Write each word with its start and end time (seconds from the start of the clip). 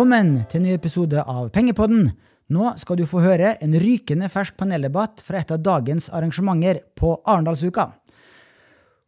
Velkommen 0.00 0.46
til 0.48 0.62
en 0.62 0.64
ny 0.64 0.70
episode 0.72 1.22
av 1.28 1.50
Pengepodden. 1.52 2.06
Nå 2.56 2.68
skal 2.80 2.96
du 2.96 3.02
få 3.04 3.20
høre 3.20 3.50
en 3.60 3.74
rykende 3.82 4.30
fersk 4.32 4.54
paneldebatt 4.56 5.20
fra 5.20 5.42
et 5.42 5.50
av 5.52 5.58
dagens 5.60 6.06
arrangementer 6.08 6.78
på 6.96 7.10
Arendalsuka. 7.28 7.84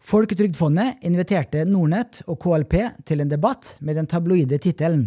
Folketrygdfondet 0.05 1.01
inviterte 1.09 1.63
Nornett 1.65 2.21
og 2.27 2.37
KLP 2.45 2.77
til 3.09 3.25
en 3.25 3.33
debatt 3.33 3.71
med 3.81 3.97
den 3.97 4.11
tabloide 4.11 4.59
tittelen 4.61 5.07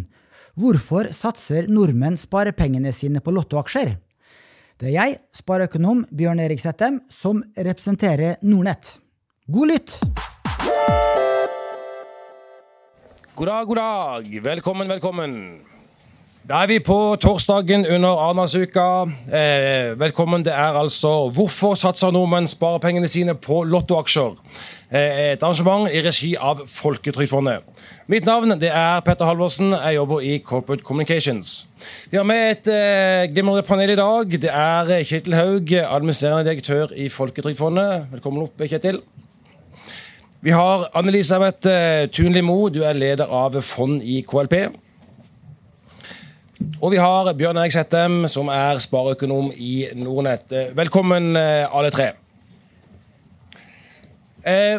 Hvorfor 0.58 1.12
satser 1.14 1.70
nordmenn 1.70 2.18
sparepengene 2.18 2.90
sine 2.90 3.22
på 3.22 3.36
lottoaksjer? 3.38 3.94
Det 4.82 4.90
er 4.90 4.96
jeg, 4.96 5.16
spareøkonom 5.38 6.02
Bjørn 6.10 6.42
Erik 6.48 6.66
Settem, 6.66 6.98
som 7.06 7.44
representerer 7.54 8.42
Nornett. 8.42 8.96
God 9.46 9.70
lytt! 9.70 10.00
God 13.36 13.52
dag, 13.52 13.70
god 13.70 13.76
dag. 13.84 14.28
Velkommen, 14.50 14.90
velkommen. 14.90 15.32
Da 16.46 16.60
er 16.62 16.68
vi 16.70 16.76
på 16.78 16.94
torsdagen 17.18 17.82
under 17.90 18.20
Arendalsuka. 18.22 18.82
Eh, 19.34 19.98
velkommen. 19.98 20.44
Det 20.44 20.52
er 20.52 20.78
altså 20.78 21.30
'Hvorfor 21.30 21.74
satser 21.74 22.10
nordmenn 22.10 22.46
sparepengene 22.46 23.08
sine 23.08 23.34
på 23.34 23.64
lottoaksjer?' 23.64 24.36
Eh, 24.92 25.32
et 25.32 25.42
arrangement 25.42 25.90
i 25.90 26.00
regi 26.00 26.36
av 26.38 26.60
Folketrygdfondet. 26.66 27.58
Mitt 28.06 28.24
navn 28.24 28.60
det 28.60 28.70
er 28.70 29.00
Petter 29.00 29.24
Halvorsen. 29.24 29.72
Jeg 29.72 29.94
jobber 29.94 30.20
i 30.20 30.38
Corporate 30.38 30.82
Communications. 30.84 31.66
Vi 32.10 32.16
har 32.16 32.24
med 32.24 32.50
et 32.50 32.66
eh, 32.68 33.34
glimrende 33.34 33.62
panel 33.62 33.90
i 33.90 33.96
dag. 33.96 34.30
Det 34.30 34.50
er 34.50 35.02
Kjetil 35.02 35.34
Haug, 35.34 35.72
administrerende 35.72 36.50
direktør 36.50 36.86
i 36.96 37.08
Folketrygdfondet. 37.08 38.06
Velkommen 38.12 38.42
opp, 38.42 38.58
Kjetil. 38.60 39.00
Vi 40.42 40.50
har 40.50 40.90
Anne-Elisabeth 40.94 41.66
eh, 41.66 42.06
Tunli 42.06 42.40
Moe, 42.40 42.70
du 42.70 42.84
er 42.84 42.92
leder 42.92 43.26
av 43.26 43.60
fond 43.62 44.00
i 44.02 44.22
KLP. 44.22 44.85
Og 46.86 46.92
vi 46.92 47.00
har 47.02 47.32
Bjørn 47.34 47.58
Erik 47.58 47.72
Settem, 47.74 48.28
som 48.30 48.46
er 48.46 48.78
spareøkonom 48.78 49.48
i 49.58 49.88
Nordnett. 49.98 50.52
Velkommen, 50.78 51.32
eh, 51.34 51.66
alle 51.66 51.90
tre. 51.90 52.12
Eh, 54.46 54.78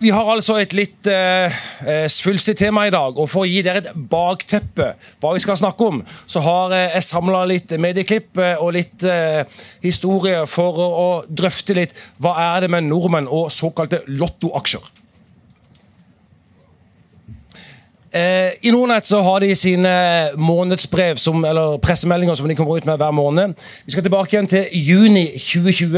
vi 0.00 0.10
har 0.10 0.26
altså 0.26 0.56
et 0.58 0.72
litt 0.74 1.06
eh, 1.06 1.54
eh, 1.86 2.08
svulstig 2.10 2.56
tema 2.58 2.88
i 2.88 2.90
dag, 2.90 3.14
og 3.14 3.30
for 3.30 3.44
å 3.44 3.46
gi 3.46 3.62
dere 3.62 3.78
et 3.84 3.92
bakteppe 3.94 4.96
hva 5.22 5.32
vi 5.36 5.44
skal 5.44 5.60
snakke 5.60 5.86
om, 5.86 6.02
så 6.26 6.42
har 6.42 6.74
eh, 6.74 6.96
jeg 6.96 7.06
samla 7.12 7.44
litt 7.46 7.76
medieklipp 7.78 8.42
og 8.58 8.72
litt 8.74 9.06
eh, 9.06 9.44
historie 9.86 10.42
for 10.50 10.82
å, 10.82 10.88
å 11.04 11.08
drøfte 11.30 11.78
litt 11.78 11.94
hva 12.18 12.34
er 12.56 12.66
det 12.66 12.72
med 12.74 12.90
nordmenn 12.90 13.30
og 13.30 13.54
såkalte 13.54 14.02
lottoaksjer. 14.10 15.01
Eh, 18.14 18.50
I 18.60 18.70
Nordnett 18.70 19.06
så 19.06 19.22
har 19.24 19.40
de 19.40 19.54
sine 19.56 19.92
månedsbrev, 20.36 21.16
som, 21.16 21.44
eller 21.48 21.78
pressemeldinger 21.80 22.36
som 22.36 22.48
de 22.48 22.56
kommer 22.58 22.76
ut 22.76 22.84
med 22.84 23.00
hver 23.00 23.14
måned. 23.16 23.54
Vi 23.86 23.94
skal 23.94 24.04
tilbake 24.04 24.36
igjen 24.36 24.50
til 24.52 24.68
juni 24.76 25.22
2020. 25.32 25.96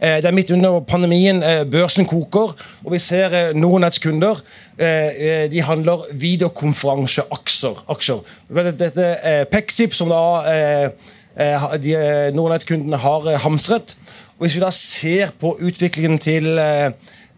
Eh, 0.00 0.18
det 0.20 0.28
er 0.28 0.36
midt 0.36 0.52
under 0.52 0.82
pandemien. 0.84 1.40
Eh, 1.42 1.64
børsen 1.64 2.04
koker, 2.04 2.52
og 2.84 2.92
vi 2.92 3.00
ser 3.00 3.32
eh, 3.32 3.56
Nordnetts 3.56 4.02
kunder. 4.04 4.44
Eh, 4.76 5.08
eh, 5.08 5.48
de 5.50 5.64
handler 5.64 6.04
videokonferanseaksjer. 6.12 7.84
Aksjer. 7.88 8.20
Dette 8.76 9.10
er 9.24 9.48
Pexip, 9.48 9.96
som 9.96 10.12
da 10.12 10.22
eh, 10.52 10.88
eh, 11.40 11.68
de, 11.80 11.96
eh, 11.96 12.32
Nordnett-kundene 12.36 13.00
har 13.00 13.30
eh, 13.32 13.40
hamstret. 13.40 13.96
Og 14.36 14.44
Hvis 14.44 14.60
vi 14.60 14.66
da 14.68 14.74
ser 14.74 15.32
på 15.40 15.56
utviklingen 15.64 16.20
til, 16.20 16.58
eh, 16.58 16.90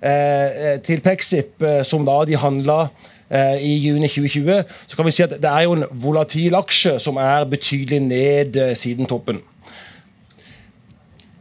eh, 0.02 0.80
til 0.82 1.00
Pexip, 1.00 1.62
eh, 1.62 1.84
som 1.86 2.02
da 2.02 2.24
de 2.26 2.42
handla 2.42 2.88
eh, 2.88 3.04
i 3.30 3.72
juni 3.82 4.08
2020, 4.08 4.62
så 4.86 4.96
kan 4.96 5.06
vi 5.06 5.10
si 5.10 5.24
at 5.24 5.36
det 5.42 5.50
er 5.50 5.66
jo 5.66 5.72
en 5.74 5.84
volatil 5.90 6.54
aksje 6.54 6.98
som 7.02 7.18
er 7.18 7.44
betydelig 7.50 8.00
ned 8.00 8.56
eh, 8.56 8.74
siden 8.78 9.06
toppen. 9.06 9.40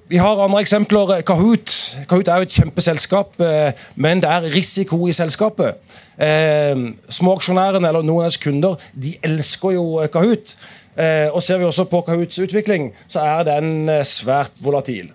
Vi 0.07 0.17
har 0.21 0.37
andre 0.37 0.61
eksempler. 0.61 1.21
Kahoot. 1.25 1.71
Kahoot 2.09 2.27
er 2.27 2.35
jo 2.35 2.45
et 2.45 2.57
kjempeselskap, 2.57 3.39
eh, 3.41 3.71
men 3.95 4.21
det 4.21 4.29
er 4.29 4.49
risiko 4.53 5.07
i 5.07 5.13
selskapet. 5.13 5.81
Eh, 6.21 6.77
Småaksjonærene 7.09 7.87
eller 7.89 8.05
noen 8.05 8.21
av 8.21 8.29
deres 8.29 8.37
kunder 8.41 8.77
de 8.93 9.15
elsker 9.25 9.73
jo 9.77 9.85
eh, 10.03 10.09
Kahoot. 10.13 10.55
Eh, 10.95 11.27
og 11.33 11.43
Ser 11.43 11.57
vi 11.57 11.65
også 11.65 11.87
på 11.89 12.01
Kahoots 12.01 12.39
utvikling, 12.39 12.93
så 13.07 13.25
er 13.25 13.43
den 13.49 13.89
eh, 13.89 14.03
svært 14.05 14.61
volatil. 14.61 15.09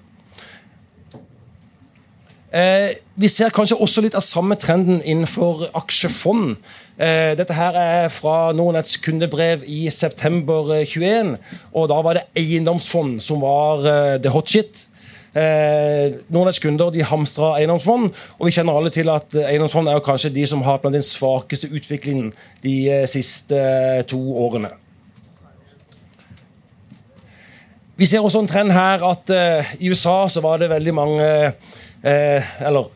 Eh, 2.50 2.96
vi 3.14 3.28
ser 3.30 3.52
kanskje 3.54 3.78
også 3.78 4.02
litt 4.02 4.16
av 4.18 4.24
samme 4.26 4.56
trenden 4.58 4.98
innenfor 5.06 5.68
aksjefond. 5.78 6.56
Eh, 6.98 7.36
dette 7.38 7.54
her 7.54 7.76
er 7.78 8.08
fra 8.10 8.50
Nordnetts 8.52 8.96
kundebrev 9.04 9.62
i 9.70 9.84
september 9.94 10.72
eh, 10.74 10.86
21. 10.86 11.36
og 11.72 11.88
Da 11.92 12.00
var 12.02 12.18
det 12.18 12.26
eiendomsfond 12.34 13.20
som 13.22 13.44
var 13.44 13.86
eh, 13.86 14.16
the 14.18 14.32
hot 14.34 14.50
shit. 14.50 14.86
Eh, 15.30 16.18
Nordnetts 16.26 16.58
kunder 16.58 16.90
de 16.90 17.06
hamstra 17.06 17.52
eiendomsfond, 17.60 18.10
og 18.38 18.48
vi 18.48 18.54
kjenner 18.56 18.74
alle 18.74 18.90
til 18.90 19.12
at 19.14 19.30
eh, 19.38 19.46
eiendomsfond 19.52 19.86
er 19.86 20.00
jo 20.00 20.06
kanskje 20.08 20.34
de 20.34 20.46
som 20.50 20.64
har 20.66 20.82
blant 20.82 20.98
den 20.98 21.06
svakeste 21.06 21.70
utviklingen 21.70 22.32
de 22.64 22.74
eh, 22.90 23.06
siste 23.06 23.54
eh, 23.54 24.02
to 24.10 24.18
årene. 24.42 24.72
Vi 28.00 28.08
ser 28.08 28.24
også 28.24 28.40
en 28.42 28.50
trend 28.50 28.72
her 28.74 29.02
at 29.06 29.30
eh, 29.30 29.70
i 29.78 29.92
USA 29.92 30.24
så 30.32 30.42
var 30.42 30.58
det 30.58 30.70
veldig 30.72 30.94
mange 30.96 31.22
eh, 31.22 31.78
Eller 32.02 32.88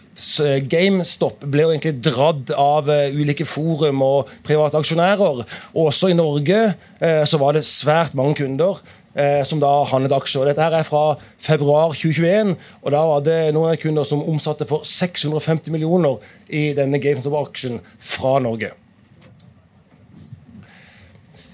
GameStop 0.71 1.43
ble 1.51 1.65
jo 1.67 1.73
egentlig 1.73 1.99
dratt 2.05 2.53
av 2.57 2.89
eh, 2.93 3.15
ulike 3.15 3.47
forum 3.49 4.03
og 4.07 4.31
private 4.47 4.79
aksjonærer. 4.79 5.43
Og 5.75 5.89
også 5.89 6.13
i 6.13 6.19
Norge 6.19 6.61
eh, 7.01 7.25
så 7.27 7.41
var 7.43 7.57
det 7.57 7.67
svært 7.67 8.15
mange 8.15 8.39
kunder 8.39 8.79
eh, 9.15 9.43
som 9.47 9.61
da 9.63 9.73
handlet 9.91 10.15
aksjer. 10.15 10.47
Dette 10.49 10.63
her 10.63 10.79
er 10.79 10.87
fra 10.87 11.17
februar 11.43 11.95
2021, 11.97 12.55
og 12.83 12.95
da 12.95 13.03
var 13.11 13.27
det 13.27 13.41
noen 13.57 13.77
kunder 13.83 14.07
som 14.07 14.23
omsatte 14.23 14.69
for 14.71 14.87
650 14.87 15.75
millioner 15.75 16.23
i 16.49 16.71
denne 16.77 17.03
GameStop-aksjen 17.03 17.83
fra 17.99 18.39
Norge. 18.45 18.75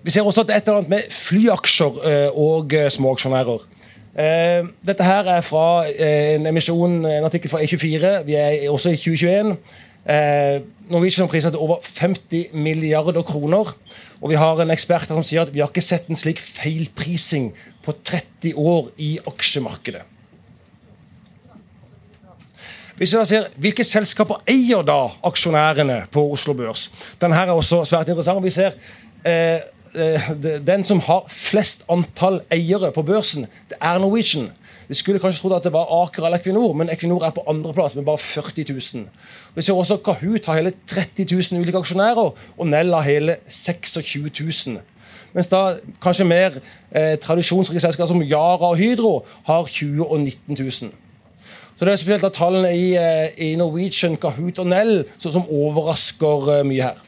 Vi 0.01 0.13
ser 0.13 0.25
også 0.25 0.45
at 0.45 0.49
det 0.49 0.55
er 0.55 0.63
et 0.63 0.69
eller 0.69 0.81
annet 0.81 0.93
med 0.95 1.13
flyaksjer 1.13 2.01
eh, 2.09 2.39
og 2.39 2.73
eh, 2.77 2.89
småaksjonærer. 2.93 3.69
Eh, 4.19 4.67
dette 4.83 5.07
her 5.07 5.29
er 5.31 5.45
fra 5.47 5.85
eh, 5.87 6.35
en 6.35 6.49
emisjon, 6.51 7.05
en 7.07 7.29
artikkel 7.29 7.51
fra 7.51 7.63
E24. 7.63 8.25
Vi 8.27 8.35
er 8.35 8.67
også 8.71 8.91
i 8.91 8.99
2021. 8.99 9.57
Eh, 10.11 10.61
Norwegian 10.91 11.27
har 11.27 11.31
priser 11.31 11.55
til 11.55 11.63
over 11.63 11.79
50 11.85 12.51
milliarder 12.53 13.23
kroner. 13.23 13.75
Og 14.21 14.31
vi 14.31 14.39
har 14.41 14.61
en 14.61 14.75
ekspert 14.75 15.09
som 15.09 15.23
sier 15.25 15.47
at 15.47 15.53
vi 15.55 15.63
har 15.63 15.71
ikke 15.71 15.85
sett 15.85 16.11
en 16.11 16.19
slik 16.19 16.41
feilprising 16.43 17.53
på 17.85 17.95
30 18.05 18.57
år 18.59 18.91
i 18.99 19.19
aksjemarkedet. 19.27 20.03
Hvis 23.01 23.15
vi 23.15 23.17
da 23.17 23.25
ser, 23.25 23.47
Hvilke 23.57 23.85
selskaper 23.87 24.43
eier 24.51 24.83
da 24.85 25.07
aksjonærene 25.25 26.03
på 26.13 26.27
Oslo 26.35 26.53
Børs? 26.53 26.91
Denne 27.21 27.39
er 27.39 27.53
også 27.55 27.85
svært 27.89 28.11
interessant. 28.13 28.43
Vi 28.45 28.53
ser 28.53 28.75
eh, 29.25 29.63
Den 30.67 30.85
som 30.87 31.01
har 31.03 31.25
flest 31.29 31.85
antall 31.91 32.41
eiere 32.53 32.93
på 32.95 33.03
børsen, 33.03 33.47
det 33.71 33.79
er 33.83 33.99
Norwegian. 33.99 34.51
Vi 34.91 34.95
skulle 34.99 35.21
kanskje 35.23 35.43
trodd 35.43 35.55
at 35.55 35.67
det 35.67 35.73
var 35.73 35.91
Aker 36.03 36.25
eller 36.27 36.39
Equinor, 36.39 36.73
men 36.75 36.91
Equinor 36.91 37.23
er 37.23 37.31
på 37.35 37.45
andreplass 37.47 37.95
med 37.95 38.05
bare 38.05 38.19
40 38.19 38.65
000. 38.73 39.05
Vi 39.55 39.63
ser 39.63 39.75
også 39.75 39.97
Kahoot 40.03 40.47
har 40.47 40.57
hele 40.59 40.73
30 40.87 41.27
000 41.31 41.61
ulike 41.61 41.79
aksjonærer, 41.79 42.33
og 42.59 42.67
Nell 42.67 42.95
har 42.95 43.07
hele 43.07 43.37
26 43.49 44.31
000. 44.67 44.81
Mens 45.33 45.47
da 45.47 45.77
kanskje 46.03 46.27
mer 46.27 46.59
eh, 46.91 47.15
tradisjonsrike 47.23 47.81
selskaper 47.81 48.11
som 48.11 48.23
Yara 48.23 48.73
og 48.73 48.81
Hydro 48.81 49.13
har 49.47 49.67
20 49.67 50.07
og 50.07 50.21
19 50.21 50.59
000. 50.59 50.71
Så 51.77 51.85
Det 51.85 51.93
er 51.93 51.97
spesielt 51.97 52.25
at 52.25 52.33
tallene 52.33 52.75
i, 52.77 52.97
eh, 52.97 53.29
i 53.39 53.57
Norwegian, 53.57 54.17
Kahoot 54.17 54.59
og 54.59 54.67
Nell 54.67 55.05
som 55.19 55.47
overrasker 55.47 56.59
eh, 56.59 56.67
mye 56.67 56.83
her. 56.83 56.99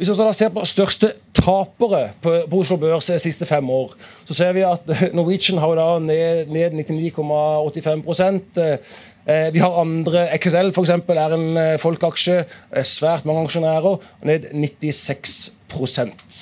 Hvis 0.00 0.08
vi 0.08 0.32
ser 0.32 0.48
på 0.48 0.62
største 0.64 1.10
tapere 1.36 2.14
på, 2.24 2.30
på 2.48 2.60
Oslo 2.62 2.78
Børs 2.80 3.10
de 3.10 3.18
siste 3.20 3.44
fem 3.44 3.66
år, 3.68 3.90
så 4.24 4.32
ser 4.38 4.54
vi 4.56 4.62
at 4.64 4.88
eh, 4.88 5.02
Norwegian 5.12 5.60
har 5.60 5.76
da 5.76 5.98
ned, 6.00 6.48
ned 6.48 6.72
99,85 6.88 8.40
eh, 8.64 9.50
Vi 9.52 9.60
har 9.60 9.76
andre 9.82 10.24
XSL 10.38 10.72
eksempel, 10.72 11.20
er 11.20 11.36
en 11.36 11.52
eh, 11.60 11.76
folkeaksje. 11.84 12.38
eh, 12.72 12.88
Svært 12.88 13.28
mange 13.28 13.44
aksjonærer. 13.44 14.00
Ned 14.24 14.48
96% 14.56 16.40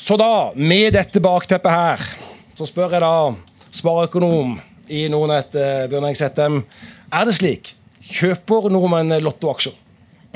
Så 0.00 0.16
da, 0.16 0.32
med 0.56 0.96
dette 0.96 1.20
bakteppet 1.20 1.72
her, 1.76 2.10
så 2.56 2.64
spør 2.64 2.96
jeg 2.96 3.04
da 3.04 3.34
spareøkonom 3.68 4.60
i 4.88 5.08
Nordnett, 5.12 5.52
eh, 5.60 5.90
Bjørn 5.92 6.14
Settem, 6.16 6.62
er 7.12 7.28
det 7.28 7.36
slik? 7.36 7.76
Kjøper 8.00 8.72
nordmenn 8.72 9.20
lottoaksjer? 9.20 9.82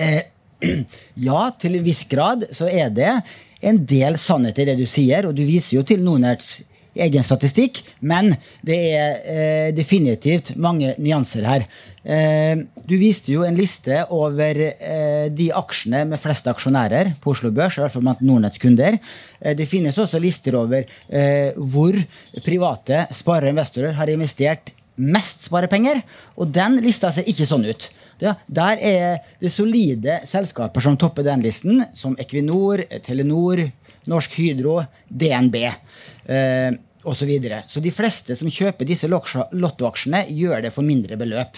Eh, 0.00 0.23
ja, 1.29 1.44
til 1.61 1.79
en 1.79 1.87
viss 1.87 2.02
grad 2.08 2.49
så 2.56 2.69
er 2.69 2.91
det 2.93 3.12
en 3.61 3.79
del 3.85 4.17
sannhet 4.20 4.58
i 4.61 4.67
det 4.69 4.79
du 4.81 4.87
sier, 4.88 5.29
og 5.29 5.37
du 5.37 5.44
viser 5.44 5.79
jo 5.79 5.87
til 5.87 6.02
Nordnetts 6.05 6.61
egen 7.00 7.25
statistikk, 7.25 7.82
men 8.00 8.32
det 8.67 8.79
er 8.97 9.20
eh, 9.23 9.69
definitivt 9.75 10.55
mange 10.61 10.94
nyanser 10.99 11.47
her. 11.47 11.67
Eh, 12.02 12.64
du 12.88 12.97
viste 12.99 13.32
jo 13.32 13.44
en 13.47 13.56
liste 13.58 14.02
over 14.14 14.58
eh, 14.67 15.29
de 15.31 15.50
aksjene 15.55 16.02
med 16.11 16.20
flest 16.20 16.49
aksjonærer 16.50 17.14
på 17.23 17.35
Oslo 17.35 17.52
Børs, 17.55 17.79
i 17.79 17.85
hvert 17.85 17.94
fall 17.94 18.06
blant 18.08 18.25
Nordnetts 18.25 18.61
kunder. 18.62 18.99
Eh, 19.38 19.55
det 19.56 19.69
finnes 19.70 19.99
også 20.00 20.20
lister 20.23 20.58
over 20.58 20.82
eh, 20.82 21.56
hvor 21.56 21.97
private 22.44 23.06
sparere 23.14 23.52
og 23.52 23.56
investorer 23.56 23.97
har 24.00 24.11
investert 24.11 24.75
mest 25.00 25.47
sparepenger, 25.47 26.02
og 26.37 26.50
den 26.52 26.81
lista 26.85 27.12
ser 27.14 27.29
ikke 27.31 27.49
sånn 27.49 27.69
ut. 27.70 27.88
Ja, 28.20 28.34
der 28.46 28.81
er 28.84 29.19
det 29.40 29.52
solide 29.55 30.20
selskaper 30.28 30.84
som 30.84 30.99
topper 31.00 31.25
den 31.25 31.44
listen, 31.44 31.81
som 31.96 32.17
Equinor, 32.20 32.82
Telenor, 33.05 33.62
Norsk 34.11 34.37
Hydro, 34.40 34.81
DNB 35.08 35.56
eh, 35.64 36.70
osv. 37.00 37.17
Så, 37.17 37.26
videre. 37.28 37.62
så 37.69 37.81
de 37.81 37.93
fleste 37.94 38.37
som 38.37 38.50
kjøper 38.52 38.88
disse 38.88 39.08
lottoaksjene, 39.08 40.26
gjør 40.37 40.67
det 40.67 40.75
for 40.75 40.84
mindre 40.84 41.17
beløp. 41.20 41.56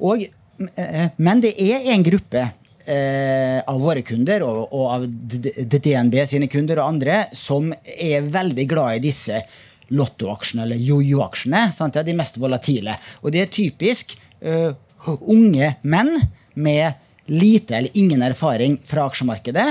Og, 0.00 0.24
eh, 0.24 1.06
men 1.20 1.44
det 1.44 1.52
er 1.60 1.90
en 1.92 2.04
gruppe 2.06 2.46
eh, 2.86 3.60
av 3.60 3.80
våre 3.80 4.04
kunder 4.06 4.44
og, 4.46 4.62
og 4.72 4.86
av 4.94 5.04
DNB 5.04 6.16
sine 6.28 6.48
kunder 6.52 6.80
og 6.80 6.94
andre 6.94 7.24
som 7.36 7.68
er 7.84 8.30
veldig 8.32 8.66
glad 8.70 8.96
i 8.96 9.04
disse 9.10 9.42
lottoaksjene, 9.90 10.64
eller 10.64 10.80
jojo-aksjene. 10.80 11.64
Ja, 11.76 12.04
de 12.06 12.16
mest 12.16 12.38
volatile. 12.40 12.96
Og 13.20 13.34
det 13.34 13.44
er 13.44 13.52
typisk 13.52 14.14
uh, 14.46 14.70
unge 15.06 15.74
menn 15.82 16.12
med 16.54 16.98
lite 17.30 17.76
eller 17.78 17.96
ingen 17.98 18.22
erfaring 18.26 18.76
fra 18.84 19.06
aksjemarkedet, 19.08 19.68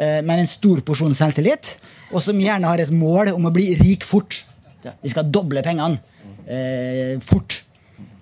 uh, 0.00 0.20
men 0.24 0.40
en 0.40 0.50
stor 0.50 0.80
porsjon 0.86 1.14
selvtillit, 1.16 1.76
og 2.14 2.22
som 2.24 2.40
gjerne 2.40 2.68
har 2.68 2.82
et 2.82 2.92
mål 2.94 3.34
om 3.34 3.48
å 3.48 3.54
bli 3.54 3.72
rik 3.80 4.06
fort. 4.06 4.42
De 4.84 5.10
skal 5.10 5.30
doble 5.32 5.62
pengene 5.64 5.96
eh, 6.44 7.16
fort. 7.24 7.62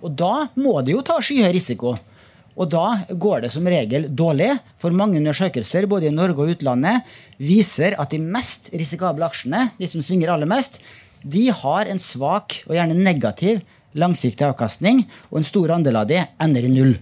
Og 0.02 0.14
da 0.14 0.46
må 0.54 0.76
de 0.86 0.94
jo 0.94 1.02
ta 1.06 1.18
skyhøy 1.22 1.50
risiko. 1.54 1.96
Og 2.52 2.68
da 2.68 3.02
går 3.08 3.46
det 3.46 3.52
som 3.54 3.66
regel 3.68 4.08
dårlig, 4.12 4.50
for 4.80 4.94
mange 4.94 5.16
undersøkelser 5.20 5.88
både 5.90 6.10
i 6.10 6.14
Norge 6.14 6.44
og 6.44 6.52
utlandet 6.52 7.08
viser 7.40 7.96
at 8.00 8.12
de 8.12 8.20
mest 8.20 8.70
risikable 8.76 9.24
aksjene, 9.24 9.70
de 9.78 9.88
som 9.88 10.04
svinger 10.04 10.34
aller 10.34 10.50
mest, 10.50 10.78
de 11.22 11.46
har 11.54 11.88
en 11.88 12.02
svak 12.02 12.60
og 12.66 12.74
gjerne 12.76 12.98
negativ 12.98 13.62
langsiktig 13.98 14.46
avkastning, 14.46 15.04
og 15.30 15.40
en 15.40 15.46
stor 15.46 15.76
andel 15.76 16.00
av 16.00 16.08
det 16.10 16.22
ender 16.42 16.66
i 16.66 16.72
null. 16.72 16.96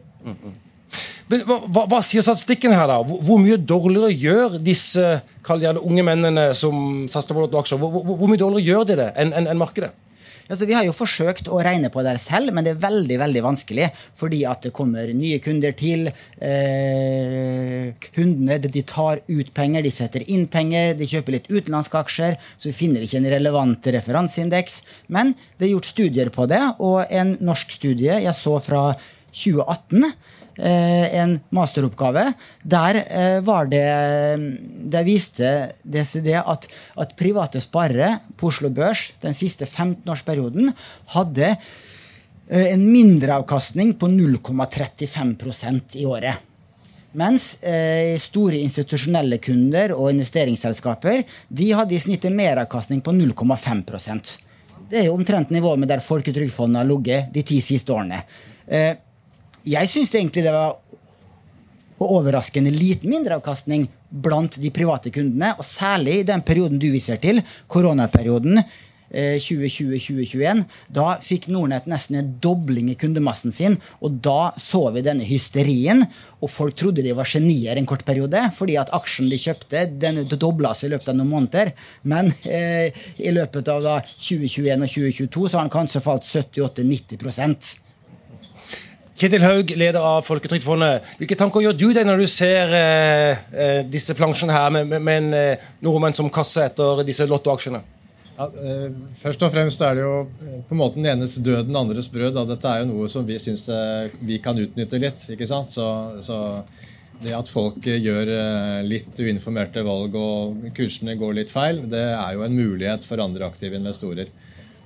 Men 1.30 1.44
hva, 1.46 1.84
hva, 1.86 2.00
sier 2.02 2.24
statistikken 2.26 2.74
her, 2.74 2.88
da? 2.90 2.98
Hvor, 3.06 3.20
hvor 3.26 3.38
mye 3.38 3.58
dårligere 3.62 4.10
gjør 4.10 4.56
disse 4.64 5.20
unge 5.46 6.02
mennene 6.06 6.50
som 6.58 7.06
satser 7.10 7.36
på 7.36 7.46
aksjer, 7.46 7.78
hvor, 7.78 7.92
hvor, 7.94 8.16
hvor, 8.16 8.30
mye 8.30 8.40
dårligere 8.40 8.66
gjør 8.66 8.88
de 8.88 8.96
det 8.98 9.10
enn 9.22 9.34
en, 9.38 9.50
en 9.52 9.60
markedet? 9.60 9.92
Altså, 10.50 10.66
vi 10.66 10.74
har 10.74 10.82
jo 10.82 10.94
forsøkt 10.94 11.46
å 11.46 11.60
regne 11.62 11.92
på 11.94 12.02
det 12.02 12.16
selv, 12.22 12.50
men 12.54 12.66
det 12.66 12.74
er 12.74 12.82
veldig 12.82 13.18
veldig 13.22 13.42
vanskelig. 13.44 13.86
Fordi 14.18 14.40
at 14.50 14.66
det 14.66 14.72
kommer 14.74 15.12
nye 15.14 15.38
kunder 15.42 15.76
til. 15.78 16.10
Eh, 16.42 17.92
kundene 18.10 18.58
de 18.64 18.82
tar 18.82 19.22
ut 19.30 19.54
penger, 19.54 19.86
de 19.86 19.94
setter 19.94 20.26
inn 20.26 20.48
penger, 20.50 20.96
de 20.98 21.08
kjøper 21.10 21.36
litt 21.36 21.48
utenlandske 21.52 22.02
aksjer. 22.02 22.36
Så 22.58 22.72
vi 22.72 22.78
finner 22.80 23.06
ikke 23.06 23.20
en 23.22 23.30
relevant 23.30 23.90
referanseindeks. 23.94 24.82
Men 25.08 25.36
det 25.56 25.68
er 25.68 25.74
gjort 25.76 25.92
studier 25.92 26.34
på 26.34 26.50
det, 26.50 26.62
og 26.82 27.06
en 27.06 27.36
norsk 27.38 27.78
studie 27.78 28.18
jeg 28.26 28.36
så 28.36 28.58
fra 28.64 28.84
2018 29.30 30.10
Eh, 30.10 30.39
en 30.60 31.38
masteroppgave. 31.56 32.32
Der 32.62 32.98
eh, 33.00 33.38
var 33.40 33.68
det 33.70 33.84
Der 34.92 35.06
viste 35.06 35.70
DCD 35.82 36.34
at, 36.40 36.66
at 36.96 37.16
private 37.16 37.60
sparere 37.60 38.18
på 38.36 38.50
Oslo 38.50 38.70
Børs 38.70 39.12
den 39.22 39.34
siste 39.34 39.64
15-årsperioden 39.64 40.72
hadde 41.14 41.48
eh, 42.50 42.72
en 42.72 42.84
mindreavkastning 42.92 43.94
på 43.98 44.10
0,35% 44.12 45.96
i 45.96 46.06
året. 46.06 46.46
Mens 47.18 47.56
eh, 47.66 48.14
store 48.22 48.60
institusjonelle 48.62 49.40
kunder 49.42 49.96
og 49.96 50.12
investeringsselskaper 50.12 51.24
de 51.48 51.72
hadde 51.74 51.96
i 51.96 52.02
snitt 52.02 52.26
en 52.28 52.36
meravkastning 52.38 53.00
på 53.02 53.14
0,5% 53.16 54.36
Det 54.90 55.00
er 55.00 55.08
jo 55.08 55.16
omtrent 55.16 55.50
nivået 55.50 55.78
med 55.78 55.90
der 55.90 56.02
Folketrygdfondet 56.04 56.82
har 56.82 56.86
ligget 56.86 57.32
de 57.34 57.42
ti 57.46 57.60
siste 57.62 57.94
årene. 57.94 58.22
Eh, 58.66 58.94
jeg 59.66 59.90
syns 59.90 60.14
egentlig 60.14 60.44
det 60.46 60.54
var 60.54 60.78
overraskende 62.00 62.72
liten 62.72 63.10
mindreavkastning 63.12 63.88
blant 64.10 64.56
de 64.60 64.70
private 64.74 65.12
kundene, 65.14 65.54
og 65.58 65.66
særlig 65.66 66.20
i 66.20 66.28
den 66.30 66.44
perioden 66.46 66.80
du 66.80 66.88
viser 66.92 67.20
til, 67.22 67.42
koronaperioden. 67.68 68.62
2020-2021, 69.10 70.60
eh, 70.60 70.64
Da 70.94 71.16
fikk 71.18 71.48
Nordnett 71.50 71.88
nesten 71.90 72.14
en 72.20 72.28
dobling 72.38 72.92
i 72.92 72.94
kundemassen 72.94 73.50
sin. 73.50 73.74
Og 74.00 74.20
da 74.22 74.52
så 74.54 74.84
vi 74.94 75.02
denne 75.02 75.26
hysterien, 75.26 76.04
og 76.38 76.50
folk 76.50 76.76
trodde 76.78 77.02
de 77.02 77.16
var 77.18 77.26
genier 77.26 77.76
en 77.76 77.90
kort 77.90 78.04
periode. 78.06 78.38
Fordi 78.54 78.78
at 78.78 78.94
aksjen 78.94 79.28
de 79.30 79.40
kjøpte, 79.40 79.86
den 79.98 80.22
dobla 80.30 80.74
seg 80.78 80.90
i 80.90 80.94
løpet 80.94 81.10
av 81.10 81.18
noen 81.18 81.34
måneder. 81.34 81.74
Men 82.02 82.32
eh, 82.44 82.94
i 83.18 83.34
løpet 83.34 83.68
av 83.68 83.82
da 83.82 84.00
2021 84.14 84.86
og 84.86 84.94
2022 84.94 85.48
så 85.48 85.58
har 85.58 85.66
den 85.66 85.74
kanskje 85.74 86.06
falt 86.06 86.30
78-90 86.30 87.89
Ketil 89.20 89.42
Haug, 89.44 89.68
leder 89.76 90.00
av 90.00 90.22
Folketrygdfondet. 90.24 91.08
Hvilke 91.20 91.36
tanker 91.36 91.60
gjør 91.60 91.74
du 91.76 91.90
deg 91.92 92.06
når 92.08 92.22
du 92.22 92.28
ser 92.30 92.70
eh, 92.72 93.42
eh, 93.52 93.80
disse 93.84 94.14
plansjene 94.16 94.54
her 94.54 94.70
med, 94.72 94.86
med, 94.88 95.02
med 95.04 95.18
en 95.20 95.34
eh, 95.36 95.66
nordmenn 95.84 96.16
som 96.16 96.30
kasser 96.32 96.70
etter 96.70 97.02
disse 97.04 97.26
lottoaksjene? 97.28 97.82
Ja, 98.38 98.46
eh, 98.48 98.86
først 99.20 99.44
og 99.44 99.52
fremst 99.52 99.84
er 99.84 99.98
det 99.98 100.06
jo 100.06 100.14
eh, 100.24 100.62
på 100.64 100.72
en 100.72 100.80
måte 100.80 100.96
den 100.96 101.10
enes 101.12 101.36
død, 101.36 101.66
den 101.68 101.76
andres 101.76 102.08
brød. 102.08 102.32
Da. 102.38 102.46
Dette 102.48 102.72
er 102.72 102.80
jo 102.80 102.94
noe 102.94 103.10
som 103.12 103.28
vi 103.28 103.36
syns 103.44 103.66
eh, 103.68 104.08
vi 104.24 104.40
kan 104.40 104.56
utnytte 104.56 105.02
litt. 105.02 105.26
ikke 105.36 105.50
sant? 105.50 105.68
Så, 105.76 105.84
så 106.24 106.40
det 107.20 107.36
at 107.36 107.52
folk 107.52 107.84
gjør 107.84 108.30
litt 108.88 109.18
uinformerte 109.20 109.84
valg 109.84 110.16
og 110.16 110.70
kursene 110.72 111.18
går 111.20 111.42
litt 111.42 111.52
feil, 111.52 111.82
det 111.92 112.06
er 112.14 112.38
jo 112.38 112.46
en 112.46 112.56
mulighet 112.56 113.04
for 113.04 113.20
andre 113.20 113.44
aktive 113.52 113.76
investorer. 113.76 114.32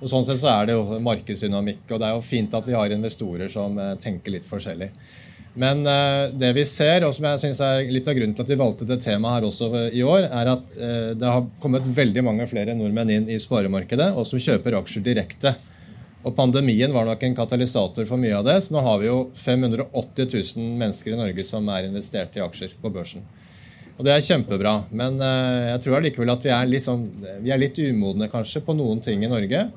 Og 0.01 0.09
Sånn 0.11 0.25
sett 0.27 0.41
så 0.41 0.51
er 0.51 0.69
det 0.69 0.75
jo 0.75 0.97
markedsdynamikk, 1.03 1.85
og 1.89 2.01
det 2.01 2.07
er 2.07 2.17
jo 2.17 2.25
fint 2.25 2.55
at 2.57 2.65
vi 2.67 2.75
har 2.75 2.91
investorer 2.91 3.51
som 3.51 3.77
eh, 3.79 3.93
tenker 4.01 4.35
litt 4.35 4.47
forskjellig. 4.47 4.89
Men 5.55 5.85
uh, 5.87 6.33
det 6.35 6.49
vi 6.57 6.65
ser, 6.67 7.05
og 7.07 7.13
som 7.15 7.29
jeg 7.29 7.39
synes 7.45 7.61
er 7.63 7.85
litt 7.87 8.09
av 8.11 8.17
grunnen 8.17 8.33
til 8.35 8.43
at 8.43 8.49
vi 8.51 8.57
valgte 8.59 8.87
det 8.89 8.97
temaet 9.05 9.37
her 9.37 9.45
også 9.47 9.69
i 9.87 10.01
år, 10.03 10.25
er 10.27 10.51
at 10.51 10.75
uh, 10.75 11.13
det 11.15 11.29
har 11.31 11.45
kommet 11.63 11.87
veldig 11.95 12.25
mange 12.27 12.47
flere 12.51 12.75
nordmenn 12.75 13.13
inn 13.15 13.29
i 13.31 13.39
sparemarkedet, 13.39 14.09
og 14.19 14.27
som 14.27 14.41
kjøper 14.41 14.75
aksjer 14.81 15.05
direkte. 15.05 15.55
Og 16.25 16.33
Pandemien 16.35 16.91
var 16.91 17.07
nok 17.07 17.23
en 17.23 17.37
katalysator 17.37 18.07
for 18.09 18.19
mye 18.19 18.35
av 18.35 18.43
det. 18.47 18.57
Så 18.65 18.73
nå 18.73 18.81
har 18.83 18.99
vi 18.99 19.07
jo 19.07 19.17
580 19.37 20.27
000 20.57 20.77
mennesker 20.81 21.13
i 21.13 21.19
Norge 21.19 21.45
som 21.45 21.67
er 21.69 21.85
investert 21.87 22.35
i 22.35 22.41
aksjer 22.43 22.73
på 22.81 22.91
børsen. 22.91 23.23
Og 23.95 24.03
det 24.03 24.11
er 24.11 24.25
kjempebra. 24.25 24.79
Men 24.95 25.19
uh, 25.23 25.71
jeg 25.71 25.83
tror 25.85 25.99
allikevel 25.99 26.33
at 26.33 26.45
vi 26.45 26.51
er, 26.51 26.71
litt 26.71 26.87
sånn, 26.87 27.05
vi 27.43 27.53
er 27.53 27.61
litt 27.61 27.79
umodne 27.79 28.27
kanskje 28.31 28.63
på 28.65 28.75
noen 28.75 29.03
ting 29.03 29.23
i 29.23 29.31
Norge. 29.31 29.67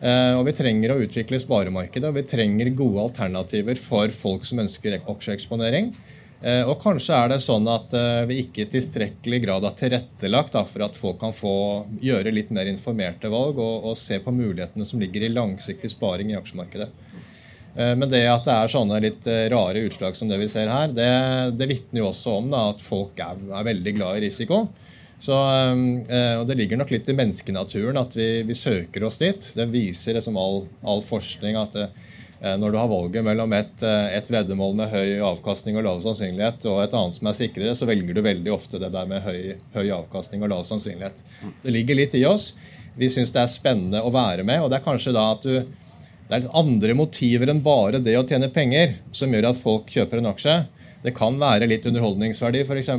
Uh, 0.00 0.38
og 0.38 0.46
vi 0.48 0.56
trenger 0.56 0.94
å 0.94 1.02
utvikle 1.04 1.40
sparemarkedet, 1.42 2.08
og 2.08 2.16
vi 2.16 2.28
trenger 2.28 2.72
gode 2.72 3.04
alternativer 3.10 3.76
for 3.80 4.12
folk 4.16 4.48
som 4.48 4.62
ønsker 4.64 4.96
aksjeeksponering. 5.02 5.92
Uh, 6.40 6.64
og 6.70 6.78
kanskje 6.80 7.18
er 7.18 7.34
det 7.34 7.42
sånn 7.44 7.68
at 7.68 7.92
vi 8.30 8.38
ikke 8.46 8.64
i 8.64 8.70
tilstrekkelig 8.72 9.42
grad 9.44 9.66
har 9.68 9.76
tilrettelagt 9.76 10.56
for 10.56 10.86
at 10.86 10.96
folk 10.96 11.20
kan 11.20 11.36
få 11.36 11.52
gjøre 12.00 12.32
litt 12.32 12.48
mer 12.56 12.70
informerte 12.70 13.28
valg 13.28 13.60
og, 13.60 13.90
og 13.90 13.98
se 14.00 14.22
på 14.24 14.32
mulighetene 14.32 14.88
som 14.88 15.04
ligger 15.04 15.26
i 15.26 15.34
langsiktig 15.34 15.92
sparing 15.92 16.32
i 16.32 16.40
aksjemarkedet. 16.40 16.88
Eh, 17.74 17.96
men 17.96 18.08
det 18.10 18.24
at 18.28 18.46
det 18.46 18.54
er 18.54 18.72
sånne 18.72 19.00
litt 19.04 19.26
eh, 19.30 19.46
rare 19.52 19.84
utslag 19.86 20.16
som 20.18 20.30
det 20.30 20.40
vi 20.40 20.50
ser 20.50 20.70
her, 20.72 20.90
det, 20.94 21.10
det 21.58 21.70
vitner 21.70 22.02
jo 22.02 22.10
også 22.10 22.38
om 22.40 22.50
da, 22.52 22.66
at 22.72 22.82
folk 22.82 23.18
er, 23.22 23.42
er, 23.50 23.66
veldig 23.70 23.96
glad 23.98 24.18
i 24.18 24.24
risiko. 24.26 24.64
Så, 25.20 25.36
eh, 25.36 26.36
og 26.40 26.46
Det 26.48 26.56
ligger 26.56 26.80
nok 26.80 26.92
litt 26.94 27.08
i 27.12 27.16
menneskenaturen 27.16 28.00
at 28.00 28.16
vi, 28.16 28.30
vi 28.48 28.56
søker 28.56 29.04
oss 29.06 29.20
dit. 29.20 29.52
Det 29.56 29.68
viser 29.70 30.16
liksom 30.16 30.38
all, 30.40 30.64
all 30.80 31.04
forskning 31.04 31.60
at 31.60 31.76
det, 31.76 31.90
når 32.40 32.72
du 32.72 32.76
har 32.80 32.88
valget 32.88 33.20
mellom 33.20 33.52
et, 33.52 33.82
et, 33.84 34.28
veddemål 34.32 34.70
med 34.78 34.88
høy 34.88 35.18
avkastning 35.28 35.76
og 35.76 35.82
lav 35.84 35.98
sannsynlighet 36.00 36.62
og 36.70 36.78
et 36.80 36.94
annet 36.96 37.12
som 37.18 37.28
er 37.28 37.36
sikrere, 37.36 37.74
så 37.76 37.84
velger 37.84 38.16
du 38.16 38.22
veldig 38.24 38.54
ofte 38.54 38.80
det 38.80 38.88
der 38.94 39.10
med 39.10 39.20
høy, 39.26 39.58
høy 39.74 39.90
avkastning 39.98 40.46
og 40.46 40.48
lav 40.48 40.62
sannsynlighet. 40.64 41.20
Det 41.60 41.74
ligger 41.74 42.00
litt 42.00 42.16
i 42.16 42.24
oss. 42.24 42.54
Vi 42.96 43.10
syns 43.12 43.34
det 43.34 43.42
er 43.42 43.52
spennende 43.52 44.00
å 44.00 44.14
være 44.14 44.46
med, 44.48 44.64
og 44.64 44.72
det 44.72 44.80
er 44.80 44.86
kanskje 44.88 45.12
da 45.12 45.26
at 45.34 45.44
du 45.44 45.60
det 46.30 46.38
er 46.38 46.52
andre 46.54 46.94
motiver 46.94 47.50
enn 47.50 47.62
bare 47.64 47.98
det 47.98 48.12
å 48.14 48.22
tjene 48.22 48.52
penger 48.54 49.00
som 49.10 49.32
gjør 49.34 49.48
at 49.48 49.58
folk 49.58 49.88
kjøper 49.90 50.20
en 50.20 50.30
aksje. 50.30 50.52
Det 51.02 51.10
kan 51.16 51.40
være 51.40 51.66
litt 51.66 51.88
underholdningsverdi, 51.90 52.60
f.eks. 52.62 52.90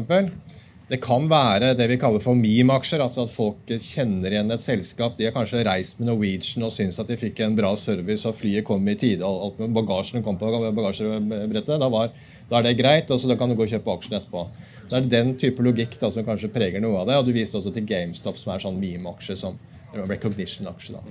Det 0.92 1.00
kan 1.00 1.30
være 1.32 1.70
det 1.80 1.86
vi 1.88 1.96
kaller 2.02 2.20
for 2.20 2.36
meme-aksjer, 2.36 3.00
altså 3.00 3.24
at 3.24 3.32
folk 3.32 3.72
kjenner 3.72 4.34
igjen 4.34 4.52
et 4.52 4.66
selskap. 4.66 5.16
De 5.16 5.30
har 5.30 5.36
kanskje 5.38 5.64
reist 5.64 6.02
med 6.02 6.10
Norwegian 6.10 6.68
og 6.68 6.74
syns 6.76 7.00
at 7.00 7.08
de 7.08 7.16
fikk 7.22 7.40
en 7.46 7.56
bra 7.56 7.72
service, 7.80 8.28
og 8.28 8.36
flyet 8.36 8.68
kom 8.68 8.84
i 8.92 8.98
tide. 9.00 9.24
og 9.24 9.46
alt 9.46 9.64
med 9.64 9.78
Bagasjen 9.80 10.26
kom 10.26 10.36
på 10.42 10.52
bagasjebrettet. 10.52 11.78
Da, 11.80 11.88
var, 11.88 12.12
da 12.52 12.60
er 12.60 12.68
det 12.68 12.76
greit, 12.82 13.16
og 13.16 13.22
så 13.22 13.32
da 13.32 13.40
kan 13.40 13.48
du 13.48 13.56
gå 13.56 13.64
og 13.64 13.72
kjøpe 13.72 13.96
aksjen 13.96 14.20
etterpå. 14.20 14.44
Det 14.90 15.00
er 15.00 15.12
den 15.14 15.38
type 15.40 15.64
logikk 15.64 15.96
da, 16.02 16.12
som 16.12 16.28
kanskje 16.28 16.52
preger 16.52 16.84
noe 16.84 17.00
av 17.00 17.08
det. 17.08 17.22
og 17.22 17.30
Du 17.30 17.32
viste 17.32 17.56
også 17.62 17.72
til 17.72 17.88
GameStop, 17.88 18.36
som 18.36 18.52
er 18.52 18.66
sånn 18.66 18.82
meme-aksje 18.82 19.40
som 19.40 19.56
recognition-aksje. 19.94 21.02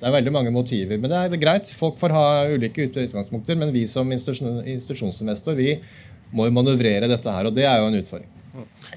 Det 0.00 0.06
er 0.06 0.14
veldig 0.14 0.32
mange 0.34 0.52
motiver. 0.54 0.98
Men 1.00 1.12
det 1.12 1.20
er, 1.22 1.40
greit. 1.40 1.72
Folk 1.76 1.98
får 2.00 2.14
ha 2.14 2.26
ulike 2.52 2.88
utgangspunkter, 2.90 3.58
men 3.58 3.72
vi 3.74 3.86
som 3.90 4.10
institusjon, 4.12 4.62
institusjonsinvestor 4.76 5.56
vi 5.58 5.76
må 6.36 6.48
manøvrere 6.52 7.08
dette 7.08 7.32
her, 7.32 7.48
og 7.48 7.54
det 7.56 7.64
er 7.68 7.78
jo 7.80 7.90
en 7.90 8.00
utfordring. 8.00 8.32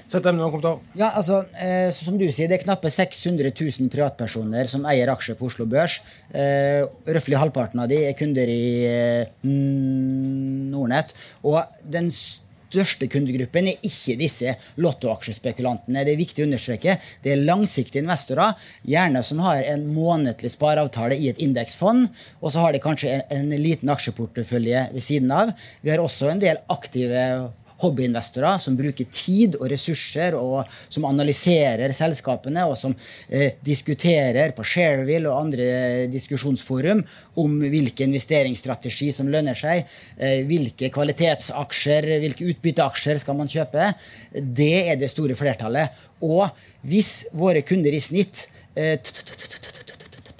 Sett 0.08 0.24
dem 0.24 0.38
noen 0.38 0.48
kommentarer. 0.50 0.80
Ja, 0.96 1.10
altså, 1.18 1.42
eh, 1.60 1.90
som 1.92 2.16
du 2.18 2.24
sier, 2.32 2.48
Det 2.48 2.56
er 2.58 2.64
knappe 2.64 2.88
600 2.90 3.52
000 3.52 3.90
privatpersoner 3.92 4.66
som 4.66 4.86
eier 4.88 5.12
aksjer 5.12 5.36
på 5.36 5.50
Oslo 5.50 5.66
Børs. 5.68 6.00
Eh, 6.32 6.88
Røftlig 7.04 7.36
halvparten 7.36 7.80
av 7.82 7.88
de 7.90 7.98
er 8.08 8.16
kunder 8.16 8.48
i 8.48 8.86
eh, 8.88 9.26
Nordnett. 9.44 11.12
Og 11.44 11.60
den 11.84 12.08
største 12.10 12.48
kundegruppen 12.70 13.68
er 13.70 13.86
ikke 13.86 14.16
disse 14.20 14.54
lottoaksjespekulantene. 14.80 16.04
Det 16.06 16.14
er 16.14 16.20
viktig 16.20 16.44
å 16.44 16.48
understreke. 16.48 16.98
Det 17.22 17.34
er 17.34 17.44
langsiktige 17.44 18.04
investorer, 18.04 18.58
gjerne 18.86 19.22
som 19.26 19.42
har 19.44 19.62
en 19.62 19.86
månedlig 19.94 20.52
spareavtale 20.54 21.18
i 21.18 21.30
et 21.32 21.40
indeksfond, 21.42 22.08
og 22.40 22.52
så 22.52 22.64
har 22.64 22.72
de 22.72 22.82
kanskje 22.82 23.20
en, 23.20 23.50
en 23.52 23.56
liten 23.60 23.90
aksjeportefølje 23.92 24.86
ved 24.94 25.04
siden 25.04 25.32
av. 25.34 25.54
Vi 25.82 25.92
har 25.92 26.02
også 26.02 26.30
en 26.30 26.42
del 26.42 26.62
aktive 26.70 27.50
hobbyinvestorer 27.80 28.60
som 28.62 28.76
bruker 28.78 29.08
tid 29.12 29.56
og 29.60 29.68
ressurser, 29.72 30.36
og 30.38 30.68
som 30.92 31.06
analyserer 31.08 31.94
selskapene, 31.96 32.66
og 32.68 32.76
som 32.78 32.94
eh, 33.28 33.56
diskuterer 33.64 34.54
på 34.56 34.66
Shareville 34.66 35.30
og 35.30 35.46
andre 35.46 36.06
diskusjonsforum 36.12 37.02
om 37.40 37.56
hvilken 37.62 38.10
investeringsstrategi 38.10 39.10
som 39.16 39.30
lønner 39.32 39.58
seg, 39.58 39.88
eh, 40.18 40.42
hvilke 40.48 40.90
kvalitetsaksjer, 40.94 42.08
hvilke 42.24 42.50
utbytteaksjer 42.52 43.22
skal 43.24 43.38
man 43.38 43.50
kjøpe. 43.50 43.92
Det 44.34 44.72
er 44.84 45.00
det 45.00 45.12
store 45.12 45.38
flertallet. 45.38 45.96
Og 46.26 46.48
hvis 46.86 47.24
våre 47.36 47.64
kunder 47.66 47.94
i 47.96 48.02
snitt 48.02 48.46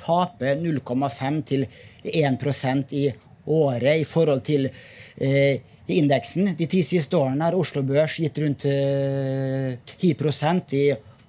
taper 0.01 0.61
0,5 0.61 1.43
til 1.49 1.67
1% 2.05 2.95
i 2.97 3.09
året 3.51 4.01
i 4.01 4.07
forhold 4.09 4.43
til 4.47 4.69
eh, 4.69 5.61
i 5.91 5.99
indeksen. 6.01 6.55
De 6.59 6.67
ti 6.71 6.83
siste 6.87 7.19
årene 7.19 7.47
har 7.47 7.59
Oslo 7.59 7.83
Børs 7.87 8.19
gitt 8.23 8.39
rundt 8.41 8.67
10 8.67 8.73
eh, 8.73 9.77
i 10.79 10.85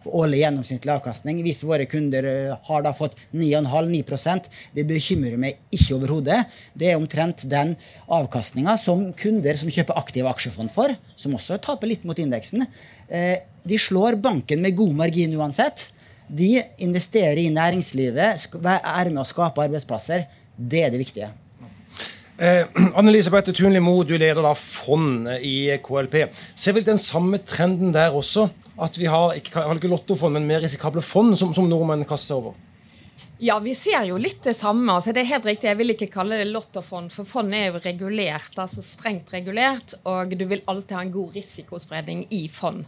årlig 0.06 0.42
gjennomsnittlig 0.42 0.94
avkastning. 0.94 1.42
Hvis 1.46 1.64
våre 1.68 1.86
kunder 1.90 2.26
eh, 2.28 2.54
har 2.68 2.86
da 2.86 2.94
fått 2.96 3.18
9,5-9% 3.38 4.50
det 4.78 4.86
bekymrer 4.90 5.38
meg 5.42 5.62
ikke 5.74 5.98
overhodet. 5.98 6.42
Det 6.74 6.92
er 6.92 7.00
omtrent 7.00 7.46
den 7.52 7.76
avkastninga 8.12 8.78
som 8.82 9.10
kunder 9.18 9.60
som 9.60 9.72
kjøper 9.72 10.00
aktive 10.02 10.32
aksjefond 10.32 10.74
for, 10.74 10.96
som 11.16 11.38
også 11.38 11.60
taper 11.64 11.92
litt 11.92 12.06
mot 12.08 12.20
indeksen, 12.20 12.66
eh, 13.10 13.44
de 13.62 13.78
slår 13.78 14.18
banken 14.22 14.62
med 14.64 14.78
god 14.78 14.96
margin 15.04 15.36
uansett. 15.38 15.90
De 16.32 16.56
investerer 16.82 17.42
i 17.42 17.52
næringslivet, 17.54 18.48
er 18.56 19.12
med 19.12 19.22
å 19.22 19.28
skape 19.28 19.62
arbeidsplasser. 19.62 20.26
Det 20.56 20.86
er 20.86 20.94
det 20.94 21.02
viktige. 21.02 21.30
Eh, 22.42 22.66
Anne-Elisabeth 22.98 23.54
Tunli 23.54 23.80
Moe, 23.80 24.02
du 24.06 24.16
leder 24.18 24.42
da 24.42 24.56
fond 24.58 25.30
i 25.46 25.78
KLP. 25.84 26.16
Ser 26.58 26.74
vi 26.74 26.82
den 26.82 26.98
samme 26.98 27.38
trenden 27.46 27.94
der 27.94 28.16
også? 28.18 28.48
At 28.82 28.98
vi 28.98 29.06
har 29.12 29.36
ikke, 29.38 29.62
ikke 29.76 29.92
lottofond, 29.92 30.40
men 30.40 30.50
mer 30.50 30.64
risikable 30.64 31.04
fond 31.06 31.38
som, 31.38 31.54
som 31.54 31.70
nordmenn 31.70 32.08
kaster 32.10 32.40
over? 32.40 32.58
Ja, 33.42 33.56
vi 33.62 33.76
ser 33.78 34.04
jo 34.06 34.18
litt 34.22 34.42
det 34.46 34.56
samme. 34.58 34.90
Altså, 34.94 35.14
det 35.14 35.22
er 35.22 35.32
helt 35.36 35.46
riktig, 35.50 35.70
Jeg 35.70 35.78
vil 35.78 35.94
ikke 35.94 36.10
kalle 36.14 36.42
det 36.42 36.50
lottofond, 36.50 37.14
for 37.14 37.30
fond 37.30 37.54
er 37.58 37.68
jo 37.70 37.80
regulert, 37.82 38.58
altså 38.58 38.82
strengt 38.86 39.30
regulert. 39.34 39.96
Og 40.10 40.34
du 40.38 40.46
vil 40.50 40.66
alltid 40.66 40.98
ha 40.98 41.06
en 41.06 41.14
god 41.14 41.38
risikospredning 41.38 42.28
i 42.38 42.48
fond. 42.54 42.86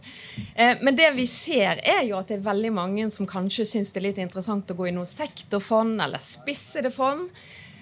Eh, 0.54 0.82
men 0.82 0.98
det 0.98 1.12
vi 1.14 1.30
ser, 1.30 1.78
er 1.78 2.02
jo 2.08 2.18
at 2.18 2.30
det 2.30 2.40
er 2.40 2.48
veldig 2.50 2.74
mange 2.74 3.10
som 3.10 3.30
kanskje 3.30 3.70
syns 3.70 3.94
det 3.94 4.02
er 4.02 4.10
litt 4.10 4.22
interessant 4.26 4.70
å 4.74 4.78
gå 4.78 4.90
i 4.90 4.96
noe 4.98 5.06
sektorfond 5.06 6.02
eller 6.02 6.22
spissede 6.22 6.90
fond. 6.94 7.30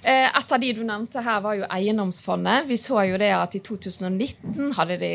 Eh, 0.02 0.26
et 0.26 0.52
av 0.52 0.58
de 0.58 0.72
du 0.74 0.82
nevnte 0.82 1.22
her, 1.22 1.40
var 1.44 1.60
jo 1.60 1.68
eiendomsfondet. 1.70 2.66
Vi 2.66 2.78
så 2.80 3.04
jo 3.06 3.20
det 3.22 3.30
at 3.36 3.54
i 3.54 3.62
2019 3.62 4.74
hadde 4.74 4.98
de 4.98 5.12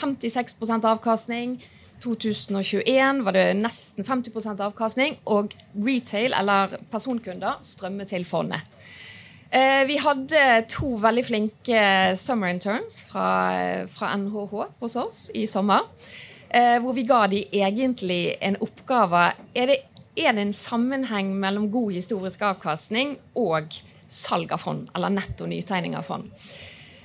56% 0.00 0.88
avkastning. 0.88 1.58
2021 2.02 3.22
var 3.26 3.36
det 3.36 3.44
nesten 3.60 4.08
50% 4.08 4.64
avkastning. 4.64 5.18
Og 5.28 5.52
retail, 5.76 6.32
eller 6.38 6.78
personkunder, 6.90 7.60
strømmer 7.66 8.08
til 8.08 8.24
fondet. 8.24 8.64
Eh, 9.52 9.84
vi 9.84 10.00
hadde 10.00 10.64
to 10.72 10.94
veldig 10.96 11.26
flinke 11.28 11.80
summer 12.16 12.48
interns 12.48 13.02
fra, 13.04 13.84
fra 13.92 14.14
NHH 14.16 14.54
hos 14.80 14.96
oss 14.96 15.26
i 15.36 15.44
sommer. 15.46 15.84
Eh, 16.48 16.78
hvor 16.80 16.96
vi 16.96 17.04
ga 17.04 17.26
de 17.28 17.44
egentlig 17.52 18.38
en 18.40 18.56
oppgave. 18.64 19.34
Er 19.54 19.68
det, 19.68 19.82
er 20.16 20.32
det 20.32 20.46
en 20.46 20.56
sammenheng 20.56 21.34
mellom 21.36 21.68
god 21.72 21.92
historisk 21.92 22.40
avkastning 22.48 23.18
og 23.36 23.76
salg 24.12 24.52
av 24.52 24.62
fond, 24.62 24.86
eller 24.94 25.12
netto 25.14 25.48
nytegning 25.48 25.96
av 25.98 26.06
fond. 26.06 26.30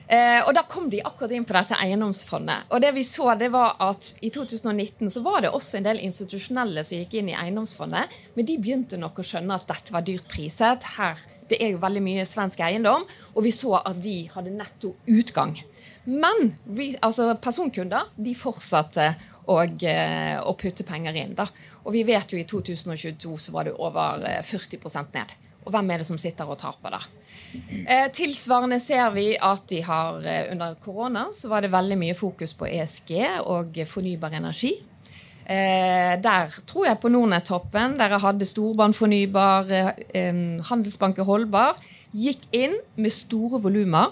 Eh, 0.08 0.40
og 0.48 0.54
Da 0.56 0.64
kom 0.64 0.88
de 0.90 1.02
akkurat 1.04 1.34
inn 1.36 1.46
på 1.46 1.56
dette 1.56 1.76
eiendomsfondet. 1.76 2.70
Og 2.72 2.82
det 2.82 2.94
vi 2.96 3.04
så 3.04 3.34
det 3.40 3.50
var 3.52 3.76
at 3.84 4.14
I 4.24 4.30
2019 4.32 5.12
så 5.12 5.24
var 5.24 5.42
det 5.44 5.52
også 5.52 5.80
en 5.80 5.88
del 5.90 6.00
institusjonelle 6.00 6.84
som 6.88 7.02
gikk 7.02 7.18
inn 7.20 7.32
i 7.34 7.36
eiendomsfondet. 7.36 8.14
Men 8.36 8.48
de 8.48 8.58
begynte 8.58 9.00
nok 9.00 9.20
å 9.20 9.26
skjønne 9.28 9.58
at 9.58 9.68
dette 9.68 9.92
var 9.92 10.06
dyrt 10.08 10.28
priset. 10.32 10.84
Her, 10.98 11.20
Det 11.48 11.62
er 11.64 11.72
jo 11.72 11.80
veldig 11.80 12.04
mye 12.04 12.26
svensk 12.28 12.60
eiendom. 12.60 13.06
Og 13.36 13.44
vi 13.44 13.52
så 13.52 13.82
at 13.84 14.02
de 14.04 14.30
hadde 14.34 14.52
netto 14.52 14.96
utgang. 15.08 15.58
Men 16.06 16.56
altså, 17.04 17.36
personkunder 17.36 18.08
de 18.16 18.34
fortsatte 18.36 19.16
å, 19.48 19.60
eh, 19.64 20.40
å 20.40 20.56
putte 20.56 20.84
penger 20.88 21.16
inn. 21.16 21.36
da. 21.36 21.48
Og 21.86 21.94
vi 21.94 22.04
vet 22.04 22.32
jo 22.32 22.38
i 22.38 22.44
2022 22.44 23.38
så 23.38 23.52
var 23.52 23.64
det 23.66 23.74
over 23.74 24.24
40 24.44 24.96
eh, 24.96 25.06
ned. 25.14 25.34
Og 25.68 25.74
hvem 25.76 25.92
er 25.92 26.02
det 26.02 26.08
som 26.08 26.20
sitter 26.20 26.48
og 26.48 26.60
taper 26.62 26.96
da? 26.96 27.02
Eh, 27.84 28.08
tilsvarende 28.16 28.80
ser 28.80 29.10
vi 29.16 29.30
at 29.36 29.66
de 29.68 29.82
har 29.84 30.24
eh, 30.24 30.52
under 30.54 30.78
korona 30.84 31.28
så 31.36 31.52
var 31.52 31.64
det 31.64 31.74
veldig 31.74 31.98
mye 32.00 32.16
fokus 32.16 32.54
på 32.56 32.70
ESG 32.70 33.12
og 33.44 33.76
fornybar 33.88 34.36
energi. 34.40 34.78
Eh, 35.48 36.14
der 36.24 36.56
tror 36.68 36.90
jeg 36.90 37.00
på 37.00 37.12
Nordnett-toppen, 37.12 37.96
der 38.00 38.16
jeg 38.16 38.24
hadde 38.24 38.48
Storbanen 38.48 38.96
Fornybar, 38.96 39.70
eh, 39.72 40.42
Handelsbanken 40.70 41.28
Holdbar, 41.28 41.80
gikk 42.12 42.48
inn 42.52 42.76
med 42.96 43.16
store 43.16 43.62
volumer. 43.64 44.12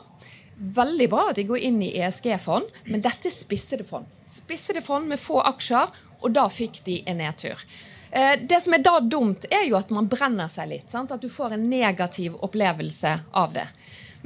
Veldig 0.55 1.09
bra 1.11 1.29
at 1.29 1.35
de 1.35 1.43
går 1.43 1.65
inn 1.67 1.81
i 1.83 1.91
ESG-fond, 1.99 2.69
men 2.87 3.03
dette 3.03 3.27
er 3.27 3.35
spissede 3.35 3.83
fond. 3.83 4.07
Spissede 4.31 4.83
fond 4.83 5.07
med 5.11 5.19
få 5.19 5.41
aksjer, 5.43 5.91
og 6.21 6.31
da 6.35 6.47
fikk 6.47 6.79
de 6.85 7.01
en 7.05 7.19
nedtur. 7.19 7.59
Eh, 8.15 8.39
det 8.39 8.61
som 8.63 8.73
er 8.73 8.83
da 8.83 8.99
dumt, 9.03 9.43
er 9.51 9.65
jo 9.67 9.75
at 9.75 9.89
man 9.91 10.07
brenner 10.07 10.47
seg 10.51 10.69
litt. 10.71 10.87
Sant? 10.91 11.11
At 11.11 11.23
du 11.23 11.27
får 11.31 11.57
en 11.57 11.69
negativ 11.69 12.37
opplevelse 12.45 13.11
av 13.35 13.55
det. 13.57 13.65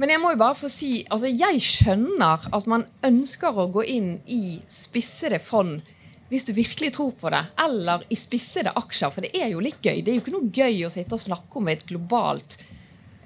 Men 0.00 0.12
jeg 0.14 0.22
må 0.22 0.30
jo 0.32 0.40
bare 0.40 0.56
få 0.56 0.70
si, 0.72 0.92
altså 1.12 1.28
jeg 1.28 1.60
skjønner 1.60 2.46
at 2.54 2.68
man 2.70 2.86
ønsker 3.04 3.58
å 3.58 3.66
gå 3.74 3.82
inn 3.90 4.12
i 4.30 4.60
spissede 4.70 5.42
fond 5.42 5.82
hvis 6.30 6.46
du 6.46 6.52
virkelig 6.54 6.92
tror 6.94 7.10
på 7.18 7.30
det, 7.34 7.40
eller 7.58 8.04
i 8.06 8.16
spissede 8.16 8.70
aksjer. 8.78 9.10
For 9.10 9.26
det 9.26 9.32
er 9.34 9.50
jo 9.50 9.62
litt 9.64 9.82
gøy. 9.82 9.98
Det 9.98 10.12
er 10.12 10.20
jo 10.20 10.22
ikke 10.22 10.34
noe 10.36 10.52
gøy 10.54 10.84
å 10.86 10.92
sitte 10.94 11.18
og 11.18 11.24
snakke 11.24 11.58
om 11.58 11.68
et 11.72 11.82
globalt 11.88 12.60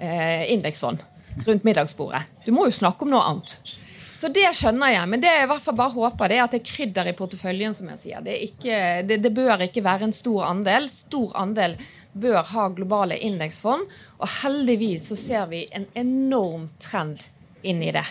eh, 0.01 0.49
indeksfond 0.55 1.05
rundt 1.45 1.67
middagsbordet. 1.67 2.23
Du 2.47 2.49
må 2.55 2.65
jo 2.65 2.73
snakke 2.73 3.05
om 3.05 3.13
noe 3.13 3.21
annet. 3.29 3.59
Så 4.15 4.29
det 4.31 4.47
skjønner 4.55 4.93
jeg. 4.93 5.09
Men 5.11 5.23
det 5.23 5.31
jeg 5.31 5.45
i 5.45 5.49
hvert 5.51 5.63
fall 5.63 5.77
bare 5.77 5.95
håper, 5.95 6.31
det 6.31 6.37
er 6.37 6.45
at 6.45 6.55
det 6.55 6.61
er 6.61 6.69
krydder 6.69 7.09
i 7.11 7.15
porteføljen, 7.17 7.75
som 7.75 7.91
jeg 7.91 8.01
sier. 8.01 8.23
Det, 8.23 8.35
ikke, 8.47 8.79
det, 9.07 9.19
det, 9.25 9.33
bør 9.35 9.65
ikke 9.67 9.83
være 9.85 10.07
en 10.07 10.15
stor 10.15 10.47
andel. 10.47 10.87
Stor 10.91 11.35
andel 11.41 11.75
bør 12.15 12.39
ha 12.53 12.69
globale 12.75 13.19
indeksfond. 13.27 13.85
Og 14.21 14.33
heldigvis 14.39 15.11
så 15.11 15.19
ser 15.19 15.51
vi 15.51 15.65
en 15.75 15.89
enorm 15.99 16.69
trend 16.83 17.27
inn 17.65 17.83
i 17.83 17.91
det. 17.95 18.05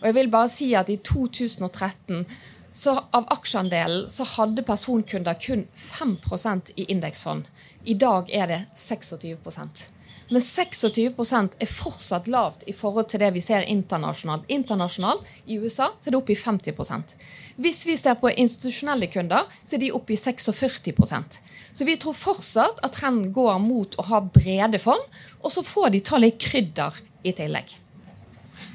Og 0.00 0.08
jeg 0.08 0.16
vil 0.16 0.32
bare 0.32 0.52
si 0.52 0.70
at 0.78 0.90
i 0.92 1.00
2013 1.04 2.24
så 2.72 2.94
av 3.10 3.26
aksjeandelen 3.34 4.06
så 4.08 4.24
hadde 4.36 4.62
personkunder 4.62 5.34
kun 5.42 5.66
5% 5.74 6.70
i 6.78 6.86
indeksfond. 6.94 7.48
I 7.84 7.96
dag 7.98 8.30
er 8.30 8.46
det 8.46 8.60
26 8.78 9.34
men 10.30 10.42
26% 10.42 11.56
er 11.58 11.70
fortsatt 11.70 12.28
lavt 12.30 12.62
i 12.70 12.74
forhold 12.76 13.08
til 13.10 13.22
det 13.22 13.32
vi 13.34 13.42
ser 13.42 13.66
internasjonalt. 13.66 14.46
Internasjonalt 14.48 15.26
i 15.46 15.58
USA 15.58 15.90
så 15.96 16.10
er 16.10 16.14
det 16.14 16.20
oppe 16.20 16.34
i 16.34 16.38
50 16.38 17.16
Hvis 17.56 17.84
vi 17.86 17.96
ser 17.96 18.14
på 18.14 18.30
institusjonelle 18.30 19.10
kunder, 19.10 19.50
så 19.64 19.76
er 19.76 19.80
de 19.80 19.92
oppe 19.92 20.14
i 20.14 20.16
46% 20.16 21.40
Så 21.72 21.84
vi 21.84 21.96
tror 21.96 22.14
fortsatt 22.14 22.78
at 22.82 22.92
trenden 22.92 23.32
går 23.32 23.58
mot 23.58 23.94
å 23.98 24.06
ha 24.06 24.20
brede 24.20 24.78
fond, 24.78 25.02
og 25.42 25.52
så 25.52 25.62
får 25.62 25.90
de 25.90 26.00
ta 26.00 26.18
litt 26.18 26.38
krydder 26.38 27.02
i 27.24 27.32
tillegg. 27.32 27.76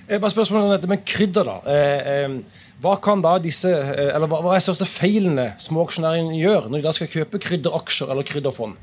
Eh, 0.07 0.19
bare 0.19 0.31
spørsmål 0.31 0.67
om 0.67 0.75
dette 0.75 0.87
med 0.87 1.05
krydder, 1.05 1.43
da. 1.43 1.57
Eh, 1.65 2.07
eh, 2.13 2.65
hva 2.83 2.97
kan 3.01 3.21
da 3.23 3.37
disse, 3.39 3.71
eller 3.71 4.27
hva 4.27 4.55
er 4.55 4.63
største 4.63 4.85
feilene 4.85 5.53
småaksjonærene 5.63 6.35
gjør 6.35 6.67
når 6.69 6.81
de 6.81 6.85
da 6.85 6.93
skal 6.93 7.07
kjøpe 7.07 7.39
krydderaksjer 7.41 8.11
eller 8.11 8.27
krydderfond? 8.27 8.75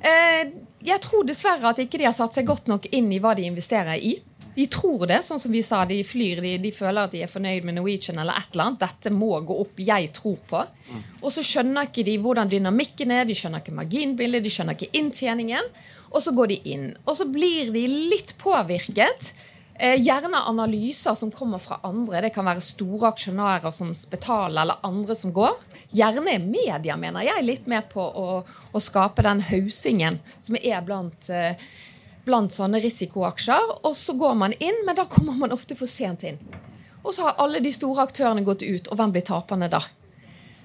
Eh, 0.00 0.52
jeg 0.86 1.02
tror 1.02 1.26
dessverre 1.26 1.72
at 1.72 1.82
ikke 1.82 1.98
de 2.00 2.06
har 2.08 2.14
satt 2.16 2.36
seg 2.36 2.46
godt 2.48 2.70
nok 2.70 2.88
inn 2.94 3.10
i 3.12 3.20
hva 3.22 3.34
de 3.36 3.46
investerer 3.48 3.98
i. 3.98 4.16
De 4.56 4.64
tror 4.72 5.04
det, 5.10 5.18
sånn 5.26 5.40
som 5.40 5.52
vi 5.52 5.60
sa. 5.64 5.82
De 5.84 5.98
flyr, 6.06 6.40
de, 6.40 6.54
de, 6.62 6.70
føler 6.72 7.04
at 7.04 7.12
de 7.12 7.20
er 7.26 7.28
fornøyd 7.28 7.66
med 7.68 7.76
Norwegian 7.76 8.22
eller 8.22 8.38
et 8.40 8.54
eller 8.54 8.70
annet. 8.70 8.84
Dette 8.86 9.12
må 9.12 9.34
gå 9.44 9.56
opp. 9.66 9.82
Jeg 9.84 10.08
tror 10.16 10.38
på. 10.48 10.62
Og 11.20 11.28
så 11.34 11.44
skjønner 11.44 11.90
ikke 11.90 12.06
de 12.06 12.16
hvordan 12.22 12.48
dynamikken 12.48 13.12
er, 13.12 13.26
de 13.28 13.36
skjønner 13.36 13.60
ikke 13.60 13.76
marginbildet, 13.76 14.46
de 14.46 14.54
skjønner 14.54 14.78
ikke 14.78 14.96
inntjeningen. 14.96 15.68
Og 16.14 16.24
så 16.24 16.32
går 16.32 16.54
de 16.54 16.58
inn. 16.72 16.88
Og 17.04 17.18
så 17.18 17.28
blir 17.28 17.68
de 17.74 17.84
litt 18.14 18.32
påvirket. 18.40 19.34
Eh, 19.78 19.98
gjerne 20.00 20.40
analyser 20.48 21.14
som 21.14 21.30
kommer 21.30 21.60
fra 21.60 21.80
andre. 21.84 22.22
Det 22.24 22.32
kan 22.34 22.46
være 22.48 22.64
store 22.64 23.10
aksjonærer 23.12 23.72
som 23.74 23.90
betaler, 24.10 24.62
eller 24.62 24.86
andre 24.86 25.16
som 25.16 25.34
går. 25.36 25.58
Gjerne 25.92 26.38
media, 26.40 26.96
mener 26.96 27.26
jeg, 27.28 27.44
litt 27.44 27.66
med 27.68 27.90
på 27.92 28.00
å, 28.00 28.40
å 28.72 28.80
skape 28.80 29.26
den 29.26 29.44
hausingen 29.50 30.20
som 30.38 30.56
er 30.62 30.80
blant 30.86 31.28
eh, 31.28 31.60
blant 32.26 32.54
sånne 32.54 32.80
risikoaksjer. 32.82 33.76
Og 33.86 33.94
så 33.96 34.16
går 34.18 34.34
man 34.38 34.56
inn, 34.58 34.82
men 34.86 34.96
da 34.98 35.06
kommer 35.10 35.36
man 35.38 35.54
ofte 35.54 35.76
for 35.78 35.90
sent 35.90 36.26
inn. 36.26 36.40
Og 37.04 37.14
så 37.14 37.28
har 37.28 37.38
alle 37.42 37.60
de 37.62 37.70
store 37.70 38.08
aktørene 38.08 38.42
gått 38.46 38.64
ut, 38.66 38.88
og 38.90 38.98
hvem 38.98 39.14
blir 39.14 39.26
taperne 39.26 39.70
da? 39.70 39.84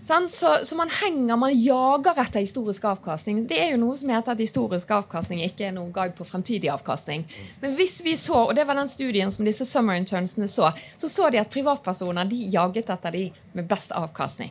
Så, 0.03 0.57
så, 0.65 0.75
man 0.75 0.89
henger, 0.89 1.35
man 1.37 1.53
jager 1.53 2.17
etter 2.23 2.41
historisk 2.41 2.85
avkastning. 2.89 3.43
Det 3.47 3.59
er 3.61 3.73
jo 3.75 3.81
noe 3.83 3.97
som 3.97 4.09
heter 4.09 4.33
at 4.33 4.41
historisk 4.41 4.89
avkastning 4.95 5.43
ikke 5.45 5.67
er 5.67 5.75
noen 5.75 5.91
guide 5.93 6.15
på 6.17 6.25
fremtidig 6.25 6.71
avkastning. 6.73 7.27
Men 7.61 7.75
hvis 7.77 7.99
vi 8.05 8.15
så, 8.17 8.47
og 8.47 8.55
det 8.57 8.65
var 8.67 8.79
den 8.79 8.89
studien 8.89 9.31
som 9.31 9.45
disse 9.45 9.67
summer 9.69 9.99
internsene 9.99 10.49
så, 10.49 10.71
så 10.97 11.09
så 11.11 11.29
de 11.29 11.41
at 11.41 11.51
privatpersoner 11.53 12.25
de 12.29 12.47
jaget 12.53 12.89
etter 12.89 13.13
de 13.13 13.27
med 13.53 13.69
best 13.69 13.93
avkastning. 13.97 14.49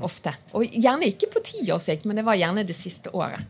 Ofte. 0.00 0.32
Og 0.56 0.68
gjerne 0.68 1.08
ikke 1.08 1.28
på 1.32 1.42
ti 1.44 1.64
års 1.72 1.88
sikt, 1.88 2.06
men 2.08 2.20
det 2.20 2.24
var 2.24 2.38
gjerne 2.40 2.64
det 2.64 2.76
siste 2.76 3.12
året. 3.16 3.44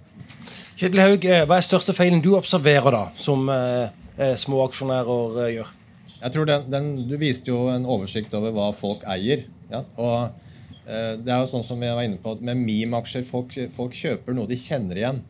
Kjetil 0.79 1.03
Haug, 1.03 1.27
eh, 1.27 1.45
hva 1.47 1.59
er 1.59 1.67
største 1.67 1.95
feilen 1.95 2.23
du 2.25 2.33
observerer 2.39 2.95
da, 2.95 3.03
som 3.19 3.49
eh, 3.53 3.91
eh 4.19 4.37
små 4.39 4.63
aksjonærer 4.69 5.43
eh, 5.45 5.53
gjør? 5.59 5.75
Jeg 6.21 6.35
tror 6.35 6.47
den, 6.49 6.71
den, 6.71 6.89
Du 7.09 7.17
viste 7.21 7.51
jo 7.51 7.69
en 7.73 7.87
oversikt 7.87 8.35
over 8.35 8.55
hva 8.55 8.71
folk 8.77 9.05
eier. 9.09 9.45
Ja? 9.71 9.83
Og 9.97 10.50
det 10.91 11.31
er 11.31 11.43
jo 11.43 11.51
sånn 11.51 11.67
som 11.67 11.83
jeg 11.85 11.95
var 11.97 12.07
inne 12.07 12.19
på, 12.23 12.37
Med 12.43 12.59
meme-aksjer 12.59 13.27
folk, 13.29 13.55
folk, 13.75 13.95
kjøper 13.95 14.35
noe 14.37 14.51
de 14.51 14.59
kjenner 14.59 14.99
igjen. 14.99 15.21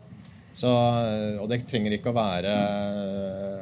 Så, 0.60 0.70
og 1.40 1.46
det 1.48 1.60
trenger 1.68 1.94
ikke 1.94 2.10
å 2.10 2.16
være 2.16 2.54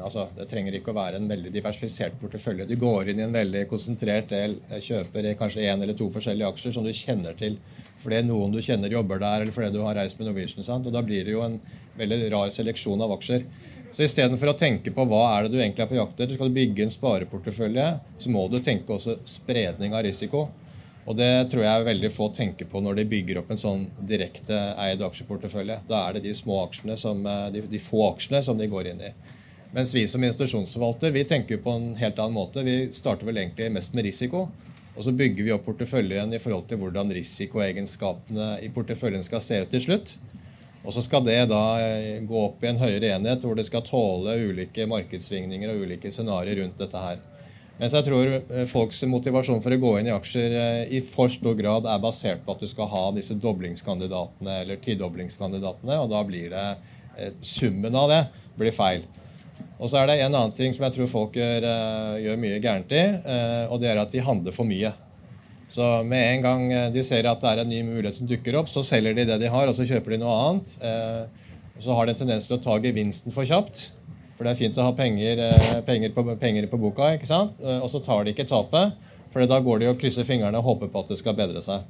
altså, 0.02 0.25
det 0.35 0.47
trenger 0.50 0.78
ikke 0.78 0.93
å 0.93 0.97
være 0.97 1.19
en 1.21 1.28
veldig 1.31 1.52
diversifisert 1.52 2.17
portefølje. 2.21 2.67
Du 2.69 2.78
går 2.81 3.12
inn 3.12 3.21
i 3.21 3.26
en 3.26 3.35
veldig 3.35 3.67
konsentrert 3.71 4.31
del, 4.33 4.57
kjøper 4.73 5.28
kanskje 5.38 5.67
én 5.69 5.83
eller 5.85 5.99
to 5.99 6.09
forskjellige 6.14 6.49
aksjer 6.49 6.75
som 6.75 6.87
du 6.87 6.95
kjenner 6.97 7.37
til 7.38 7.59
fordi 7.99 8.21
noen 8.28 8.52
du 8.55 8.61
kjenner 8.62 8.93
jobber 8.95 9.19
der, 9.19 9.43
eller 9.43 9.55
fordi 9.55 9.73
du 9.75 9.81
har 9.83 9.97
reist 9.99 10.21
med 10.21 10.28
Norwegian. 10.28 10.62
Sant? 10.62 10.87
Og 10.87 10.95
Da 10.95 11.02
blir 11.02 11.25
det 11.26 11.35
jo 11.35 11.43
en 11.43 11.59
veldig 11.99 12.28
rar 12.31 12.52
seleksjon 12.55 13.02
av 13.02 13.17
aksjer. 13.17 13.43
Så 13.90 14.05
istedenfor 14.05 14.52
å 14.52 14.59
tenke 14.59 14.93
på 14.95 15.07
hva 15.09 15.23
er 15.33 15.47
det 15.47 15.55
du 15.55 15.59
egentlig 15.59 15.83
er 15.83 15.90
på 15.90 15.99
jakt 15.99 16.21
etter, 16.21 16.37
skal 16.37 16.50
du 16.50 16.59
bygge 16.59 16.85
en 16.85 16.93
spareportefølje, 16.93 17.87
så 18.23 18.31
må 18.31 18.45
du 18.52 18.61
tenke 18.62 18.95
også 18.95 19.17
spredning 19.26 19.97
av 19.97 20.05
risiko. 20.07 20.47
Og 21.09 21.17
det 21.17 21.49
tror 21.49 21.65
jeg 21.65 21.87
veldig 21.87 22.11
få 22.12 22.29
tenker 22.37 22.69
på 22.69 22.83
når 22.85 22.99
de 22.99 23.09
bygger 23.09 23.41
opp 23.41 23.53
en 23.53 23.61
sånn 23.61 23.87
direkte 24.05 24.57
eid 24.85 25.00
aksjeportefølje. 25.07 25.79
Da 25.88 26.03
er 26.05 26.19
det 26.19 26.27
de 26.27 26.35
små 26.37 26.61
aksjene 26.67 26.99
som, 27.00 27.23
eh, 27.25 27.47
de, 27.55 27.62
de 27.65 27.81
få 27.81 28.11
aksjene 28.11 28.43
som 28.45 28.61
de 28.61 28.69
går 28.69 28.91
inn 28.93 29.00
i. 29.09 29.12
Mens 29.73 29.95
vi 29.95 30.05
som 30.09 30.25
institusjonsforvalter 30.25 31.12
vi 31.12 31.25
tenker 31.29 31.61
på 31.65 31.73
en 31.77 31.95
helt 31.97 32.19
annen 32.21 32.37
måte. 32.37 32.65
Vi 32.65 32.91
starter 32.93 33.29
vel 33.29 33.41
egentlig 33.41 33.71
mest 33.73 33.97
med 33.97 34.05
risiko. 34.05 34.50
Og 34.99 35.05
så 35.07 35.12
bygger 35.15 35.47
vi 35.47 35.53
opp 35.55 35.65
porteføljen 35.69 36.33
i 36.35 36.41
forhold 36.43 36.67
til 36.69 36.81
hvordan 36.83 37.12
risikoegenskapene 37.15 38.57
i 38.67 38.69
porteføljen 38.75 39.25
skal 39.25 39.41
se 39.45 39.62
ut 39.62 39.73
til 39.73 39.85
slutt. 39.85 40.17
Og 40.85 40.93
så 40.93 41.05
skal 41.05 41.25
det 41.25 41.38
da 41.50 41.62
eh, 41.81 42.21
gå 42.27 42.41
opp 42.43 42.65
i 42.65 42.71
en 42.73 42.81
høyere 42.81 43.15
enhet 43.17 43.45
hvor 43.47 43.57
det 43.57 43.65
skal 43.69 43.85
tåle 43.87 44.37
ulike 44.50 44.88
markedssvingninger 44.91 45.73
og 45.73 45.87
ulike 45.87 46.12
scenarioer 46.12 46.65
rundt 46.65 46.81
dette 46.81 47.05
her. 47.05 47.21
Mens 47.78 47.94
jeg 47.94 48.08
tror 48.08 48.30
eh, 48.35 48.64
folks 48.66 49.04
motivasjon 49.06 49.62
for 49.62 49.75
å 49.75 49.80
gå 49.80 49.92
inn 50.00 50.08
i 50.11 50.14
aksjer 50.14 50.54
eh, 50.58 50.97
i 50.99 51.02
for 51.06 51.30
stor 51.30 51.54
grad 51.58 51.86
er 51.86 52.00
basert 52.02 52.43
på 52.45 52.56
at 52.56 52.62
du 52.64 52.67
skal 52.71 52.91
ha 52.91 53.04
disse 53.14 53.36
doblingskandidatene 53.38 54.62
eller 54.64 54.80
tidoblingskandidatene, 54.82 56.00
og 56.02 56.10
da 56.10 56.23
blir 56.26 56.50
det 56.54 56.67
summen 57.43 57.95
av 57.99 58.10
det 58.12 58.21
blir 58.58 58.75
feil. 58.75 59.02
Og 59.78 59.91
så 59.91 60.00
er 60.00 60.10
det 60.10 60.21
en 60.21 60.34
annen 60.34 60.54
ting 60.54 60.75
som 60.75 60.84
jeg 60.86 60.95
tror 60.95 61.10
folk 61.10 61.38
gjør, 61.38 61.67
gjør 62.23 62.38
mye 62.38 62.60
gærent 62.62 62.95
i, 62.95 63.02
og 63.71 63.80
det 63.82 63.88
er 63.91 63.99
at 63.99 64.14
de 64.14 64.23
handler 64.23 64.54
for 64.54 64.67
mye. 64.67 64.93
Så 65.69 65.84
med 66.06 66.34
en 66.34 66.43
gang 66.45 66.73
eh, 66.73 66.88
de 66.95 67.04
ser 67.04 67.26
at 67.28 67.43
det 67.43 67.50
er 67.50 67.62
en 67.62 67.71
ny 67.71 67.82
mulighet 67.86 68.19
som 68.19 68.28
dukker 68.30 68.56
opp, 68.58 68.71
så 68.73 68.82
selger 68.86 69.14
de 69.19 69.26
det 69.28 69.38
de 69.43 69.50
har, 69.52 69.69
og 69.69 69.76
så 69.76 69.86
kjøper 69.86 70.14
de 70.14 70.23
noe 70.23 70.36
annet. 70.47 70.75
Så 71.78 71.95
har 71.95 72.06
de 72.06 72.14
en 72.14 72.21
tendens 72.25 72.49
til 72.49 72.56
å 72.56 72.62
ta 72.62 72.78
gevinsten 72.82 73.34
for 73.34 73.47
kjapt. 73.47 73.91
For 74.39 74.47
det 74.47 74.55
er 74.55 74.61
fint 74.61 74.79
å 74.79 74.87
ha 74.87 74.95
penger, 74.95 75.41
penger, 75.87 76.13
på, 76.15 76.23
penger 76.39 76.69
på, 76.71 76.79
boka, 76.79 77.11
ikke 77.17 77.27
sant? 77.27 77.59
og 77.59 77.89
så 77.91 77.99
tar 78.07 78.23
de 78.23 78.37
ikke 78.37 78.47
tapet. 78.47 78.95
For 79.33 79.45
da 79.51 79.59
går 79.61 79.83
de 79.83 79.89
og 79.91 79.99
krysser 80.01 80.25
fingrene 80.25 80.61
og 80.61 80.69
håper 80.69 80.93
på 80.93 81.03
at 81.03 81.11
det 81.11 81.19
skal 81.19 81.35
bedre 81.37 81.61
seg. 81.65 81.83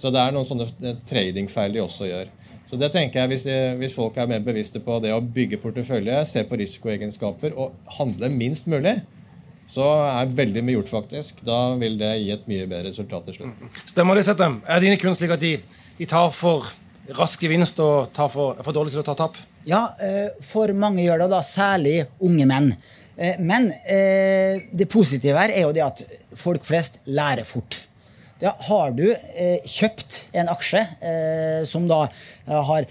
Så 0.00 0.10
det 0.10 0.22
er 0.22 0.32
noen 0.34 0.48
sånne 0.48 0.96
tradingfeil 1.06 1.76
de 1.76 1.82
også 1.84 2.08
gjør. 2.08 2.32
Så 2.64 2.78
det 2.80 2.88
tenker 2.94 3.20
jeg, 3.20 3.30
hvis, 3.30 3.44
hvis, 3.78 3.94
folk 3.94 4.16
er 4.18 4.30
mer 4.30 4.40
bevisste 4.42 4.80
på 4.82 4.96
det 5.04 5.12
å 5.14 5.20
bygge 5.20 5.60
portefølje, 5.62 6.16
se 6.26 6.42
på 6.48 6.58
risikoegenskaper 6.58 7.54
og 7.60 7.76
handle 7.98 8.30
minst 8.32 8.70
mulig, 8.72 8.96
så 9.70 9.84
er 10.06 10.32
veldig 10.36 10.62
mye 10.64 10.78
gjort, 10.78 10.90
faktisk. 10.92 11.44
Da 11.46 11.74
vil 11.80 11.98
det 12.00 12.10
gi 12.22 12.32
et 12.34 12.48
mye 12.50 12.66
bedre 12.68 12.88
resultat 12.90 13.28
til 13.28 13.38
slutt. 13.38 13.80
Stemmer 13.92 14.18
det, 14.18 14.24
Settem? 14.26 14.58
Er 14.68 14.82
dine 14.82 14.98
kunder 15.00 15.18
slik 15.20 15.36
at 15.36 15.44
de, 15.44 15.54
de, 15.98 16.08
tar 16.08 16.32
for 16.36 16.72
rask 17.16 17.40
gevinst 17.44 17.80
og 17.84 18.10
for, 18.16 18.56
er 18.56 18.64
for 18.64 18.76
dårlig 18.76 18.96
til 18.96 19.04
å 19.04 19.06
ta 19.06 19.16
tap? 19.24 19.38
Ja, 19.64 19.94
eh, 20.02 20.28
for 20.44 20.72
mange 20.76 21.04
gjør 21.04 21.24
det, 21.24 21.30
da, 21.32 21.40
særlig 21.46 21.96
unge 22.24 22.46
menn. 22.48 22.70
Eh, 23.16 23.40
men 23.40 23.70
eh, 23.88 24.60
det 24.74 24.90
positive 24.92 25.40
her 25.40 25.54
er 25.54 25.66
jo 25.66 25.74
det 25.74 25.84
at 25.84 26.02
folk 26.36 26.66
flest 26.66 27.00
lærer 27.06 27.46
fort. 27.48 27.80
Ja, 28.42 28.52
har 28.66 28.90
du 28.92 29.06
kjøpt 29.70 30.16
en 30.36 30.50
aksje 30.52 30.82
som 31.70 31.86
da 31.88 32.00
har 32.44 32.84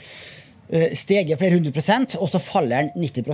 steget 0.97 1.37
flere 1.37 1.59
hundre 1.59 1.73
prosent, 1.75 2.15
og 2.17 2.31
så 2.31 2.39
faller 2.41 2.87
den 2.87 3.03
90 3.03 3.27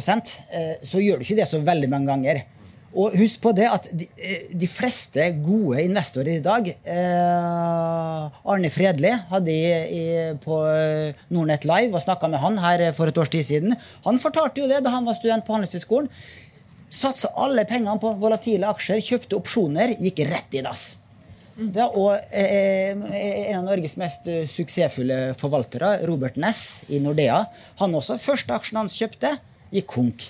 eh, 0.52 0.74
så 0.84 1.00
gjør 1.00 1.22
du 1.22 1.24
ikke 1.24 1.38
det 1.38 1.48
så 1.48 1.62
veldig 1.64 1.90
mange 1.94 2.10
ganger. 2.10 2.42
Og 2.90 3.14
husk 3.20 3.42
på 3.44 3.52
det 3.54 3.68
at 3.70 3.86
de, 3.94 4.08
eh, 4.18 4.50
de 4.58 4.70
fleste 4.70 5.28
gode 5.46 5.84
investorer 5.86 6.40
i 6.40 6.44
dag 6.44 6.72
Arne 6.90 8.72
Fredli 8.74 9.12
hadde 9.30 9.54
i, 9.54 9.70
i, 10.00 10.04
på 10.42 10.58
Nordnett 11.30 11.68
Live 11.70 11.94
og 11.94 12.02
snakka 12.06 12.32
med 12.32 12.42
han 12.42 12.58
her 12.64 12.88
for 12.98 13.12
et 13.12 13.18
års 13.22 13.30
tid 13.30 13.46
siden. 13.46 13.78
Han 14.08 14.22
fortalte 14.22 14.64
jo 14.64 14.70
det 14.72 14.82
da 14.86 14.94
han 14.96 15.06
var 15.06 15.20
student 15.20 15.46
på 15.46 15.54
Handelshøyskolen. 15.54 16.10
Satsa 16.90 17.30
alle 17.38 17.68
pengene 17.70 18.02
på 18.02 18.16
volatile 18.18 18.70
aksjer, 18.72 19.04
kjøpte 19.06 19.38
opsjoner, 19.38 19.94
gikk 20.02 20.24
rett 20.32 20.58
i 20.58 20.66
dass. 20.66 20.88
Det 21.60 21.82
er 21.84 21.96
òg 22.00 22.32
eh, 22.32 22.96
en 23.52 23.58
av 23.60 23.66
Norges 23.68 23.98
mest 24.00 24.30
eh, 24.32 24.46
suksessfulle 24.48 25.34
forvaltere, 25.38 25.98
Robert 26.08 26.40
Ness 26.40 26.86
i 26.88 27.02
Nordea. 27.04 27.42
Han 27.82 27.98
også, 28.00 28.16
Første 28.22 28.56
aksjen 28.56 28.80
han 28.80 28.92
kjøpte, 28.92 29.34
gikk 29.76 29.90
konk. 29.92 30.30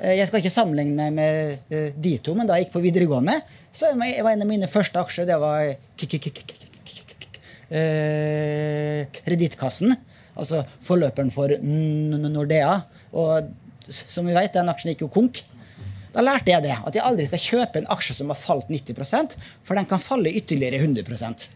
Eh, 0.00 0.16
jeg 0.18 0.28
skal 0.28 0.40
ikke 0.40 0.54
sammenligne 0.54 1.10
med 1.14 1.70
de 2.00 2.16
to, 2.24 2.34
men 2.38 2.48
da 2.48 2.58
jeg 2.58 2.66
gikk 2.66 2.76
på 2.76 2.84
videregående, 2.84 3.38
så 3.74 3.92
var 3.98 4.32
en 4.32 4.44
av 4.44 4.48
mine 4.48 4.70
første 4.70 5.00
aksjer 5.00 5.28
det 5.28 5.38
var 5.42 5.74
Kredittkassen. 9.14 9.96
Altså 10.38 10.60
forløperen 10.84 11.32
for 11.34 11.50
Nordea. 11.58 12.76
Og 13.14 13.50
som 13.88 14.28
vi 14.28 14.36
vet, 14.36 14.54
den 14.54 14.70
aksjen 14.70 14.92
gikk 14.92 15.06
jo 15.06 15.10
konk. 15.16 15.42
Da 16.14 16.22
lærte 16.22 16.52
jeg 16.52 16.62
det. 16.62 16.76
At 16.86 16.94
jeg 16.94 17.04
aldri 17.04 17.26
skal 17.26 17.42
kjøpe 17.42 17.80
en 17.80 17.90
aksje 17.90 18.14
som 18.20 18.30
har 18.30 18.38
falt 18.38 18.70
90% 18.70 19.34
for 19.66 19.78
den 19.78 19.88
kan 19.90 20.02
falle 20.02 20.30
ytterligere 20.30 20.78
100 20.78 21.48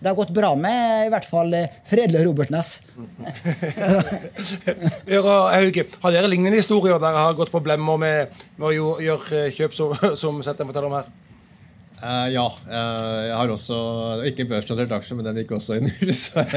det 0.00 0.08
har 0.08 0.16
gått 0.16 0.30
bra 0.32 0.54
med 0.56 1.06
i 1.06 1.10
hvert 1.12 1.26
fall 1.28 1.52
fredelig 1.52 1.88
Fredle 1.90 2.20
og 2.22 2.26
Robert 2.30 2.50
Næss. 2.54 2.70
har 6.02 6.10
dere 6.14 6.30
lignende 6.30 6.56
historier 6.56 6.94
der 6.96 7.04
dere 7.04 7.24
har 7.26 7.34
gått 7.36 7.52
problemer 7.52 7.96
med, 8.00 8.18
med 8.56 8.66
å 8.70 8.72
gjøre 9.04 9.44
eh, 9.44 9.52
kjøp 9.52 9.72
som, 9.76 9.92
som 10.22 10.40
Setten 10.46 10.68
forteller 10.70 10.88
om 10.88 10.96
her? 11.00 11.06
Uh, 12.00 12.32
ja. 12.32 12.46
Uh, 12.64 13.20
jeg 13.26 13.36
har 13.36 13.50
også 13.52 13.76
ikke 14.30 14.48
børsnotert 14.48 14.88
aksjer, 14.96 15.16
men 15.18 15.26
den 15.26 15.38
gikk 15.42 15.52
også 15.58 15.76
i 15.76 15.82
null. 15.84 16.12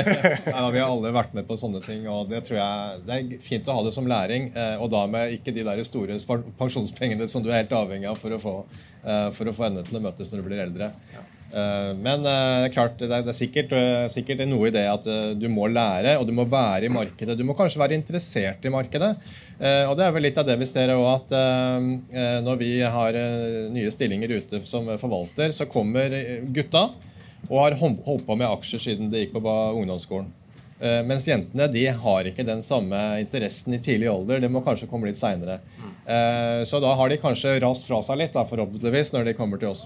ja, 0.56 0.64
vi 0.72 0.80
har 0.80 0.88
alle 0.88 1.12
vært 1.12 1.36
med 1.36 1.44
på 1.50 1.60
sånne 1.60 1.82
ting. 1.84 2.08
og 2.08 2.32
Det 2.32 2.40
tror 2.48 2.58
jeg 2.62 3.04
det 3.10 3.14
er 3.18 3.44
fint 3.44 3.68
å 3.68 3.76
ha 3.76 3.82
det 3.84 3.92
som 3.96 4.08
læring. 4.08 4.44
Uh, 4.56 4.80
og 4.80 4.88
da 4.96 5.04
med 5.12 5.36
ikke 5.36 5.52
de 5.56 5.68
der 5.68 5.84
store 5.84 6.16
pensjonspengene 6.62 7.28
som 7.28 7.44
du 7.44 7.52
er 7.52 7.66
helt 7.66 7.76
avhengig 7.76 8.08
av 8.14 8.18
for 8.24 8.32
å 8.38 8.40
få, 8.40 8.56
for 9.36 9.44
å 9.52 9.56
få 9.56 9.68
endene 9.68 9.84
til 9.84 10.00
å 10.00 10.06
møtes 10.06 10.32
når 10.32 10.40
du 10.40 10.46
blir 10.48 10.64
eldre. 10.64 10.88
Ja. 11.12 11.22
Men 11.54 12.24
uh, 12.26 12.66
det 12.66 13.06
er, 13.06 13.22
det 13.22 13.30
er 13.30 13.36
sikkert, 13.38 13.74
uh, 13.78 14.08
sikkert, 14.10 14.42
noe 14.50 14.72
i 14.72 14.74
det 14.74 14.88
at 14.89 15.06
du 15.38 15.46
må 15.54 15.68
lære, 15.70 16.16
og 16.18 16.26
du 16.26 16.34
må 16.34 16.48
være 16.50 16.88
i 16.88 16.94
markedet. 16.94 17.38
Du 17.38 17.46
må 17.46 17.54
kanskje 17.58 17.82
være 17.82 17.98
interessert 18.00 18.66
i 18.66 18.74
markedet. 18.74 19.13
Eh, 19.60 19.86
og 19.88 19.96
det 19.96 20.06
er 20.06 20.13
vel 20.16 20.26
litt 20.26 20.38
av 20.42 20.48
det 20.48 20.58
vi 20.60 20.68
ser 20.68 20.92
òg, 20.96 21.06
at 21.12 21.34
eh, 21.38 21.89
eh, 22.18 22.38
når 22.44 22.60
vi 22.60 22.72
har 22.82 23.18
nye 23.74 23.92
stillinger 23.94 24.34
ute 24.39 24.63
som 24.68 24.89
forvalter, 25.00 25.54
så 25.56 25.70
kommer 25.70 26.13
gutta 26.56 26.89
og 27.50 27.60
har 27.60 27.76
holdt 27.80 28.26
på 28.26 28.38
med 28.39 28.48
aksjer 28.48 28.82
siden 28.82 29.12
de 29.12 29.26
gikk 29.26 29.36
på 29.38 29.54
ungdomsskolen. 29.78 30.32
Eh, 30.84 31.02
mens 31.08 31.28
jentene 31.28 31.70
de 31.72 31.86
har 32.06 32.28
ikke 32.28 32.46
den 32.48 32.63
samme 32.66 33.00
interessen 33.22 33.76
i 33.76 33.82
tidlig 33.84 34.10
alder. 34.12 34.42
Det 34.44 34.52
må 34.52 34.63
kanskje 34.66 34.89
komme 34.92 35.08
litt 35.08 35.20
seinere. 35.20 35.62
Eh, 36.04 36.63
så 36.68 36.82
da 36.84 36.96
har 37.00 37.12
de 37.12 37.22
kanskje 37.22 37.60
rast 37.63 37.88
fra 37.88 38.02
seg 38.04 38.20
litt, 38.20 38.34
da, 38.36 38.48
forhåpentligvis, 38.50 39.13
når 39.16 39.30
de 39.30 39.38
kommer 39.38 39.62
til 39.62 39.72
oss. 39.72 39.86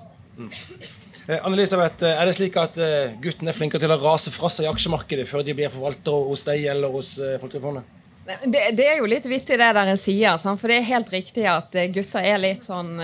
Mm. 1.28 1.42
Anne-Elisabeth, 1.44 2.04
Er 2.08 2.26
det 2.26 2.38
slik 2.38 2.56
at 2.60 2.78
guttene 3.24 3.52
er 3.52 3.58
flinkere 3.58 3.84
til 3.84 3.92
å 3.92 4.00
rase 4.00 4.32
fra 4.32 4.48
seg 4.54 4.68
i 4.68 4.72
aksjemarkedet 4.72 5.28
før 5.28 5.44
de 5.44 5.56
blir 5.58 5.74
forvaltere 5.74 6.30
hos 6.30 6.46
deg 6.48 6.64
eller 6.72 6.94
hos 6.94 7.18
Folketrygdfondet? 7.18 7.96
Det, 8.28 8.62
det, 8.76 8.86
er 8.86 8.98
jo 9.00 9.08
litt 9.08 9.28
vittig 9.28 9.56
det 9.60 9.68
dere 9.76 9.98
sier, 10.00 10.40
for 10.40 10.72
det 10.72 10.82
er 10.82 10.88
helt 10.90 11.12
riktig 11.12 11.46
at 11.48 11.76
gutter 11.96 12.26
er 12.28 12.40
litt 12.40 12.66
sånn 12.68 12.98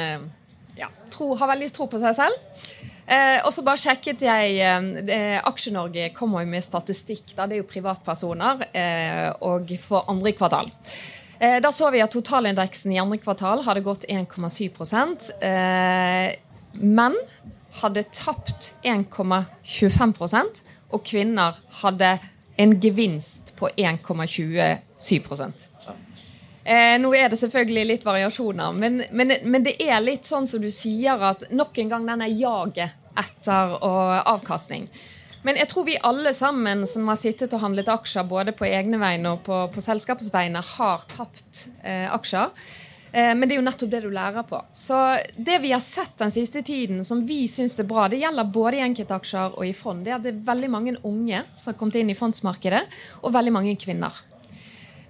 ja, 0.76 0.90
tro, 1.12 1.34
har 1.40 1.52
veldig 1.54 1.70
tro 1.76 1.88
på 1.92 2.02
seg 2.02 2.18
selv. 2.18 2.64
Eh, 3.04 3.40
og 3.44 3.52
så 3.52 3.64
bare 3.66 3.82
sjekket 3.82 4.22
jeg 4.24 4.60
eh, 4.64 5.40
Aksje-Norge 5.44 6.10
kommer 6.16 6.44
jo 6.44 6.52
med 6.54 6.64
statistikk. 6.64 7.34
Da. 7.34 7.48
Det 7.48 7.58
er 7.58 7.64
jo 7.64 7.70
privatpersoner. 7.70 8.64
Eh, 8.72 9.28
og 9.44 9.74
for 9.84 10.08
andre 10.12 10.34
kvartal. 10.38 10.72
Eh, 11.40 11.60
da 11.64 11.74
så 11.76 11.92
vi 11.94 12.04
at 12.04 12.14
totalindeksen 12.16 12.94
i 12.96 13.02
andre 13.02 13.20
kvartal 13.22 13.64
hadde 13.66 13.84
gått 13.86 14.08
1,7 14.08 15.34
eh, 15.44 16.32
Menn 16.80 17.18
hadde 17.82 18.04
tapt 18.14 18.74
1,25% 18.84 20.64
og 20.94 21.06
kvinner 21.08 21.58
hadde 21.82 22.18
en 22.62 22.76
gevinst 22.82 23.56
på 23.58 23.70
1,27 23.78 24.60
Eh, 26.64 26.96
nå 27.02 27.10
er 27.18 27.28
det 27.28 27.40
selvfølgelig 27.42 27.88
litt 27.90 28.06
variasjoner, 28.08 28.76
men, 28.78 29.02
men, 29.12 29.34
men, 29.44 29.66
det 29.66 29.74
er 29.84 30.00
litt 30.00 30.24
sånn 30.24 30.48
som 30.48 30.62
du 30.64 30.70
sier, 30.72 31.20
at 31.20 31.50
nok 31.52 31.78
en 31.82 31.90
gang 31.92 32.06
denne 32.08 32.30
jaget 32.32 32.94
etter 33.20 33.76
avkastning. 33.84 34.88
Men 35.44 35.60
jeg 35.60 35.68
tror 35.74 35.84
vi 35.90 35.98
alle 36.08 36.32
sammen 36.34 36.86
som 36.88 37.10
har 37.12 37.20
sittet 37.20 37.52
og 37.52 37.66
handlet 37.66 37.92
aksjer 37.92 38.24
både 38.30 38.54
på 38.56 38.64
egne 38.70 38.96
vegne 39.02 39.36
og 39.36 39.44
på, 39.44 39.58
på 39.74 39.84
selskapets 39.84 40.32
vegne, 40.32 40.64
har 40.64 41.04
tapt 41.12 41.66
eh, 41.84 42.08
aksjer. 42.08 42.54
Eh, 43.14 43.36
men 43.38 43.46
det 43.46 43.54
er 43.54 43.62
jo 43.62 43.66
nettopp 43.68 43.92
det 43.94 44.02
du 44.02 44.10
lærer 44.14 44.46
på. 44.50 44.60
Så 44.74 44.98
det 45.38 45.60
vi 45.62 45.72
har 45.72 45.82
sett 45.86 46.18
den 46.18 46.34
siste 46.34 46.64
tiden 46.66 47.04
som 47.06 47.22
vi 47.28 47.44
syns 47.52 47.78
er 47.78 47.86
bra, 47.86 48.08
det 48.10 48.24
gjelder 48.24 48.50
både 48.50 48.80
i 48.80 48.86
enkeltaksjer 48.88 49.58
og 49.60 49.66
i 49.68 49.74
fond, 49.78 50.02
det 50.02 50.16
er 50.16 50.18
at 50.18 50.26
det 50.26 50.34
er 50.34 50.46
veldig 50.48 50.70
mange 50.74 50.96
unge 51.06 51.44
som 51.54 51.72
har 51.72 51.80
kommet 51.80 52.00
inn 52.02 52.10
i 52.10 52.18
fondsmarkedet, 52.18 52.82
og 53.22 53.36
veldig 53.36 53.54
mange 53.54 53.76
kvinner. 53.78 54.18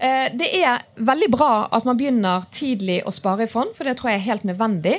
Eh, 0.04 0.28
det 0.36 0.50
er 0.60 0.84
veldig 1.00 1.30
bra 1.32 1.54
at 1.72 1.88
man 1.88 2.00
begynner 2.00 2.44
tidlig 2.52 3.00
å 3.08 3.16
spare 3.16 3.48
i 3.48 3.52
fond, 3.52 3.72
for 3.72 3.88
det 3.88 3.96
tror 4.00 4.12
jeg 4.12 4.20
er 4.20 4.28
helt 4.28 4.50
nødvendig. 4.52 4.98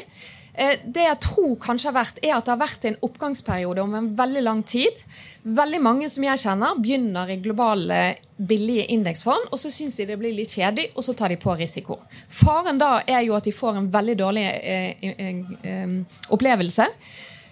Eh, 0.55 0.79
det 0.87 1.07
jeg 1.09 1.21
tror 1.25 1.57
kanskje 1.63 1.91
har 1.91 1.97
vært, 1.97 2.21
er 2.23 2.37
at 2.37 2.47
det 2.47 2.55
har 2.55 2.61
vært 2.61 2.87
en 2.89 2.99
oppgangsperiode 3.09 3.83
om 3.83 3.97
en 3.99 4.13
veldig 4.19 4.45
lang 4.45 4.63
tid. 4.63 5.03
Veldig 5.45 5.81
mange 5.83 6.09
som 6.09 6.25
jeg 6.25 6.43
kjenner, 6.45 6.79
begynner 6.81 7.33
i 7.35 7.41
globale 7.43 8.01
billige 8.39 8.87
indeksfond, 8.95 9.51
og 9.51 9.61
så 9.61 9.71
syns 9.71 9.99
de 9.99 10.09
det 10.09 10.19
blir 10.19 10.35
litt 10.35 10.55
kjedelig, 10.55 10.89
og 10.95 11.05
så 11.07 11.15
tar 11.19 11.35
de 11.35 11.39
på 11.43 11.55
risiko. 11.59 12.01
Faren 12.29 12.81
da 12.81 12.97
er 13.07 13.27
jo 13.27 13.37
at 13.37 13.47
de 13.47 13.55
får 13.55 13.83
en 13.83 13.93
veldig 13.93 14.17
dårlig 14.23 14.47
eh, 14.49 15.13
eh, 15.13 16.19
opplevelse. 16.35 16.89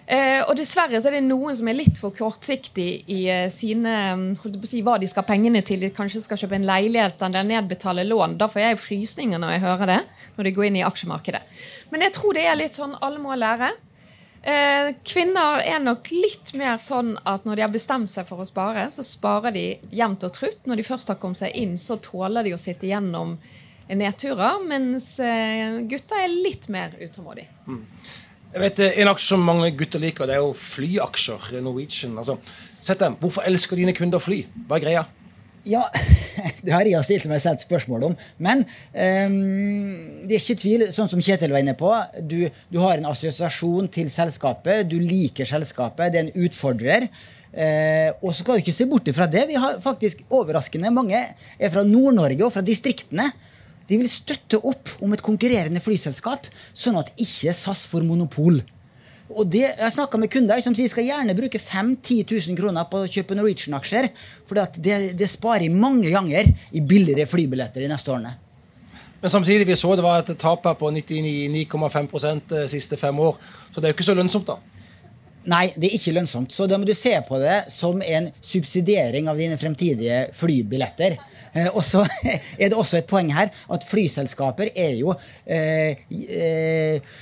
Eh, 0.02 0.40
og 0.48 0.56
dessverre 0.58 0.98
så 0.98 1.08
er 1.08 1.20
det 1.20 1.26
noen 1.28 1.54
som 1.54 1.68
er 1.70 1.76
litt 1.78 1.98
for 2.00 2.14
kortsiktig 2.16 3.04
i 3.14 3.20
eh, 3.30 3.46
sine 3.54 3.92
holdt 4.42 4.58
på 4.58 4.66
å 4.66 4.70
si, 4.70 4.82
hva 4.82 4.96
de 4.98 5.06
skal 5.08 5.22
ha 5.22 5.30
pengene 5.30 5.62
til. 5.66 5.84
De 5.84 5.92
kanskje 5.94 6.24
skal 6.24 6.40
kjøpe 6.40 6.58
en 6.58 6.66
leilighet 6.66 7.22
eller 7.22 7.46
nedbetale 7.46 8.04
lån. 8.08 8.34
Da 8.40 8.50
får 8.50 8.64
jeg 8.64 8.80
frysninger 8.82 9.40
når 9.40 9.54
jeg 9.54 9.64
hører 9.66 9.92
det. 9.92 10.00
Når 10.36 10.48
de 10.48 10.54
går 10.56 10.68
inn 10.68 10.80
i 10.80 10.84
aksjemarkedet. 10.86 11.42
Men 11.92 12.06
jeg 12.06 12.16
tror 12.16 12.36
det 12.36 12.46
er 12.48 12.58
litt 12.58 12.78
sånn 12.78 12.96
alle 13.04 13.20
må 13.22 13.36
lære. 13.36 13.70
Eh, 14.42 14.88
kvinner 15.06 15.60
er 15.62 15.78
nok 15.78 16.08
litt 16.10 16.50
mer 16.58 16.80
sånn 16.82 17.12
at 17.28 17.44
når 17.46 17.60
de 17.60 17.64
har 17.66 17.74
bestemt 17.74 18.10
seg 18.10 18.26
for 18.26 18.42
å 18.42 18.48
spare, 18.48 18.88
så 18.90 19.04
sparer 19.06 19.54
de 19.54 19.66
jevnt 19.94 20.24
og 20.26 20.34
trutt. 20.34 20.64
Når 20.66 20.80
de 20.80 20.88
først 20.88 21.12
har 21.12 21.20
kommet 21.22 21.42
seg 21.44 21.54
inn, 21.58 21.76
så 21.78 22.00
tåler 22.02 22.48
de 22.48 22.56
å 22.56 22.60
sitte 22.60 22.88
gjennom 22.90 23.36
nedturer. 23.92 24.58
Mens 24.66 25.14
gutter 25.86 26.24
er 26.24 26.32
litt 26.32 26.66
mer 26.72 26.96
utålmodige. 26.98 27.52
Mm. 27.68 27.84
Jeg 28.52 28.60
vet 28.60 28.82
eh, 28.84 29.00
En 29.00 29.10
aksje 29.12 29.32
som 29.32 29.44
mange 29.46 29.70
gutter 29.76 30.02
liker, 30.02 30.28
det 30.28 30.36
er 30.36 30.44
jo 30.44 30.52
flyaksjer. 30.56 31.52
Norwegian. 31.64 32.18
Altså, 32.20 32.36
sett 32.80 33.00
dem. 33.00 33.16
Hvorfor 33.20 33.46
elsker 33.48 33.80
dine 33.80 33.94
kunder 33.96 34.20
fly? 34.22 34.42
Hva 34.68 34.78
er 34.78 34.84
greia? 34.84 35.04
Ja, 35.68 35.84
det 36.64 36.72
har 36.74 36.88
jeg 36.88 37.06
stilt 37.06 37.28
meg 37.30 37.42
selv 37.42 37.62
spørsmål 37.62 38.08
om. 38.10 38.16
Men 38.42 38.64
um, 38.64 39.36
det 40.26 40.36
er 40.36 40.40
ikke 40.40 40.58
tvil, 40.62 40.86
sånn 40.94 41.10
som 41.10 41.22
Kjetil 41.22 41.54
var 41.54 41.62
inne 41.62 41.76
på. 41.78 41.92
Du, 42.18 42.40
du, 42.72 42.80
har 42.82 42.98
en 42.98 43.06
assosiasjon 43.12 43.90
til 43.92 44.10
selskapet. 44.12 44.88
Du 44.90 44.98
liker 44.98 45.48
selskapet. 45.48 46.12
Det 46.12 46.20
er 46.20 46.26
en 46.26 46.44
utfordrer. 46.48 47.06
Uh, 47.52 48.10
og 48.24 48.32
så 48.32 48.40
skal 48.40 48.58
du 48.58 48.64
ikke 48.64 48.74
se 48.74 48.88
bort 48.90 49.14
fra 49.14 49.30
det. 49.30 49.46
Vi 49.52 49.60
har 49.60 49.78
faktisk 49.84 50.24
overraskende 50.32 50.92
mange 50.94 51.20
er 51.22 51.72
fra 51.72 51.86
Nord-Norge 51.86 52.46
og 52.46 52.54
fra 52.56 52.64
distriktene. 52.66 53.30
De 53.86 53.98
vil 54.00 54.10
støtte 54.10 54.58
opp 54.66 54.96
om 55.04 55.14
et 55.14 55.22
konkurrerende 55.22 55.82
flyselskap, 55.82 56.46
sånn 56.72 56.98
at 57.00 57.10
ikke 57.20 57.54
SAS 57.54 57.84
får 57.90 58.06
monopol. 58.08 58.62
Og 59.32 59.48
det, 59.48 59.64
Jeg 59.78 59.94
snakka 59.94 60.18
med 60.20 60.30
kunder 60.32 60.60
som 60.64 60.74
sier 60.76 60.90
skal 60.90 61.06
gjerne 61.06 61.36
bruke 61.38 61.58
5 61.58 61.96
10 62.02 62.24
000 62.48 62.58
kroner 62.58 62.88
på 62.90 63.02
å 63.02 63.10
kjøpe 63.10 63.36
Norwegian-aksjer, 63.38 64.08
for 64.48 64.60
det, 64.78 65.14
det, 65.18 65.28
sparer 65.30 65.72
mange 65.72 66.10
ganger 66.12 66.50
i 66.72 66.80
billigere 66.80 67.28
flybilletter 67.28 67.84
de 67.84 67.90
neste 67.92 68.12
årene. 68.12 68.34
Men 69.22 69.30
samtidig 69.30 69.68
vi 69.68 69.78
så 69.78 69.94
det 69.94 70.02
var 70.02 70.20
et 70.20 70.34
tap 70.38 70.64
her 70.66 70.74
på 70.78 70.90
99,5% 70.90 72.48
de 72.50 72.66
siste 72.70 72.98
fem 72.98 73.18
år. 73.22 73.38
Så 73.70 73.78
det 73.78 73.88
er 73.88 73.92
jo 73.92 73.98
ikke 74.00 74.08
så 74.10 74.18
lønnsomt, 74.18 74.50
da. 74.50 74.58
Nei, 75.50 75.68
det 75.74 75.88
er 75.88 75.94
ikke 75.96 76.14
lønnsomt. 76.14 76.52
Så 76.54 76.68
da 76.70 76.78
må 76.78 76.86
du 76.86 76.94
se 76.94 77.14
på 77.26 77.38
det 77.42 77.64
som 77.72 78.02
en 78.02 78.28
subsidiering 78.46 79.30
av 79.30 79.38
dine 79.38 79.58
fremtidige 79.58 80.24
flybilletter. 80.38 81.16
Eh, 81.52 81.68
og 81.70 81.82
så 81.86 82.04
er 82.60 82.68
det 82.70 82.78
også 82.78 83.00
et 83.00 83.08
poeng 83.10 83.32
her 83.34 83.50
at 83.50 83.86
flyselskaper 83.88 84.70
er 84.74 84.94
jo 85.00 85.14
eh, 85.46 86.04
eh, 86.10 87.16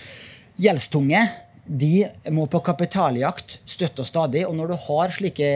gjeldstunge. 0.61 1.25
De 1.71 2.03
må 2.35 2.49
på 2.51 2.59
kapitaljakt 2.67 3.61
støtte 3.69 4.03
stadig. 4.03 4.43
Og 4.49 4.57
når 4.59 4.73
du 4.73 4.77
har 4.89 5.13
slike 5.15 5.51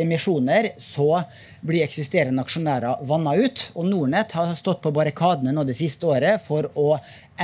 emisjoner, 0.00 0.70
så 0.80 1.20
blir 1.60 1.84
eksisterende 1.84 2.40
aksjonærer 2.40 3.02
vanna 3.08 3.34
ut. 3.36 3.66
Og 3.76 3.84
Nornett 3.90 4.32
har 4.38 4.54
stått 4.56 4.80
på 4.84 4.94
barrikadene 4.96 5.52
nå 5.52 5.66
det 5.68 5.76
siste 5.76 6.08
året 6.08 6.40
for 6.40 6.70
å 6.72 6.94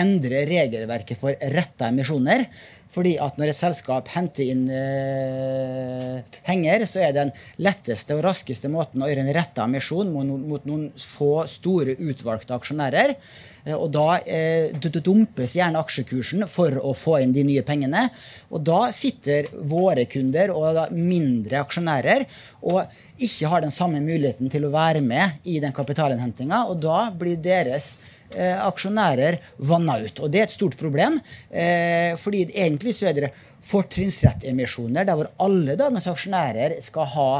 endre 0.01 0.47
regelverket 0.49 1.21
for 1.21 1.37
retta 1.53 1.91
emisjoner. 1.93 2.47
Fordi 2.95 3.17
at 3.23 3.39
når 3.41 3.51
et 3.51 3.59
selskap 3.59 4.11
henter 4.15 4.51
inn 4.53 4.69
eh, 4.71 6.21
henger, 6.47 6.87
så 6.87 7.03
er 7.03 7.17
den 7.17 7.33
letteste 7.63 8.15
og 8.15 8.23
raskeste 8.29 8.71
måten 8.71 9.03
å 9.03 9.09
gjøre 9.11 9.25
en 9.27 9.35
retta 9.35 9.67
emisjon 9.67 10.13
mot, 10.15 10.31
mot, 10.39 10.69
noen 10.69 10.87
få 10.99 11.45
store 11.51 11.97
utvalgte 11.99 12.55
aksjonærer. 12.55 13.17
Eh, 13.65 13.75
og 13.75 13.91
da 13.97 14.21
eh, 14.23 14.71
dumpes 14.95 15.57
gjerne 15.59 15.83
aksjekursen 15.83 16.47
for 16.51 16.79
å 16.79 16.95
få 16.95 17.19
inn 17.25 17.35
de 17.35 17.47
nye 17.49 17.67
pengene. 17.67 18.07
Og 18.55 18.63
da 18.63 18.87
sitter 18.95 19.51
våre 19.67 20.07
kunder 20.11 20.55
og 20.55 20.95
mindre 20.95 21.65
aksjonærer 21.65 22.29
og 22.65 22.85
ikke 23.23 23.51
har 23.51 23.63
den 23.63 23.75
samme 23.75 24.01
muligheten 24.03 24.51
til 24.51 24.67
å 24.67 24.75
være 24.75 25.03
med 25.05 25.45
i 25.47 25.61
den 25.63 25.75
kapitalinnhentinga, 25.75 26.65
og 26.71 26.81
da 26.83 27.09
blir 27.15 27.39
deres 27.39 27.95
eh, 28.37 28.59
aksjonærer 28.67 29.41
ut. 29.59 30.21
Og 30.21 30.31
det 30.31 30.41
er 30.41 30.47
et 30.49 30.55
stort 30.55 30.77
problem, 30.81 31.21
eh, 31.51 32.15
fordi 32.21 32.47
egentlig 32.53 32.95
så 32.99 33.11
er 33.11 33.19
det 33.19 33.33
fortrinnsrettemisjoner 33.65 35.07
der 35.09 35.17
hvor 35.17 35.31
alle 35.41 35.77
dagens 35.81 36.07
aksjonærer 36.11 36.77
skal 36.85 37.09
ha 37.15 37.31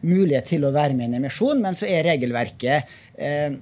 mulighet 0.00 0.48
til 0.54 0.64
å 0.64 0.72
være 0.72 0.96
med 0.96 1.06
i 1.06 1.12
en 1.12 1.20
emisjon, 1.20 1.60
men 1.60 1.76
så 1.76 1.88
er 1.90 2.06
regelverket 2.08 2.90
eh, 3.18 3.56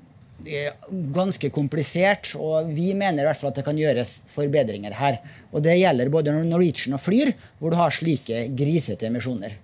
ganske 1.14 1.50
komplisert, 1.54 2.32
og 2.38 2.70
vi 2.74 2.92
mener 2.98 3.22
i 3.22 3.28
hvert 3.28 3.38
fall 3.38 3.52
at 3.52 3.60
det 3.60 3.66
kan 3.66 3.78
gjøres 3.78 4.16
forbedringer 4.32 4.96
her. 4.98 5.20
Og 5.52 5.62
det 5.62 5.78
gjelder 5.78 6.10
både 6.10 6.34
Norwegian 6.34 6.96
og 6.96 7.02
Flyr, 7.02 7.32
hvor 7.60 7.70
du 7.70 7.78
har 7.78 7.94
slike 7.94 8.48
grisete 8.58 9.06
emisjoner. 9.06 9.54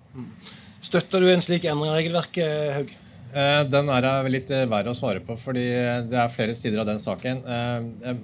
Støtter 0.85 1.23
du 1.23 1.33
en 1.33 1.43
slik 1.43 1.67
endring 1.67 1.91
av 1.91 1.99
regelverket, 1.99 2.75
Haug? 2.77 2.97
Eh, 3.29 3.63
den 3.69 3.91
er 3.93 4.29
litt 4.33 4.49
eh, 4.55 4.65
verre 4.71 4.95
å 4.95 4.97
svare 4.97 5.21
på, 5.25 5.37
fordi 5.37 5.67
det 6.09 6.17
er 6.17 6.33
flere 6.33 6.57
sider 6.57 6.81
av 6.81 6.89
den 6.89 7.01
saken. 7.03 7.43
Eh, 7.45 8.17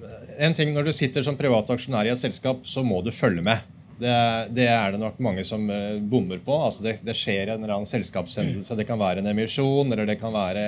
en 0.47 0.57
ting, 0.57 0.73
Når 0.73 0.89
du 0.89 0.93
sitter 0.93 1.23
som 1.23 1.37
privat 1.37 1.69
aksjonær 1.69 2.09
i 2.09 2.13
et 2.13 2.21
selskap, 2.21 2.65
så 2.65 2.83
må 2.83 3.03
du 3.05 3.11
følge 3.13 3.45
med. 3.45 3.71
Det 3.95 4.65
er 4.67 4.91
det 4.91 4.99
nok 4.99 5.21
mange 5.23 5.45
som 5.47 5.69
bommer 6.11 6.41
på. 6.43 6.51
Altså 6.65 6.83
det, 6.83 6.97
det, 7.07 7.13
skjer 7.15 7.53
en 7.53 7.61
eller 7.61 7.77
annen 7.77 7.87
selskapshendelse. 7.87 8.75
Det 8.75 8.83
kan 8.89 8.99
være 8.99 9.21
en 9.21 9.29
emisjon, 9.31 9.87
eller 9.87 10.09
det 10.09 10.17
kan 10.19 10.33
være 10.35 10.65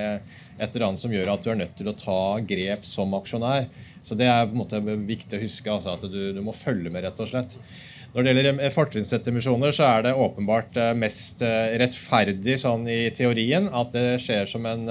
et 0.55 0.69
eller 0.69 0.85
annet 0.87 1.01
som 1.01 1.11
gjør 1.11 1.33
at 1.33 1.43
du 1.43 1.49
er 1.51 1.59
nødt 1.59 1.75
til 1.75 1.91
å 1.91 1.95
ta 1.99 2.21
grep 2.39 2.87
som 2.87 3.17
aksjonær. 3.19 3.67
Så 3.99 4.15
det 4.15 4.29
er 4.31 4.47
på 4.47 4.55
en 4.55 4.61
måte 4.61 4.79
viktig 4.79 5.35
å 5.35 5.43
huske. 5.43 5.73
Altså 5.73 5.97
at 5.97 6.07
du, 6.07 6.21
du 6.37 6.39
må 6.45 6.55
følge 6.55 6.87
med, 6.87 7.03
rett 7.03 7.19
og 7.19 7.27
slett. 7.33 7.57
Når 8.17 8.25
det 8.25 8.31
gjelder 8.31 8.63
eh, 8.65 8.71
fortrinnsrettemisjoner, 8.73 9.73
så 9.77 9.83
er 9.85 10.07
det 10.07 10.15
åpenbart 10.17 10.77
eh, 10.81 10.95
mest 10.97 11.43
eh, 11.45 11.75
rettferdig 11.77 12.55
sånn 12.57 12.87
i 12.89 13.11
teorien 13.13 13.67
at 13.69 13.91
det 13.93 14.17
skjer 14.23 14.49
som 14.49 14.65
en 14.65 14.89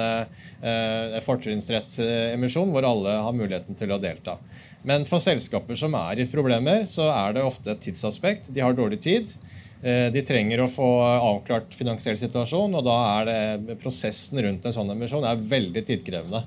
fortrinnsrettsemisjon 1.27 2.71
hvor 2.71 2.87
alle 2.87 3.17
har 3.27 3.35
muligheten 3.35 3.75
til 3.79 3.91
å 3.91 3.99
delta. 4.03 4.37
Men 4.87 5.03
for 5.11 5.19
selskaper 5.23 5.79
som 5.79 5.95
er 5.99 6.23
i 6.23 6.29
problemer, 6.31 6.87
så 6.87 7.09
er 7.11 7.35
det 7.35 7.43
ofte 7.43 7.75
et 7.75 7.83
tidsaspekt. 7.83 8.53
De 8.55 8.63
har 8.63 8.79
dårlig 8.79 9.01
tid. 9.03 9.35
De 9.83 10.23
trenger 10.27 10.63
å 10.63 10.71
få 10.71 10.87
avklart 11.05 11.75
finansiell 11.77 12.17
situasjon, 12.19 12.79
og 12.79 12.87
da 12.87 12.97
er 13.19 13.29
det 13.29 13.77
prosessen 13.83 14.41
rundt 14.47 14.67
en 14.67 14.75
sånn 14.75 14.95
emisjon 14.95 15.27
er 15.27 15.43
veldig 15.51 15.83
tidkrevende. 15.91 16.45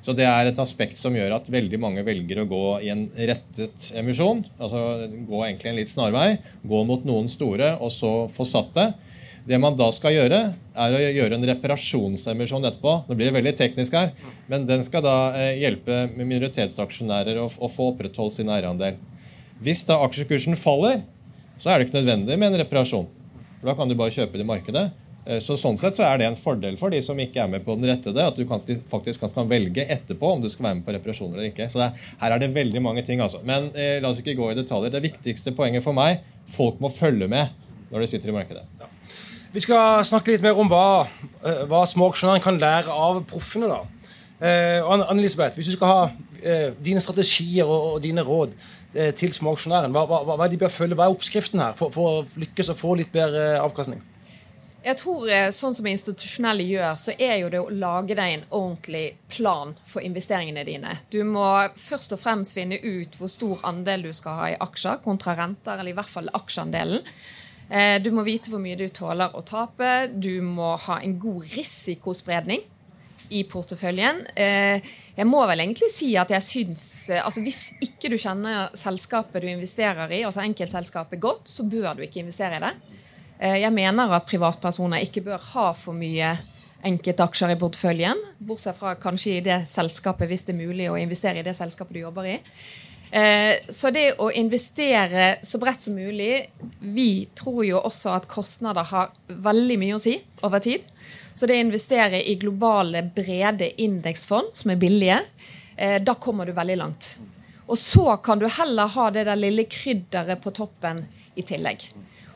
Så 0.00 0.14
Det 0.16 0.24
er 0.24 0.48
et 0.48 0.58
aspekt 0.62 0.96
som 0.96 1.14
gjør 1.16 1.36
at 1.36 1.50
veldig 1.52 1.78
mange 1.80 2.04
velger 2.06 2.40
å 2.40 2.48
gå 2.48 2.64
i 2.86 2.88
en 2.92 3.04
rettet 3.14 3.90
emisjon. 4.00 4.42
altså 4.58 5.10
Gå 5.28 5.42
egentlig 5.44 5.70
en 5.70 5.76
litt 5.76 5.92
snarvei, 5.92 6.38
gå 6.64 6.80
mot 6.88 7.04
noen 7.04 7.28
store, 7.28 7.74
og 7.80 7.92
så 7.92 8.24
få 8.32 8.46
satt 8.48 8.72
det. 8.78 8.88
Det 9.44 9.58
man 9.60 9.76
da 9.76 9.88
skal 9.92 10.14
gjøre, 10.14 10.40
er 10.52 10.94
å 10.94 11.00
gjøre 11.00 11.36
en 11.36 11.46
reparasjonsemisjon 11.48 12.66
etterpå. 12.68 12.96
Nå 13.08 13.16
blir 13.16 13.30
det 13.30 13.36
veldig 13.38 13.54
teknisk 13.56 13.96
her, 13.96 14.12
men 14.52 14.66
den 14.68 14.84
skal 14.86 15.04
da 15.04 15.16
eh, 15.36 15.60
hjelpe 15.62 16.04
minoritetsaksjonærer 16.12 17.40
å, 17.40 17.48
få 17.48 17.90
opprettholdt 17.94 18.36
sin 18.36 18.52
eierandel. 18.52 18.98
Hvis 19.64 19.82
da 19.88 19.98
aksjekursen 20.04 20.58
faller, 20.60 21.02
så 21.60 21.72
er 21.72 21.80
det 21.80 21.88
ikke 21.88 22.00
nødvendig 22.00 22.36
med 22.40 22.52
en 22.52 22.60
reparasjon. 22.62 23.08
For 23.60 23.72
Da 23.72 23.76
kan 23.76 23.88
du 23.88 23.96
bare 23.96 24.12
kjøpe 24.14 24.38
det 24.38 24.44
i 24.44 24.48
markedet. 24.48 24.86
Eh, 25.26 25.40
så 25.44 25.56
Sånn 25.60 25.78
sett 25.80 25.98
så 25.98 26.06
er 26.08 26.20
det 26.20 26.28
en 26.30 26.38
fordel 26.38 26.78
for 26.80 26.92
de 26.92 27.02
som 27.04 27.18
ikke 27.20 27.42
er 27.44 27.50
med 27.52 27.64
på 27.66 27.76
den 27.78 27.90
rettede, 27.90 28.24
at 28.24 28.38
du 28.38 28.46
kan, 28.48 28.62
faktisk 28.90 29.26
kan 29.34 29.48
velge 29.50 29.84
etterpå 29.84 30.34
om 30.34 30.42
du 30.42 30.48
skal 30.48 30.70
være 30.70 30.80
med 30.80 30.86
på 30.86 30.94
reparasjoner 30.96 31.38
eller 31.38 31.50
ikke. 31.52 31.68
Så 31.72 31.82
er, 31.84 31.96
Her 32.22 32.36
er 32.36 32.44
det 32.44 32.52
veldig 32.56 32.82
mange 32.84 33.04
ting. 33.06 33.20
altså. 33.20 33.42
Men 33.44 33.70
eh, 33.74 33.98
la 34.02 34.12
oss 34.12 34.22
ikke 34.22 34.38
gå 34.38 34.52
i 34.52 34.58
detaljer. 34.58 34.94
Det 34.94 35.04
viktigste 35.10 35.54
poenget 35.56 35.84
for 35.86 35.96
meg 35.96 36.24
folk 36.50 36.80
må 36.82 36.90
følge 36.90 37.28
med 37.30 37.52
når 37.90 38.04
de 38.04 38.10
sitter 38.10 38.30
i 38.30 38.34
markedet. 38.34 38.64
Ja. 38.80 38.88
Vi 39.50 39.62
skal 39.64 40.04
snakke 40.06 40.30
litt 40.30 40.44
mer 40.44 40.58
om 40.58 40.68
hva, 40.70 41.08
eh, 41.42 41.64
hva 41.70 41.82
småaksjonærene 41.90 42.42
kan 42.44 42.60
lære 42.60 42.94
av 42.94 43.24
proffene. 43.30 43.70
da. 43.70 43.82
Eh, 44.40 44.80
Anne-Elisabeth, 44.80 45.58
hvis 45.58 45.66
du 45.68 45.74
skal 45.74 45.90
ha 45.90 46.04
eh, 46.42 46.70
dine 46.80 47.00
strategier 47.02 47.68
og, 47.68 47.96
og 47.96 47.98
dine 48.04 48.22
råd 48.24 48.54
eh, 48.94 49.10
til 49.12 49.34
småaksjonæren, 49.36 49.92
hva, 49.92 50.06
hva, 50.08 50.22
hva, 50.24 50.70
følge? 50.72 50.96
Hva 50.96 51.08
er 51.08 51.16
oppskriften 51.16 51.60
her 51.60 51.74
for, 51.76 51.92
for, 51.92 52.22
å 52.22 52.40
lykkes 52.40 52.72
og 52.72 52.78
få 52.80 52.94
litt 53.02 53.12
bedre 53.12 53.58
avkastning? 53.60 54.00
Jeg 54.80 54.96
tror 54.96 55.28
eh, 55.28 55.50
sånn 55.52 55.74
som 55.76 55.86
institusjonelle 55.90 56.64
gjør, 56.64 56.94
så 56.96 57.12
er 57.20 57.34
jo 57.42 57.50
det 57.52 57.60
å 57.60 57.72
lage 57.72 58.16
deg 58.16 58.32
en 58.32 58.46
ordentlig 58.48 59.04
plan 59.28 59.74
for 59.84 60.00
investeringene 60.04 60.64
dine. 60.64 60.94
Du 61.12 61.20
må 61.28 61.44
først 61.76 62.14
og 62.16 62.22
fremst 62.22 62.56
finne 62.56 62.78
ut 62.80 63.18
hvor 63.18 63.28
stor 63.28 63.60
andel 63.68 64.08
du 64.08 64.14
skal 64.16 64.38
ha 64.38 64.48
i 64.54 64.56
aksjer 64.56 65.02
kontra 65.04 65.36
renter, 65.36 65.76
eller 65.76 65.92
i 65.92 65.98
hvert 65.98 66.12
fall 66.12 66.32
aksjeandelen. 66.32 67.04
Eh, 67.68 67.98
du 68.00 68.08
må 68.16 68.24
vite 68.24 68.48
hvor 68.50 68.62
mye 68.62 68.78
du 68.80 68.86
tåler 68.88 69.36
å 69.36 69.44
tape. 69.44 70.08
Du 70.16 70.40
må 70.42 70.72
ha 70.88 70.96
en 71.04 71.18
god 71.20 71.44
risikospredning 71.52 72.64
i 73.36 73.44
porteføljen. 73.46 74.24
Eh, 74.32 74.88
jeg 75.14 75.28
må 75.28 75.42
vel 75.50 75.60
egentlig 75.60 75.90
si 75.92 76.14
at 76.16 76.32
jeg 76.32 76.46
syns 76.46 76.84
altså 77.20 77.42
Hvis 77.44 77.60
ikke 77.84 78.08
du 78.08 78.16
kjenner 78.18 78.72
selskapet 78.78 79.44
du 79.44 79.50
investerer 79.52 80.16
i, 80.16 80.24
altså 80.24 80.40
enkeltselskapet 80.40 81.20
godt, 81.20 81.52
så 81.52 81.68
bør 81.68 81.92
du 81.98 82.06
ikke 82.06 82.24
investere 82.24 82.56
i 82.56 82.64
det. 82.64 82.72
Eh, 83.40 83.56
jeg 83.62 83.72
mener 83.72 84.12
at 84.12 84.28
privatpersoner 84.28 85.00
ikke 85.06 85.24
bør 85.30 85.40
ha 85.54 85.70
for 85.76 85.96
mye 85.96 86.34
enkeltaksjer 86.84 87.54
i 87.54 87.58
porteføljen, 87.60 88.20
bortsett 88.44 88.76
fra 88.76 88.94
kanskje 89.00 89.38
i 89.38 89.42
det 89.44 89.62
selskapet, 89.68 90.28
hvis 90.28 90.46
det 90.48 90.54
er 90.54 90.60
mulig 90.60 90.86
å 90.88 90.98
investere 91.00 91.40
i 91.40 91.44
det 91.44 91.56
selskapet 91.56 91.96
du 91.96 92.02
jobber 92.02 92.28
i. 92.28 92.36
Eh, 93.10 93.56
så 93.72 93.90
det 93.92 94.20
å 94.22 94.28
investere 94.30 95.40
så 95.42 95.58
bredt 95.58 95.82
som 95.82 95.96
mulig 95.98 96.44
Vi 96.78 97.26
tror 97.34 97.64
jo 97.66 97.80
også 97.80 98.12
at 98.14 98.28
kostnader 98.30 98.86
har 98.86 99.08
veldig 99.26 99.78
mye 99.82 99.96
å 99.96 100.02
si 100.02 100.14
over 100.46 100.62
tid. 100.62 100.84
Så 101.34 101.48
det 101.48 101.56
å 101.56 101.64
investere 101.64 102.20
i 102.22 102.36
globale, 102.38 103.02
brede 103.02 103.72
indeksfond 103.82 104.52
som 104.54 104.70
er 104.70 104.78
billige, 104.78 105.18
eh, 105.76 105.98
da 106.02 106.14
kommer 106.14 106.46
du 106.46 106.52
veldig 106.52 106.76
langt. 106.78 107.10
Og 107.66 107.78
så 107.78 108.16
kan 108.22 108.38
du 108.38 108.46
heller 108.48 108.86
ha 108.86 109.10
det 109.10 109.24
der 109.26 109.38
lille 109.38 109.64
krydderet 109.64 110.42
på 110.42 110.52
toppen 110.54 111.04
i 111.34 111.42
tillegg. 111.42 111.88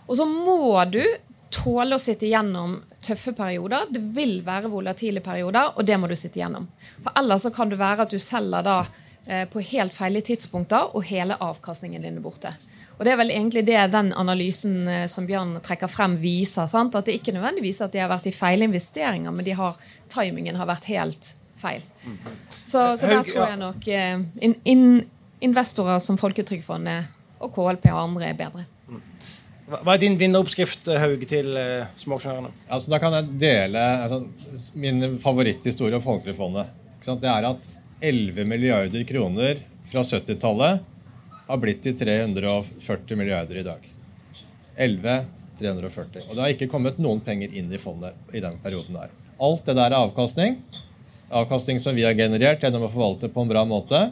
Og 0.06 0.18
så 0.18 0.26
må 0.28 0.84
du 0.90 1.02
tåle 1.54 1.96
å 1.96 2.02
sitte 2.02 2.26
gjennom 2.26 2.80
tøffe 3.04 3.32
perioder. 3.36 3.86
Det 3.94 4.02
vil 4.16 4.40
være 4.46 4.72
volatile 4.72 5.22
perioder, 5.24 5.74
og 5.76 5.86
det 5.86 5.98
må 6.00 6.10
du 6.10 6.16
sitte 6.18 6.40
gjennom. 6.40 6.66
For 7.04 7.14
ellers 7.20 7.46
så 7.46 7.52
kan 7.54 7.70
det 7.70 7.80
være 7.80 8.06
at 8.06 8.14
du 8.14 8.20
selger 8.22 8.64
da 8.66 8.78
eh, 9.26 9.44
på 9.50 9.62
helt 9.70 9.94
feile 9.94 10.24
tidspunkter, 10.24 10.94
og 10.96 11.06
hele 11.08 11.38
avkastningen 11.40 12.02
din 12.02 12.18
er 12.18 12.24
borte. 12.24 12.54
Og 12.94 13.04
Det 13.04 13.12
er 13.12 13.18
vel 13.18 13.32
egentlig 13.34 13.64
det 13.66 13.78
den 13.92 14.12
analysen 14.14 14.88
eh, 14.88 15.06
som 15.10 15.26
Bjørn 15.26 15.56
trekker 15.64 15.90
frem, 15.90 16.18
viser. 16.22 16.68
Sant? 16.70 16.94
At 16.94 17.08
det 17.08 17.18
ikke 17.18 17.34
nødvendigvis 17.36 17.82
at 17.84 17.94
de 17.94 18.02
har 18.02 18.12
vært 18.12 18.28
i 18.30 18.34
feile 18.34 18.68
investeringer, 18.68 19.34
men 19.34 19.46
de 19.46 19.56
har, 19.58 19.80
timingen 20.12 20.58
har 20.60 20.70
vært 20.70 20.90
helt 20.90 21.34
feil. 21.60 21.82
Så, 22.62 22.96
så 22.98 23.08
der 23.08 23.24
tror 23.26 23.48
jeg 23.48 23.60
nok 23.62 23.88
eh, 23.88 24.20
in, 24.46 24.58
in, 24.68 24.86
investorer 25.44 26.02
som 26.02 26.18
Folketrygdfondet 26.20 27.10
og 27.44 27.54
KLP 27.54 27.90
og 27.92 28.02
andre 28.04 28.30
er 28.30 28.38
bedre. 28.38 28.68
Hva 29.64 29.94
er 29.94 30.00
din 30.02 30.18
vinneroppskrift 30.20 30.90
Haug, 31.00 31.22
til 31.28 31.54
uh, 31.56 31.86
småaksjonærene? 31.96 32.50
Altså, 32.68 32.90
da 32.92 32.98
kan 33.00 33.14
jeg 33.16 33.36
dele 33.40 33.84
altså, 34.04 34.20
min 34.76 35.16
favoritthistorie 35.22 35.96
om 35.96 36.04
Folketrygdfondet. 36.04 36.74
Det 37.04 37.30
er 37.30 37.48
at 37.48 37.68
11 38.04 38.44
milliarder 38.48 39.06
kroner 39.08 39.62
fra 39.88 40.04
70-tallet 40.04 40.84
har 41.48 41.60
blitt 41.60 41.82
til 41.84 41.96
340 41.96 43.20
milliarder 43.20 43.60
i 43.60 43.64
dag. 43.64 43.88
11, 44.76 45.16
340. 45.60 46.28
Og 46.28 46.34
det 46.34 46.44
har 46.44 46.52
ikke 46.52 46.68
kommet 46.72 47.00
noen 47.00 47.20
penger 47.24 47.52
inn 47.56 47.72
i 47.72 47.80
fondet 47.80 48.36
i 48.36 48.42
den 48.44 48.58
perioden 48.64 48.96
der. 49.00 49.12
Alt 49.44 49.64
det 49.68 49.76
der 49.78 49.90
er 49.90 50.00
avkastning. 50.00 50.58
Avkastning 51.34 51.80
som 51.80 51.96
vi 51.96 52.04
har 52.04 52.16
generert 52.18 52.62
gjennom 52.62 52.84
å 52.84 52.92
forvalte 52.92 53.32
på 53.32 53.44
en 53.44 53.52
bra 53.52 53.64
måte. 53.68 54.06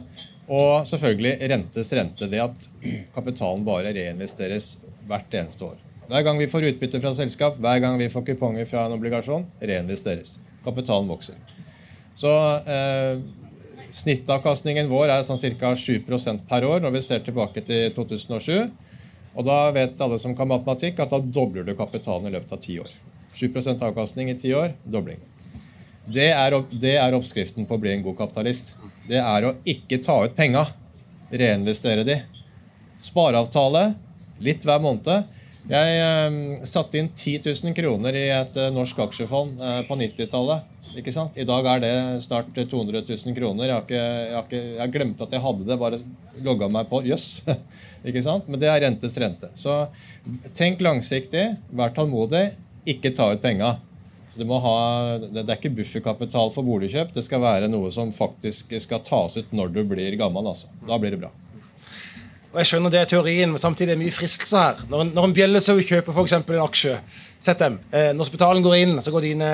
Og 0.47 0.87
selvfølgelig 0.87 1.49
rentes 1.51 1.93
rente. 1.95 2.27
Det 2.29 2.41
at 2.43 2.67
kapitalen 3.15 3.63
bare 3.67 3.93
reinvesteres 3.95 4.75
hvert 5.07 5.37
eneste 5.39 5.69
år. 5.69 5.77
Hver 6.09 6.25
gang 6.27 6.39
vi 6.39 6.49
får 6.51 6.67
utbytte 6.73 6.99
fra 6.99 7.13
selskap, 7.15 7.55
hver 7.63 7.79
gang 7.79 7.95
vi 7.99 8.09
får 8.11 8.25
kuponger 8.27 8.67
fra 8.67 8.87
en 8.87 8.97
obligasjon, 8.97 9.45
reinvesteres. 9.61 10.37
Kapitalen 10.65 11.07
vokser. 11.07 11.39
Så 12.19 12.33
eh, 12.67 13.23
Snittavkastningen 13.93 14.89
vår 14.89 15.11
er 15.13 15.25
sånn 15.25 15.37
ca. 15.59 15.75
7% 15.77 16.47
per 16.49 16.65
år 16.65 16.81
når 16.81 16.95
vi 16.95 17.01
ser 17.05 17.21
tilbake 17.21 17.61
til 17.65 17.91
2007. 17.93 18.71
Og 19.33 19.45
da 19.45 19.57
vet 19.73 20.01
alle 20.01 20.17
som 20.21 20.33
kan 20.37 20.49
matematikk, 20.49 20.99
at 21.01 21.13
da 21.13 21.19
dobler 21.21 21.65
du 21.65 21.75
kapitalen 21.77 22.29
i 22.29 22.33
løpet 22.33 22.55
av 22.55 22.61
ti 22.61 22.79
år. 22.81 22.89
7% 23.37 23.85
avkastning 23.85 24.29
i 24.33 24.37
ti 24.37 24.53
år 24.53 24.73
dobling. 24.85 25.21
Det 26.05 26.29
er, 26.33 26.57
det 26.73 26.97
er, 26.97 27.15
oppskriften 27.15 27.69
på 27.69 27.77
å 27.77 27.81
bli 27.81 27.93
en 27.93 28.03
god 28.05 28.17
kapitalist. 28.19 28.73
Det 29.07 29.19
er 29.19 29.45
å 29.45 29.55
ikke 29.67 29.99
ta 30.03 30.21
ut 30.23 30.35
penga, 30.37 30.63
reinvestere 31.33 32.05
de. 32.07 32.21
Spareavtale 33.03 33.93
Litt 34.43 34.65
hver 34.65 34.81
måned. 34.83 35.29
Jeg 35.69 35.99
eh, 36.03 36.37
satte 36.67 36.99
inn 36.99 37.09
10 37.13 37.45
000 37.45 37.75
kroner 37.77 38.15
i 38.17 38.25
et 38.33 38.57
eh, 38.59 38.71
norsk 38.75 38.97
aksjefond 39.05 39.61
eh, 39.61 39.81
på 39.87 39.95
90-tallet. 39.99 40.69
Ikke 40.99 41.13
sant? 41.15 41.37
I 41.39 41.45
dag 41.47 41.65
er 41.69 41.79
det 41.81 41.93
snart 42.25 42.51
200 42.57 43.05
000 43.07 43.37
kroner. 43.37 43.69
Jeg 43.69 43.75
har, 43.77 43.85
ikke, 43.85 44.01
jeg 44.01 44.35
har, 44.35 44.43
ikke, 44.43 44.61
jeg 44.81 44.93
glemte 44.93 45.25
at 45.25 45.33
jeg 45.33 45.43
hadde 45.45 45.69
det, 45.69 45.77
bare 45.79 46.01
logga 46.45 46.67
meg 46.69 46.89
på. 46.91 47.01
Jøss. 47.07 47.29
Yes. 47.47 47.63
ikke 48.11 48.25
sant? 48.25 48.51
Men 48.51 48.61
det 48.61 48.69
er 48.69 48.83
rentes 48.83 49.15
rente. 49.23 49.49
Så 49.57 49.79
tenk 50.57 50.83
langsiktig, 50.83 51.47
vær 51.71 51.95
tålmodig, 51.95 52.49
ikke 52.93 53.13
ta 53.15 53.31
ut 53.31 53.41
penga. 53.41 53.77
Så 54.33 54.59
ha, 54.65 54.77
det 55.21 55.43
er 55.43 55.59
ikke 55.59 55.75
bufferkapital 55.77 56.49
for 56.53 56.65
boligkjøp. 56.65 57.11
Det 57.13 57.21
skal 57.21 57.41
være 57.43 57.69
noe 57.69 57.91
som 57.93 58.09
faktisk 58.13 58.73
skal 58.81 59.03
tas 59.05 59.37
ut 59.37 59.51
når 59.53 59.73
du 59.75 59.83
blir 59.85 60.17
gammel. 60.17 60.47
Altså. 60.49 60.71
Da 60.87 60.97
blir 60.97 61.13
det 61.13 61.21
bra. 61.21 61.29
Og 62.53 62.59
Jeg 62.61 62.69
skjønner 62.69 62.93
det 62.93 62.99
er 63.01 63.09
teorien, 63.09 63.49
men 63.49 63.61
samtidig 63.61 63.91
er 63.91 63.97
det 63.97 64.03
mye 64.03 64.13
fristelser 64.13 64.59
her. 64.61 64.81
Når 64.89 65.03
en, 65.03 65.11
når 65.15 65.27
en 65.27 65.35
bjellesau 65.37 65.77
kjøper 65.81 66.13
f.eks. 66.13 66.35
en 66.37 66.59
aksje, 66.61 66.97
sett 67.41 67.61
dem. 67.61 67.79
Eh, 67.93 68.11
når 68.13 68.29
spitalen 68.29 68.65
går 68.65 68.75
inn, 68.77 68.97
så 69.01 69.13
går 69.13 69.25
dine 69.25 69.53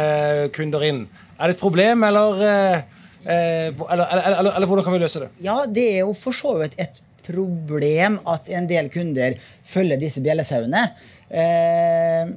kunder 0.56 0.84
inn. 0.88 1.06
Er 1.40 1.48
det 1.48 1.56
et 1.56 1.62
problem, 1.62 2.04
eller, 2.08 2.42
eh, 2.48 3.06
eh 3.24 3.70
eller, 3.70 4.04
eller, 4.04 4.26
eller, 4.34 4.52
eller 4.52 4.68
hvordan 4.68 4.88
kan 4.88 4.96
vi 4.96 5.04
løse 5.04 5.24
det? 5.24 5.30
Ja, 5.44 5.62
Det 5.66 5.88
er 5.94 6.02
jo 6.02 6.12
for 6.16 6.36
så 6.36 6.58
vidt 6.60 6.76
et 6.80 7.00
problem 7.24 8.20
at 8.28 8.52
en 8.52 8.68
del 8.68 8.92
kunder 8.92 9.40
følger 9.64 10.00
disse 10.00 10.24
bjellesauene. 10.24 10.84
Eh, 11.30 12.36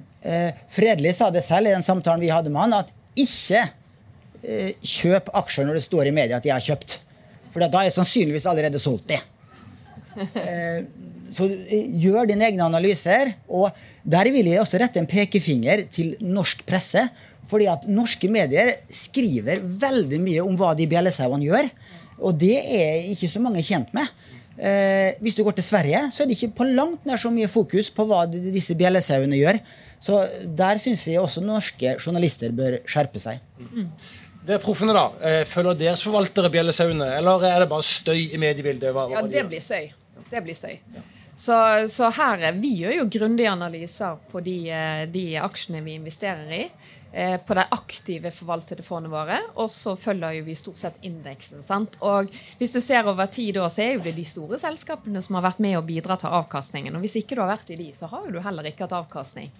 Fredelig 0.70 1.16
sa 1.18 1.30
det 1.35 1.42
selv 1.42 1.66
i 1.66 1.74
den 1.74 1.82
samtalen 1.82 2.22
vi 2.22 2.30
hadde 2.30 2.50
med 2.52 2.62
han, 2.62 2.76
at 2.85 2.92
ikke 3.18 3.64
eh, 4.42 4.74
kjøp 4.78 5.30
aksjer 5.42 5.66
når 5.66 5.78
det 5.78 5.87
står 5.87 6.08
i 6.08 6.14
media 6.14 6.38
at 6.38 6.46
de 6.46 6.52
har 6.54 6.62
kjøpt. 6.62 6.98
For 7.52 7.62
da 7.62 7.85
er 7.85 7.94
sannsynligvis 7.94 8.48
allerede 8.48 8.80
solgt 8.82 9.12
de. 9.12 9.20
Eh, 10.12 10.82
så 11.32 11.46
eh, 11.48 11.87
gjør 12.02 12.28
dine 12.28 12.48
egne 12.48 12.66
analyser. 12.66 13.35
Og 13.48 13.70
der 14.04 14.28
vil 14.32 14.50
jeg 14.50 14.61
også 14.62 14.80
rette 14.82 15.00
en 15.00 15.08
pekefinger 15.08 15.87
til 15.92 16.14
norsk 16.20 16.64
presse. 16.68 17.06
Fordi 17.48 17.68
at 17.72 17.88
norske 17.90 18.28
medier 18.30 18.76
skriver 18.92 19.62
veldig 19.62 20.20
mye 20.22 20.44
om 20.44 20.56
hva 20.58 20.72
de 20.78 20.87
bjellesauene 20.90 21.48
gjør. 21.48 21.70
Og 22.22 22.37
det 22.38 22.54
er 22.61 23.08
ikke 23.11 23.30
så 23.32 23.42
mange 23.42 23.64
kjent 23.66 23.90
med. 23.96 24.08
Eh, 24.61 25.16
hvis 25.24 25.35
du 25.35 25.42
går 25.46 25.56
til 25.58 25.66
Sverige, 25.66 26.04
så 26.12 26.22
er 26.22 26.28
det 26.28 26.37
ikke 26.37 26.58
på 26.61 26.68
langt 26.68 27.06
nær 27.08 27.20
så 27.20 27.32
mye 27.32 27.50
fokus 27.50 27.88
på 27.92 28.06
hva 28.08 28.26
disse 28.30 28.76
bjellesauene 28.78 29.40
gjør. 29.40 29.58
Så 30.03 30.19
der 30.59 30.81
syns 30.83 31.07
jeg 31.07 31.23
også 31.23 31.45
norske 31.45 31.95
journalister 31.95 32.55
bør 32.57 32.81
skjerpe 32.91 33.23
seg. 33.23 33.43
Mm. 33.62 33.88
Det 34.43 34.57
er 34.57 34.62
proffene, 34.62 34.95
da. 34.97 35.35
Følger 35.47 35.79
deres 35.79 36.03
forvaltere 36.03 36.51
bjellesauene, 36.51 37.07
eller 37.21 37.45
er 37.47 37.62
det 37.62 37.69
bare 37.71 37.87
støy 37.87 38.25
i 38.25 38.41
mediebildet? 38.43 38.91
Hva, 38.91 39.07
hva 39.07 39.21
ja, 39.21 39.27
det 39.31 39.45
blir 39.47 39.62
støy. 39.62 39.93
Det 40.33 40.43
blir 40.43 40.59
støy. 40.59 40.75
Så, 41.38 41.55
så 41.88 42.11
her, 42.19 42.43
vi 42.59 42.75
gjør 42.83 42.97
jo 42.97 43.07
grundige 43.15 43.53
analyser 43.53 44.19
på 44.33 44.43
de, 44.45 44.57
de 45.15 45.25
aksjene 45.41 45.85
vi 45.87 45.95
investerer 46.01 46.51
i. 46.59 46.65
Eh, 47.14 47.37
på 47.37 47.55
de 47.55 47.61
aktive 47.70 48.31
forvaltede 48.33 48.83
fondene 48.83 49.12
våre. 49.12 49.37
Og 49.61 49.68
så 49.70 49.92
følger 50.01 50.38
jo 50.38 50.44
vi 50.46 50.55
stort 50.57 50.81
sett 50.81 51.03
indeksen. 51.05 51.62
sant? 51.62 51.98
Og 52.01 52.31
hvis 52.59 52.72
du 52.72 52.81
ser 52.81 53.09
over 53.09 53.27
tid, 53.27 53.55
da, 53.59 53.68
så 53.68 53.83
er 53.85 53.90
jo 53.98 54.05
det 54.07 54.14
de 54.16 54.25
store 54.25 54.59
selskapene 54.59 55.20
som 55.22 55.37
har 55.37 55.44
vært 55.51 55.61
med 55.61 55.77
å 55.77 55.85
bidra 55.85 56.16
til 56.16 56.33
avkastningen. 56.33 56.96
Og 56.96 57.05
hvis 57.05 57.18
ikke 57.20 57.37
du 57.37 57.42
har 57.44 57.53
vært 57.53 57.75
i 57.75 57.77
de, 57.77 57.90
så 57.96 58.09
har 58.09 58.25
jo 58.25 58.33
du 58.33 58.40
heller 58.40 58.70
ikke 58.70 58.87
hatt 58.87 58.96
avkastning. 58.96 59.53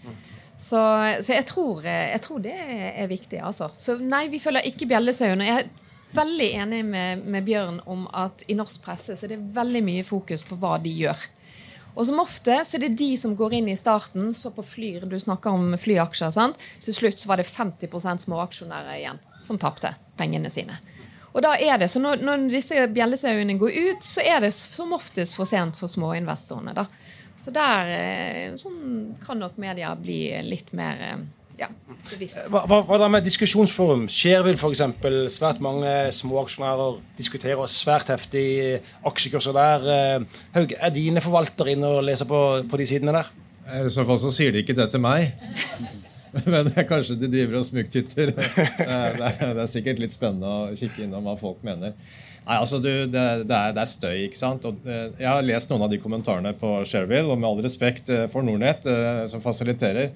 Så, 0.57 0.81
så 1.21 1.37
jeg, 1.37 1.45
tror, 1.51 1.85
jeg, 1.85 2.23
tror, 2.25 2.41
det 2.41 2.57
er 2.57 3.11
viktig, 3.11 3.41
altså. 3.45 3.69
Så 3.77 3.99
nei, 4.01 4.29
vi 4.33 4.41
følger 4.41 4.65
ikke 4.73 4.89
bjellesauene. 4.89 5.49
Jeg 5.51 5.67
er 5.67 5.71
veldig 6.17 6.49
enig 6.63 6.83
med, 6.89 7.29
med 7.37 7.45
Bjørn 7.45 7.83
om 7.85 8.07
at 8.17 8.47
i 8.49 8.57
norsk 8.57 8.81
presse 8.85 9.19
så 9.19 9.29
er 9.29 9.35
det 9.35 9.43
veldig 9.53 9.85
mye 9.85 10.09
fokus 10.09 10.45
på 10.49 10.57
hva 10.57 10.79
de 10.81 10.97
gjør. 11.05 11.29
Og 11.95 12.07
som 12.09 12.21
ofte 12.23 12.57
så 12.65 12.79
er 12.79 12.87
det 12.87 12.97
de 13.01 13.11
som 13.21 13.35
går 13.37 13.59
inn 13.59 13.69
i 13.69 13.77
starten, 13.77 14.31
så 14.35 14.53
på 14.55 14.65
flyr, 14.65 15.05
du 15.09 15.19
snakker 15.21 15.53
om 15.53 15.75
flyaksjer. 15.79 16.33
sant? 16.33 16.61
Til 16.85 16.97
slutt 16.97 17.21
så 17.21 17.29
var 17.29 17.43
det 17.43 17.49
50% 17.51 18.25
småaksjonærer 18.27 18.97
igjen 18.97 19.21
som 19.41 19.61
tapte 19.61 19.95
pengene 20.17 20.51
sine. 20.51 20.79
Og 21.33 21.41
da 21.45 21.55
er 21.57 21.79
det, 21.81 21.89
så 21.89 22.01
Når, 22.01 22.21
når 22.25 22.49
disse 22.53 22.87
bjellesauene 22.93 23.57
går 23.61 23.73
ut, 23.73 24.05
så 24.05 24.21
er 24.21 24.41
det 24.45 24.53
som 24.55 24.93
oftest 24.93 25.37
for 25.37 25.49
sent 25.49 25.77
for 25.77 25.89
småinvestorene. 25.89 26.75
da. 26.77 26.87
Så 27.41 27.51
der 27.51 27.89
eh, 27.91 28.57
sånn 28.61 29.17
kan 29.25 29.41
nok 29.41 29.57
media 29.59 29.95
bli 29.99 30.29
litt 30.47 30.73
mer 30.77 31.01
eh, 31.03 31.23
ja, 31.61 31.69
hva, 32.51 32.63
hva, 32.67 32.79
hva 32.89 32.99
da 33.01 33.09
med 33.13 33.25
diskusjonsforum? 33.27 34.07
Shareville 34.11 34.59
f.eks. 34.59 34.83
Svært 35.37 35.61
mange 35.65 35.91
småaksjonærer 36.17 36.99
diskuterer 37.19 37.71
svært 37.71 38.11
heftig 38.13 38.47
aksjekurser 39.09 39.57
der. 39.57 39.87
Eh, 39.93 40.43
Haug, 40.57 40.75
er 40.79 40.95
dine 40.95 41.23
forvaltere 41.25 41.77
inne 41.77 41.93
og 41.99 42.07
leser 42.07 42.29
på, 42.29 42.41
på 42.69 42.81
de 42.81 42.89
sidene 42.89 43.15
der? 43.19 43.31
I 43.63 43.93
så 43.93 44.07
fall 44.09 44.19
så 44.19 44.33
sier 44.35 44.55
de 44.55 44.65
ikke 44.65 44.77
det 44.79 44.89
til 44.93 45.05
meg. 45.05 45.31
Men 46.49 46.73
kanskje 46.89 47.19
de 47.21 47.29
driver 47.31 47.61
og 47.61 47.69
smugtitter. 47.69 48.33
Det, 48.33 48.67
det, 49.39 49.49
er 49.53 49.71
sikkert 49.71 50.01
litt 50.01 50.15
spennende 50.15 50.49
å 50.49 50.77
kikke 50.77 51.05
innom 51.05 51.29
hva 51.29 51.37
folk 51.39 51.61
mener. 51.67 51.93
Nei, 52.43 52.57
altså 52.57 52.81
du, 52.83 52.89
det, 53.07 53.23
det, 53.47 53.55
er, 53.55 53.75
det, 53.77 53.83
er, 53.85 53.87
støy. 53.87 54.17
ikke 54.27 54.41
sant? 54.41 54.65
Og, 54.67 54.81
eh, 54.89 55.13
jeg 55.21 55.29
har 55.29 55.45
lest 55.47 55.71
noen 55.71 55.85
av 55.87 55.93
de 55.93 56.01
kommentarene 56.03 56.57
på 56.59 56.81
Shareville, 56.89 57.29
og 57.31 57.39
med 57.39 57.53
all 57.53 57.63
respekt 57.63 58.11
eh, 58.11 58.25
for 58.33 58.43
Nordnett, 58.43 58.89
som 59.31 59.45
fasiliterer 59.45 60.11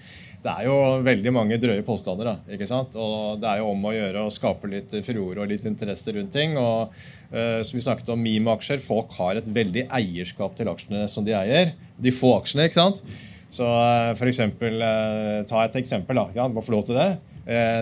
det 0.45 0.53
er 0.53 0.67
jo 0.69 0.75
veldig 1.07 1.33
mange 1.35 1.59
drøye 1.61 1.85
påstander. 1.87 2.31
da, 2.31 2.55
ikke 2.55 2.69
sant? 2.69 2.97
Og 2.97 3.41
Det 3.41 3.49
er 3.51 3.63
jo 3.63 3.71
om 3.73 3.87
å 3.89 3.95
gjøre 3.95 4.25
å 4.25 4.33
skape 4.33 4.71
litt 4.71 4.93
furore 5.07 5.43
og 5.43 5.51
litt 5.51 5.65
interesse 5.67 6.15
rundt 6.15 6.33
ting. 6.33 6.57
og 6.57 6.93
uh, 7.33 7.63
som 7.63 7.77
Vi 7.77 7.85
snakket 7.85 8.13
om 8.15 8.23
Mime-aksjer. 8.23 8.83
Folk 8.83 9.13
har 9.19 9.37
et 9.41 9.49
veldig 9.49 9.89
eierskap 9.89 10.57
til 10.57 10.71
aksjene 10.73 11.09
som 11.09 11.25
de 11.27 11.35
eier. 11.35 11.75
De 11.99 12.15
få 12.15 12.37
aksjene. 12.41 12.69
ikke 12.69 12.81
sant? 12.81 13.03
Så 13.51 13.67
uh, 13.67 14.15
for 14.19 14.31
eksempel, 14.31 14.81
uh, 14.83 15.45
Ta 15.49 15.65
et 15.65 15.81
eksempel. 15.83 16.17
da, 16.17 16.29
ja, 16.35 16.49
må 16.49 16.65
få 16.65 16.77
lov 16.77 16.87
til 16.89 16.99
det. 16.99 17.17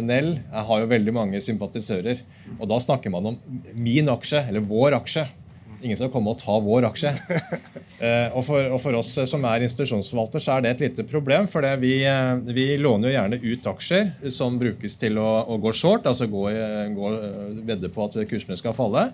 Nell 0.04 0.34
har 0.52 0.80
jo 0.82 0.88
veldig 0.90 1.12
mange 1.16 1.38
sympatisører. 1.40 2.18
og 2.58 2.68
Da 2.68 2.76
snakker 2.84 3.08
man 3.08 3.30
om 3.30 3.38
min 3.72 4.10
aksje, 4.12 4.42
eller 4.50 4.60
vår 4.60 4.98
aksje 4.98 5.24
ingen 5.84 5.98
skal 5.98 6.10
komme 6.12 6.32
og 6.32 6.40
ta 6.40 6.56
vår 6.64 6.88
aksje. 6.90 7.12
Eh, 8.04 8.34
og, 8.36 8.42
for, 8.44 8.66
og, 8.68 8.80
for, 8.82 8.96
oss 8.98 9.14
som 9.30 9.44
er 9.48 9.64
institusjonsforvalter, 9.64 10.42
så 10.42 10.56
er 10.56 10.64
det 10.64 10.72
et 10.74 10.82
lite 10.88 11.06
problem. 11.08 11.46
For 11.48 11.64
vi, 11.80 11.94
eh, 12.04 12.34
vi, 12.52 12.66
låner 12.80 13.08
jo 13.08 13.14
gjerne 13.14 13.38
ut 13.40 13.68
aksjer 13.70 14.30
som 14.34 14.58
brukes 14.60 14.98
til 15.00 15.20
å, 15.22 15.30
å 15.48 15.56
gå 15.62 15.72
short, 15.72 16.08
altså 16.10 16.28
gå, 16.28 16.44
gå, 16.96 17.14
vedde 17.64 17.92
på 17.94 18.08
at 18.08 18.18
kursene 18.28 18.58
skal 18.60 18.76
falle. 18.76 19.06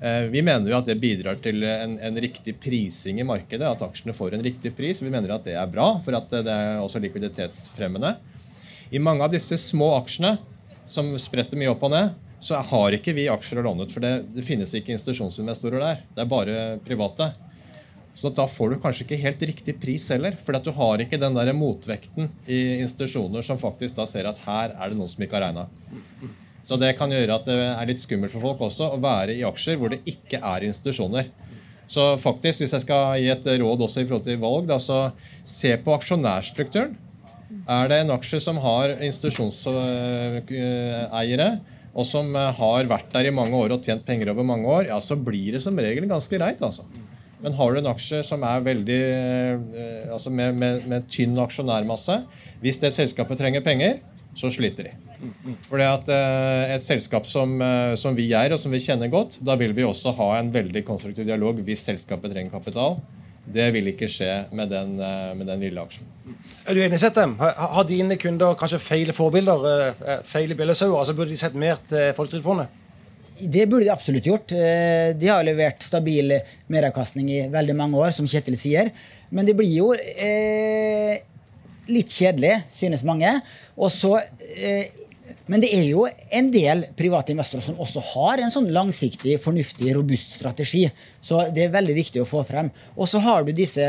Eh, 0.00 0.26
vi 0.32 0.42
mener 0.44 0.68
jo 0.68 0.78
at 0.78 0.88
det 0.88 0.98
bidrar 1.00 1.40
til 1.44 1.64
en, 1.64 1.98
en, 2.00 2.20
riktig 2.20 2.58
prising 2.60 3.22
i 3.22 3.28
markedet, 3.28 3.68
at 3.68 3.84
aksjene 3.88 4.16
får 4.16 4.36
en 4.36 4.44
riktig 4.44 4.74
pris. 4.76 5.00
Vi 5.04 5.12
mener 5.12 5.36
at 5.36 5.46
det 5.48 5.56
er 5.60 5.72
bra, 5.72 5.92
for 6.04 6.16
at 6.16 6.32
det 6.32 6.52
er 6.52 6.80
også 6.84 7.00
likviditetsfremmende. 7.04 8.16
I 8.90 9.00
mange 9.00 9.24
av 9.24 9.32
disse 9.32 9.56
små 9.60 9.94
aksjene, 10.00 10.38
som 10.90 11.12
spretter 11.22 11.56
mye 11.60 11.70
opp 11.70 11.84
og 11.86 11.92
ned, 11.94 12.16
så 12.42 12.58
har 12.64 12.96
ikke 12.96 13.14
vi 13.14 13.28
aksjer 13.30 13.60
å 13.60 13.68
låne 13.68 13.84
ut. 13.84 13.92
For 13.92 14.02
det, 14.02 14.26
det, 14.34 14.44
finnes 14.44 14.72
ikke 14.74 14.96
institusjonsinvestorer 14.96 15.84
der. 15.84 16.02
Det 16.16 16.24
er 16.24 16.30
bare 16.32 16.56
private. 16.82 17.28
Så 18.18 18.28
da 18.36 18.44
får 18.50 18.70
du 18.70 18.76
kanskje 18.82 19.04
ikke 19.06 19.22
helt 19.22 19.42
riktig 19.48 19.74
pris 19.80 20.10
heller. 20.12 20.32
For 20.36 20.52
du 20.52 20.70
har 20.76 21.00
ikke 21.00 21.20
den 21.20 21.36
der 21.36 21.52
motvekten 21.56 22.28
i 22.50 22.80
institusjoner 22.82 23.42
som 23.46 23.58
faktisk 23.60 23.96
da 23.96 24.04
ser 24.08 24.24
at 24.28 24.38
her 24.44 24.68
er 24.74 24.86
det 24.90 24.96
noen 24.98 25.10
som 25.10 25.22
ikke 25.24 25.36
har 25.38 25.46
regna. 25.48 25.64
Så 26.68 26.74
det 26.78 26.98
kan 26.98 27.10
gjøre 27.10 27.34
at 27.34 27.46
det 27.48 27.58
er 27.58 27.86
litt 27.88 28.02
skummelt 28.02 28.32
for 28.34 28.40
folk 28.44 28.60
også 28.68 28.84
å 28.94 29.02
være 29.02 29.32
i 29.34 29.46
aksjer 29.46 29.76
hvor 29.80 29.88
det 29.90 30.04
ikke 30.10 30.38
er 30.38 30.60
institusjoner. 30.68 31.24
Så 31.90 32.02
faktisk, 32.22 32.60
hvis 32.62 32.74
jeg 32.76 32.84
skal 32.84 33.18
gi 33.18 33.28
et 33.32 33.46
råd 33.58 33.80
også 33.82 34.00
i 34.02 34.06
forhold 34.06 34.26
til 34.28 34.42
valg, 34.42 34.64
da, 34.70 34.76
så 34.78 34.98
se 35.42 35.76
på 35.82 35.94
aksjonærstrukturen. 35.96 36.92
Er 37.66 37.88
det 37.90 37.98
en 38.04 38.14
aksje 38.14 38.38
som 38.44 38.56
har 38.62 38.86
institusjonseiere, 39.02 41.50
og 41.90 42.06
som 42.06 42.30
har 42.34 42.86
vært 42.86 43.10
der 43.16 43.26
i 43.26 43.34
mange 43.34 43.56
år 43.58 43.70
og 43.74 43.82
tjent 43.82 44.06
penger 44.06 44.30
over 44.30 44.46
mange 44.46 44.66
år, 44.70 44.86
ja, 44.92 44.98
så 45.02 45.18
blir 45.18 45.50
det 45.56 45.62
som 45.64 45.74
regel 45.74 46.06
ganske 46.06 46.30
greit. 46.38 46.62
altså. 46.62 46.86
Men 47.40 47.56
har 47.56 47.72
du 47.72 47.80
en 47.80 47.90
aksje 47.90 48.20
som 48.26 48.42
er 48.44 48.64
veldig, 48.64 49.00
eh, 49.00 50.08
altså 50.12 50.32
med, 50.32 50.56
med, 50.60 50.86
med, 50.90 51.06
tynn 51.12 51.38
aksjonærmasse 51.40 52.20
Hvis 52.60 52.80
det 52.82 52.92
selskapet 52.92 53.40
trenger 53.40 53.64
penger, 53.64 54.00
så 54.36 54.50
sliter 54.52 54.90
de. 54.90 54.92
Fordi 55.68 55.86
at 55.86 56.10
eh, 56.12 56.74
Et 56.76 56.84
selskap 56.84 57.26
som, 57.28 57.56
eh, 57.64 57.94
som, 58.00 58.16
vi 58.16 58.28
er, 58.36 58.52
og 58.52 58.60
som 58.60 58.72
vi 58.72 58.82
kjenner 58.82 59.08
godt, 59.12 59.40
da 59.46 59.56
vil 59.60 59.72
vi 59.76 59.86
også 59.86 60.12
ha 60.20 60.34
en 60.38 60.52
veldig 60.52 60.84
konstruktiv 60.84 61.28
dialog 61.28 61.62
hvis 61.64 61.86
selskapet 61.88 62.34
trenger 62.34 62.52
kapital. 62.52 63.00
Det 63.50 63.70
vil 63.74 63.88
ikke 63.90 64.06
skje 64.06 64.28
med 64.54 64.68
den, 64.70 64.92
med 65.34 65.48
den 65.48 65.62
lille 65.64 65.82
aksjen. 65.82 66.04
Er 66.68 66.76
du 66.76 66.82
enig, 66.84 67.00
Settem? 67.00 67.32
Har 67.40 67.86
dine 67.88 68.14
kunder 68.20 68.52
kanskje 68.54 68.78
feil 68.84 69.10
forbilder? 69.16 69.96
Feil 70.28 70.52
bjellesauer? 70.54 71.00
Altså 71.00 71.16
burde 71.18 71.32
de 71.32 71.40
sett 71.40 71.56
mer 71.58 71.80
til 71.88 72.12
Folketrygdfondet? 72.14 72.68
Det 73.40 73.66
burde 73.70 73.86
de 73.86 73.92
absolutt 73.94 74.26
gjort. 74.28 74.52
De 74.52 75.28
har 75.30 75.44
levert 75.46 75.82
stabil 75.84 76.34
meravkastning 76.70 77.30
i 77.32 77.40
veldig 77.52 77.76
mange 77.78 78.00
år, 78.00 78.12
som 78.16 78.28
Kjetil 78.28 78.58
sier. 78.60 78.90
Men 79.30 79.46
det 79.48 79.54
blir 79.58 79.70
jo 79.72 79.92
eh, 79.94 81.20
litt 81.90 82.12
kjedelig, 82.12 82.56
synes 82.74 83.04
mange. 83.06 83.32
Og 83.78 83.92
så 83.94 84.16
eh, 84.18 84.90
men 85.50 85.58
det 85.64 85.70
er 85.74 85.86
jo 85.88 86.04
en 86.06 86.52
del 86.54 86.84
private 86.98 87.32
investorer 87.34 87.64
som 87.64 87.80
også 87.82 88.00
har 88.12 88.38
en 88.38 88.52
sånn 88.54 88.68
langsiktig, 88.74 89.38
fornuftig, 89.42 89.94
robust 89.96 90.32
strategi. 90.38 90.84
Så 91.20 91.46
det 91.50 91.62
er 91.64 91.72
veldig 91.74 91.94
viktig 91.96 92.20
å 92.22 92.28
få 92.28 92.44
frem. 92.46 92.70
Og 92.94 93.08
så 93.10 93.18
har 93.24 93.44
du 93.44 93.52
disse 93.56 93.82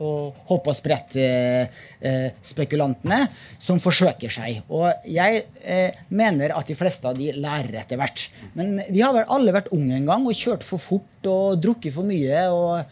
hopp 0.00 0.64
og 0.64 0.74
sprett-spekulantene 0.78 3.20
eh, 3.26 3.30
som 3.60 3.80
forsøker 3.84 4.30
seg. 4.32 4.62
Og 4.72 4.88
jeg 5.04 5.44
eh, 5.60 5.92
mener 6.08 6.56
at 6.56 6.66
de 6.72 6.76
fleste 6.78 7.04
av 7.10 7.14
de 7.20 7.32
lærer 7.36 7.76
etter 7.82 7.96
hvert. 8.00 8.30
Men 8.56 8.80
vi 8.88 9.00
har 9.04 9.12
vel 9.16 9.26
alle 9.28 9.56
vært 9.60 9.72
unge 9.76 9.94
en 9.98 10.08
gang 10.08 10.22
og 10.24 10.40
kjørt 10.40 10.64
for 10.64 10.78
fort 10.80 11.20
og 11.28 11.60
drukket 11.60 11.92
for 11.94 12.04
mye. 12.08 12.48
og 12.48 12.84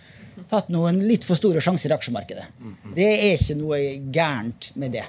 tatt 0.51 0.71
noen 0.73 1.01
litt 1.09 1.25
for 1.27 1.39
store 1.39 1.63
sjanser 1.65 1.93
i 1.93 1.97
aksjemarkedet. 1.97 2.45
Det 2.97 3.09
er 3.09 3.35
ikke 3.37 3.57
noe 3.59 3.79
gærent 4.15 4.71
med 4.79 4.95
det. 4.97 5.05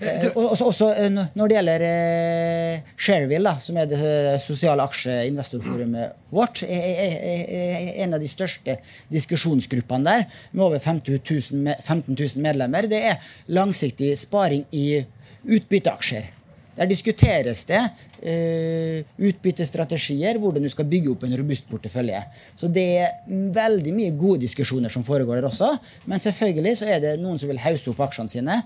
Eh, 0.00 0.26
også, 0.34 0.68
også, 0.68 0.90
eh, 0.98 1.08
når 1.38 1.48
det 1.50 1.56
gjelder 1.56 1.84
eh, 1.86 2.90
Shareville, 2.96 3.54
som 3.64 3.78
er 3.80 3.88
det 3.90 4.00
sosiale 4.44 4.84
aksjeinvestorforumet 4.88 6.18
vårt, 6.34 6.64
er, 6.66 7.96
en 8.04 8.16
av 8.16 8.22
de 8.22 8.30
største 8.30 8.78
diskusjonsgruppene 9.12 10.06
der, 10.08 10.28
med 10.52 10.66
over 10.68 10.78
15 10.78 11.18
000, 11.18 11.74
15 11.80 12.14
000 12.14 12.44
medlemmer. 12.44 12.90
Det 12.90 13.02
er 13.12 13.34
langsiktig 13.52 14.14
sparing 14.20 14.66
i 14.76 15.02
utbytteaksjer. 15.42 16.30
Der 16.76 16.88
diskuteres 16.88 17.64
det 17.68 17.80
uh, 17.80 19.02
utbyttestrategier, 19.28 20.38
hvordan 20.40 20.64
du 20.64 20.70
skal 20.72 20.88
bygge 20.88 21.12
opp 21.12 21.26
en 21.26 21.36
robust 21.36 21.68
portefølje. 21.68 22.22
Så 22.56 22.70
det 22.72 22.86
er 23.02 23.18
veldig 23.28 23.92
mye 23.96 24.14
gode 24.16 24.44
diskusjoner 24.46 24.92
som 24.92 25.04
foregår 25.04 25.40
der 25.40 25.50
også. 25.50 25.74
Men 26.08 26.22
selvfølgelig 26.24 26.78
så 26.80 26.88
er 26.94 27.04
det 27.04 27.18
noen 27.20 27.40
som 27.42 27.52
vil 27.52 27.60
hause 27.60 27.92
opp 27.92 28.00
aksjene 28.08 28.32
sine. 28.32 28.62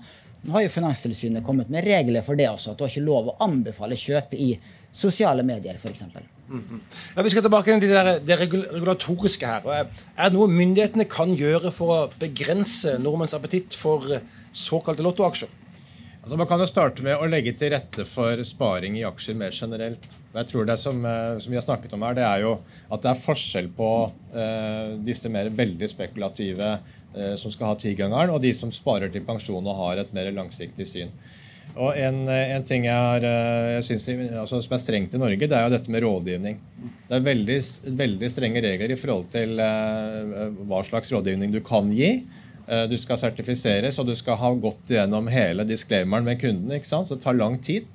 Nå 0.47 0.55
har 0.55 0.63
jo 0.63 0.71
Finanstilsynet 0.71 1.43
kommet 1.43 1.69
med 1.73 1.83
regler 1.83 2.23
for 2.23 2.39
det 2.39 2.47
også, 2.49 2.71
at 2.71 2.79
du 2.79 2.85
har 2.85 2.93
ikke 2.93 3.07
lov 3.07 3.31
å 3.31 3.37
anbefale 3.43 3.97
kjøp 3.99 4.35
i 4.37 4.53
sosiale 4.95 5.43
medier, 5.45 5.77
f.eks. 5.77 6.07
Mm 6.47 6.79
ja, 7.15 7.23
vi 7.25 7.31
skal 7.33 7.43
tilbake 7.43 7.75
til 7.81 7.91
det, 7.91 8.13
det 8.23 8.37
regulatoriske 8.39 9.49
her. 9.49 9.65
Er 9.67 10.29
det 10.29 10.37
noe 10.37 10.47
myndighetene 10.47 11.07
kan 11.11 11.33
gjøre 11.35 11.73
for 11.75 11.93
å 11.93 11.97
begrense 12.21 12.95
nordmenns 13.01 13.35
appetitt 13.35 13.75
for 13.75 14.21
såkalte 14.55 15.03
lottoaksjer? 15.03 15.51
Altså 16.27 16.41
man 16.41 16.47
kan 16.49 16.59
jo 16.59 16.65
starte 16.67 17.03
med 17.05 17.21
å 17.23 17.27
legge 17.31 17.53
til 17.55 17.69
rette 17.71 18.03
for 18.03 18.41
sparing 18.43 18.97
i 18.99 19.05
aksjer 19.07 19.35
mer 19.39 19.53
generelt. 19.55 20.03
Jeg 20.33 20.47
tror 20.49 20.65
Det 20.67 20.75
som, 20.75 20.97
eh, 21.05 21.37
som 21.39 21.51
vi 21.53 21.55
har 21.55 21.63
snakket 21.63 21.93
om 21.95 22.01
her, 22.03 22.15
det 22.17 22.25
er 22.27 22.41
jo 22.41 22.57
at 22.91 23.01
det 23.01 23.11
er 23.13 23.21
forskjell 23.21 23.69
på 23.71 24.11
uh, 24.35 24.99
disse 25.07 25.29
mer 25.31 25.47
veldig 25.47 25.87
spekulative 25.87 26.81
uh, 27.15 27.35
som 27.39 27.49
skal 27.49 27.71
ha 27.71 27.75
tigangeren, 27.79 28.33
og 28.35 28.41
de 28.43 28.51
som 28.51 28.73
sparer 28.75 29.07
til 29.07 29.23
pensjon 29.23 29.63
og 29.63 29.79
har 29.79 30.01
et 30.03 30.11
mer 30.11 30.27
langsiktig 30.35 30.85
syn. 30.89 31.15
Og 31.77 31.95
En, 31.95 32.27
en 32.27 32.63
ting 32.63 32.83
jeg, 32.89 32.93
har, 32.93 33.23
jeg 33.23 33.85
synes, 33.87 34.09
altså, 34.41 34.59
som 34.65 34.75
er 34.75 34.81
strengt 34.83 35.15
i 35.15 35.21
Norge, 35.21 35.47
det 35.47 35.55
er 35.55 35.63
jo 35.63 35.75
dette 35.77 35.93
med 35.93 36.03
rådgivning. 36.03 36.59
Det 37.07 37.21
er 37.21 37.23
veldig, 37.23 37.57
veldig 38.03 38.31
strenge 38.33 38.65
regler 38.67 38.91
i 38.91 38.99
forhold 38.99 39.31
til 39.31 39.55
uh, 39.63 40.51
hva 40.67 40.83
slags 40.83 41.13
rådgivning 41.15 41.55
du 41.55 41.61
kan 41.63 41.87
gi. 41.95 42.17
Uh, 42.67 42.85
du 42.91 42.97
skal 42.99 43.19
sertifiseres, 43.19 43.99
og 43.99 44.09
du 44.09 44.15
skal 44.17 44.39
ha 44.41 44.53
gått 44.59 44.93
gjennom 44.95 45.29
hele 45.31 45.65
disclaimeren 45.67 46.27
med 46.27 46.41
kundene. 46.41 46.79
ikke 46.79 46.89
sant? 46.89 47.09
Så 47.09 47.17
det 47.17 47.25
tar 47.25 47.37
lang 47.39 47.59
tid. 47.63 47.87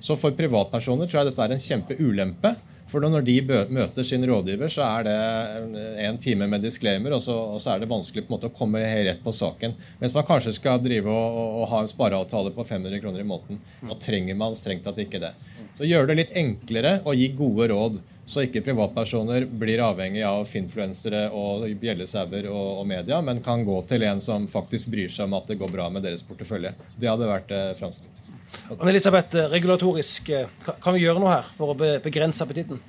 Så 0.00 0.14
for 0.18 0.36
privatpersoner 0.36 1.08
tror 1.08 1.22
jeg 1.22 1.32
dette 1.32 1.46
er 1.46 1.54
en 1.56 1.64
kjempeulempe. 1.64 2.54
For 2.88 3.04
når 3.04 3.24
de 3.26 3.34
møter 3.68 4.06
sin 4.06 4.22
rådgiver, 4.24 4.70
så 4.72 4.84
er 4.86 5.04
det 5.04 5.16
en 6.06 6.16
time 6.20 6.46
med 6.48 6.62
disclaimer, 6.64 7.12
og 7.12 7.20
så, 7.20 7.34
og 7.36 7.60
så 7.60 7.74
er 7.74 7.82
det 7.82 7.90
vanskelig 7.90 8.24
på 8.24 8.32
en 8.32 8.36
måte 8.38 8.48
å 8.48 8.54
komme 8.56 8.80
rett 8.80 9.20
på 9.20 9.34
saken. 9.36 9.74
Mens 10.00 10.14
man 10.16 10.24
kanskje 10.28 10.54
skal 10.56 10.80
drive 10.80 11.12
og, 11.12 11.36
og, 11.42 11.58
og 11.60 11.68
ha 11.74 11.82
en 11.84 11.90
spareavtale 11.92 12.54
på 12.56 12.64
500 12.64 13.02
kroner 13.02 13.20
i 13.20 13.28
måneden. 13.28 13.60
Da 13.90 13.98
trenger 14.00 14.38
man 14.40 14.56
strengt 14.56 14.86
tatt 14.88 15.02
ikke 15.04 15.20
det. 15.20 15.34
Så 15.76 15.86
gjør 15.86 16.08
det 16.08 16.16
litt 16.22 16.32
enklere 16.38 16.96
å 17.04 17.12
gi 17.14 17.28
gode 17.36 17.68
råd, 17.74 18.00
så 18.28 18.44
ikke 18.44 18.60
privatpersoner 18.66 19.46
blir 19.48 19.80
avhengig 19.80 20.20
av 20.28 20.42
finfluensere 20.48 21.24
og 21.32 21.64
bjellesauer 21.80 22.50
og, 22.50 22.66
og, 22.82 22.84
media, 22.90 23.22
men 23.24 23.40
kan 23.44 23.64
gå 23.64 23.78
til 23.88 24.04
en 24.04 24.20
som 24.20 24.44
faktisk 24.50 24.90
bryr 24.92 25.08
seg 25.12 25.30
om 25.30 25.38
at 25.38 25.48
det 25.48 25.56
går 25.62 25.72
bra 25.72 25.88
med 25.92 26.04
deres 26.04 26.24
portefølje. 26.28 26.74
Det 27.00 27.08
hadde 27.08 27.30
vært 27.30 27.54
eh, 27.56 27.72
framskritt. 27.78 28.20
Elisabeth, 28.76 29.32
eh, 29.32 29.48
regulatorisk, 29.54 30.28
eh, 30.36 30.52
kan 30.68 30.96
vi 30.96 31.06
gjøre 31.06 31.24
noe 31.24 31.38
her 31.38 31.48
for 31.56 31.72
å 31.72 31.78
begrense 32.04 32.44
appetitten 32.44 32.82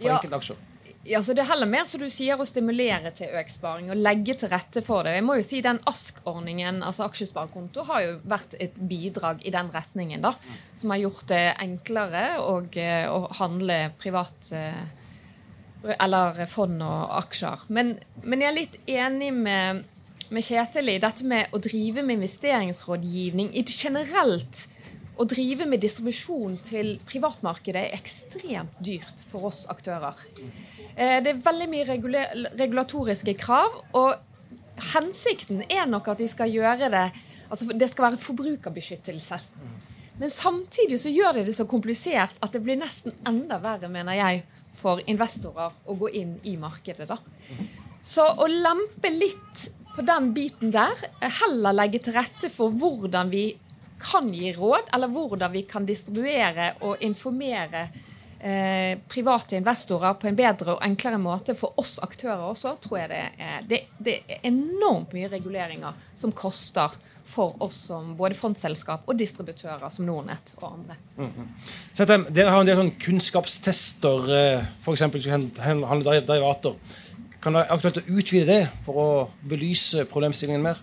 på 0.00 0.08
ja. 0.08 0.16
enkeltaksjer? 0.16 0.71
Ja, 1.04 1.22
så 1.22 1.34
Det 1.34 1.42
er 1.42 1.50
heller 1.50 1.66
mer 1.66 1.88
som 1.90 2.00
du 2.00 2.06
sier 2.12 2.38
å 2.38 2.46
stimulere 2.46 3.10
til 3.10 3.32
økt 3.34 3.50
sparing 3.56 3.90
og 3.90 3.98
legge 3.98 4.36
til 4.38 4.52
rette 4.52 4.84
for 4.86 5.02
det. 5.02 5.16
Jeg 5.16 5.24
må 5.26 5.34
jo 5.40 5.46
si 5.46 5.60
Den 5.60 5.80
ASK-ordningen, 5.90 6.82
altså 6.86 7.08
aksjesparekonto, 7.08 7.82
har 7.88 8.04
jo 8.04 8.12
vært 8.22 8.54
et 8.62 8.78
bidrag 8.78 9.42
i 9.42 9.50
den 9.50 9.70
retningen. 9.74 10.22
da, 10.22 10.34
Som 10.74 10.90
har 10.90 11.02
gjort 11.02 11.26
det 11.26 11.56
enklere 11.58 12.38
å, 12.38 12.62
eh, 12.76 13.06
å 13.10 13.32
handle 13.34 13.92
privat 13.98 14.52
eller 15.98 16.46
fond 16.46 16.82
og 16.82 17.10
aksjer. 17.24 17.66
Men, 17.68 17.98
men 18.22 18.40
jeg 18.40 18.48
er 18.48 18.60
litt 18.60 18.78
enig 18.86 19.32
med 19.34 19.84
med 20.32 20.44
Kjetil 20.46 20.88
i 20.88 21.00
dette 21.02 21.26
med 21.28 21.52
å 21.52 21.60
drive 21.62 22.02
med 22.02 22.16
investeringsrådgivning 22.16 23.52
i 23.52 23.64
generelt 23.68 24.66
å 25.22 25.28
drive 25.28 25.66
med 25.70 25.82
distribusjon 25.82 26.56
til 26.66 26.96
privatmarkedet 27.06 27.84
er 27.86 27.96
ekstremt 27.96 28.78
dyrt 28.82 29.22
for 29.30 29.50
oss 29.52 29.64
aktører. 29.70 30.18
Eh, 30.96 31.20
det 31.22 31.34
er 31.34 31.44
veldig 31.44 31.68
mye 31.70 31.86
regulatoriske 32.58 33.36
krav, 33.40 33.78
og 33.98 34.16
hensikten 34.94 35.62
er 35.68 35.86
nok 35.86 36.10
at 36.12 36.22
de 36.22 36.30
skal 36.30 36.52
gjøre 36.52 36.90
det 36.92 37.10
Altså 37.52 37.66
det 37.76 37.84
skal 37.90 38.06
være 38.06 38.16
forbrukerbeskyttelse. 38.16 39.36
Men 40.16 40.30
samtidig 40.32 40.96
så 41.02 41.10
gjør 41.12 41.34
de 41.36 41.42
det 41.44 41.52
så 41.52 41.66
komplisert 41.68 42.38
at 42.40 42.54
det 42.54 42.62
blir 42.64 42.78
nesten 42.80 43.12
enda 43.28 43.58
verre, 43.60 43.90
mener 43.92 44.16
jeg, 44.16 44.38
for 44.80 45.02
investorer 45.04 45.74
å 45.84 45.96
gå 46.00 46.08
inn 46.16 46.38
i 46.48 46.54
markedet. 46.56 47.04
da. 47.10 47.18
Så 48.00 48.24
å 48.24 48.48
lempe 48.48 49.12
litt 49.12 49.66
på 49.92 50.04
den 50.08 50.30
biten 50.32 50.72
der 50.72 50.96
heller 51.42 51.76
legge 51.76 52.00
til 52.06 52.16
rette 52.16 52.48
for 52.48 52.72
hvordan 52.72 53.28
vi 53.32 53.50
kan 54.02 54.30
gi 54.34 54.52
råd, 54.56 54.90
eller 54.94 55.12
hvordan 55.12 55.52
vi 55.52 55.66
kan 55.68 55.86
distribuere 55.86 56.72
og 56.86 57.02
informere 57.06 57.86
eh, 58.42 58.98
private 59.08 59.56
investorer 59.56 60.18
på 60.18 60.28
en 60.28 60.38
bedre 60.38 60.74
og 60.74 60.84
enklere 60.84 61.20
måte 61.22 61.54
for 61.58 61.78
oss 61.80 61.98
aktører 62.02 62.42
også, 62.48 62.76
tror 62.82 63.02
jeg 63.02 63.12
det 63.12 63.22
er, 63.38 63.64
det, 63.68 63.80
det 64.02 64.18
er 64.26 64.46
enormt 64.50 65.14
mye 65.16 65.30
reguleringer 65.32 65.98
som 66.18 66.34
koster 66.34 66.98
for 67.32 67.54
oss 67.62 67.78
som 67.88 68.16
både 68.18 68.36
fondsselskap 68.36 69.06
og 69.06 69.18
distributører 69.18 69.92
som 69.94 70.06
Nordnett 70.08 70.54
og 70.58 70.72
andre. 70.72 70.96
Mm 71.16 71.30
-hmm. 71.30 71.46
Så 71.94 72.04
dere 72.04 72.50
har 72.50 72.60
en 72.60 72.66
del 72.66 72.76
sånn 72.76 72.98
kunnskapstester, 72.98 74.18
eh, 74.34 74.64
f.eks. 74.82 75.00
handler 75.60 76.20
derivater. 76.20 76.74
Kan 77.40 77.52
det 77.52 77.58
være 77.58 77.72
aktuelt 77.72 77.96
å 77.96 78.18
utvide 78.18 78.46
det 78.46 78.68
for 78.84 78.94
å 78.94 79.30
belyse 79.48 80.04
problemstillingen 80.04 80.62
mer? 80.62 80.76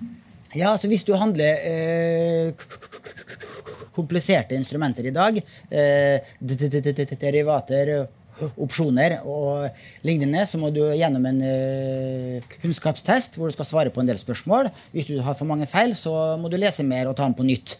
Ja, 0.56 0.72
altså 0.72 0.90
Hvis 0.90 1.06
du 1.06 1.14
handler 1.14 1.60
eh, 1.62 2.54
kompliserte 3.94 4.56
instrumenter 4.58 5.06
i 5.06 5.14
dag, 5.14 5.38
eh, 5.70 6.32
derivater, 7.20 8.08
opsjoner 8.56 9.18
og 9.28 9.68
lignende, 10.08 10.46
så 10.48 10.60
må 10.60 10.70
du 10.72 10.80
gjennom 10.96 11.26
en 11.28 11.42
uh, 11.44 12.52
kunnskapstest 12.62 13.36
hvor 13.36 13.50
du 13.50 13.56
skal 13.56 13.68
svare 13.68 13.92
på 13.92 14.00
en 14.00 14.08
del 14.08 14.20
spørsmål. 14.22 14.70
Hvis 14.94 15.10
du 15.10 15.18
har 15.26 15.36
for 15.36 15.50
mange 15.50 15.68
feil, 15.68 15.92
så 15.92 16.38
må 16.40 16.48
du 16.48 16.56
lese 16.56 16.86
mer 16.88 17.10
og 17.10 17.18
ta 17.18 17.28
den 17.28 17.36
på 17.36 17.44
nytt. 17.44 17.76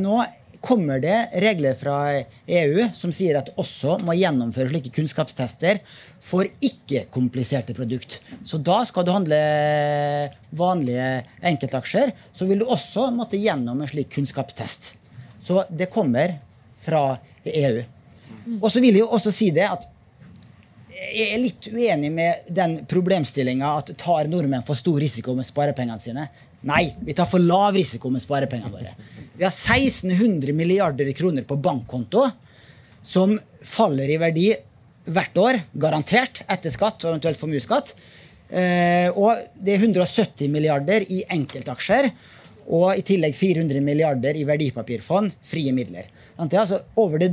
Nå 0.00 0.22
kommer 0.60 1.00
det 1.02 1.16
regler 1.42 1.74
fra 1.78 1.96
EU 2.46 2.86
som 2.96 3.12
sier 3.14 3.38
at 3.38 3.50
du 3.50 3.60
også 3.60 3.98
må 4.04 4.16
gjennomføre 4.18 4.70
slike 4.72 4.92
kunnskapstester 4.94 5.80
for 6.24 6.48
ikke-kompliserte 6.64 7.76
produkt. 7.76 8.18
Så 8.44 8.58
da 8.58 8.80
skal 8.88 9.06
du 9.06 9.12
handle 9.14 9.38
vanlige 10.50 11.10
enkeltaksjer, 11.52 12.14
så 12.34 12.48
vil 12.48 12.62
du 12.62 12.66
også 12.66 13.08
måtte 13.14 13.40
gjennom 13.40 13.82
en 13.82 13.90
slik 13.90 14.10
kunnskapstest. 14.16 14.94
Så 15.42 15.62
det 15.70 15.90
kommer 15.92 16.38
fra 16.82 17.18
EU. 17.44 17.84
Og 18.60 18.70
så 18.72 18.82
vil 18.82 18.98
jeg 18.98 19.06
også 19.06 19.32
si 19.34 19.52
det 19.54 19.68
at 19.68 19.86
jeg 20.98 21.28
er 21.30 21.40
litt 21.40 21.68
uenig 21.70 22.10
med 22.10 22.48
den 22.50 22.80
problemstillinga 22.90 23.70
at 23.80 23.92
tar 24.00 24.28
nordmenn 24.30 24.64
for 24.66 24.78
stor 24.78 24.98
risiko 25.00 25.34
med 25.38 25.46
sparepengene 25.46 26.02
sine. 26.02 26.26
Nei, 26.66 26.88
vi 27.06 27.14
tar 27.14 27.28
for 27.30 27.42
lav 27.42 27.76
risiko 27.78 28.10
med 28.10 28.22
sparepengene 28.22 28.72
våre. 28.72 28.94
Vi 29.38 29.46
har 29.46 29.54
1600 29.54 30.54
milliarder 30.56 31.10
kroner 31.14 31.46
på 31.46 31.58
bankkonto 31.62 32.24
som 33.06 33.36
faller 33.62 34.10
i 34.10 34.18
verdi 34.18 34.48
hvert 35.08 35.38
år, 35.40 35.60
garantert, 35.72 36.42
etter 36.50 36.74
skatt 36.74 37.04
og 37.04 37.14
eventuelt 37.14 37.40
formuesskatt. 37.40 37.94
Eh, 38.48 39.08
og 39.12 39.38
det 39.54 39.76
er 39.76 39.86
170 39.86 40.50
milliarder 40.52 41.06
i 41.08 41.22
enkeltaksjer. 41.36 42.10
Og 42.68 42.98
i 42.98 43.04
tillegg 43.06 43.36
400 43.36 43.80
milliarder 43.80 44.36
i 44.36 44.44
verdipapirfond, 44.48 45.32
frie 45.46 45.72
midler. 45.72 46.10
Det 46.36 46.56
er 46.56 46.64
altså 46.66 46.82
over 47.00 47.22
det 47.22 47.30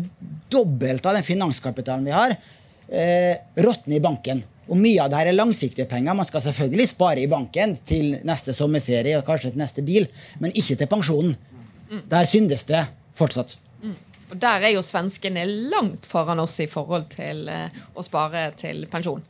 dobbelte 0.52 1.10
av 1.10 1.18
den 1.18 1.28
finanskapitalen 1.28 2.06
vi 2.08 2.14
har, 2.16 2.38
eh, 2.88 3.36
råtner 3.58 3.98
i 3.98 4.06
banken. 4.06 4.44
Og 4.66 4.80
mye 4.80 5.04
av 5.04 5.12
det 5.12 5.20
her 5.20 5.30
er 5.30 5.38
langsiktige 5.38 5.86
penger. 5.90 6.18
Man 6.18 6.28
skal 6.28 6.42
selvfølgelig 6.48 6.90
spare 6.90 7.22
i 7.22 7.30
banken 7.30 7.76
til 7.86 8.16
neste 8.26 8.56
sommerferie 8.58 9.20
og 9.20 9.26
kanskje 9.28 9.54
til 9.54 9.62
neste 9.62 9.86
bil, 9.86 10.08
men 10.42 10.56
ikke 10.58 10.78
til 10.80 10.90
pensjonen. 10.90 11.36
Der 12.10 12.26
syndes 12.26 12.66
det 12.66 12.82
fortsatt. 13.16 13.58
Mm. 13.84 13.96
Og 14.32 14.38
Der 14.42 14.66
er 14.66 14.74
jo 14.74 14.82
svenskene 14.82 15.46
langt 15.46 16.06
foran 16.10 16.42
oss 16.42 16.60
i 16.60 16.68
forhold 16.68 17.10
til 17.14 17.46
uh, 17.50 17.70
å 17.94 18.06
spare 18.06 18.48
til 18.58 18.88
pensjon. 18.92 19.22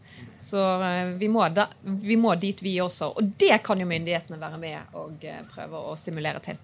Så 0.46 0.62
uh, 0.62 1.12
vi, 1.20 1.28
må 1.32 1.44
da, 1.52 1.68
vi, 1.84 2.16
må 2.16 2.36
dit, 2.40 2.62
vi 2.64 2.78
også. 2.82 3.12
Og 3.18 3.36
det 3.40 3.60
kan 3.66 3.82
jo 3.82 3.90
myndighetene 3.90 4.40
være 4.40 4.62
med 4.62 4.96
og 4.96 5.26
uh, 5.28 5.42
prøve 5.52 5.84
å 5.92 5.98
stimulere 6.00 6.42
til. 6.46 6.62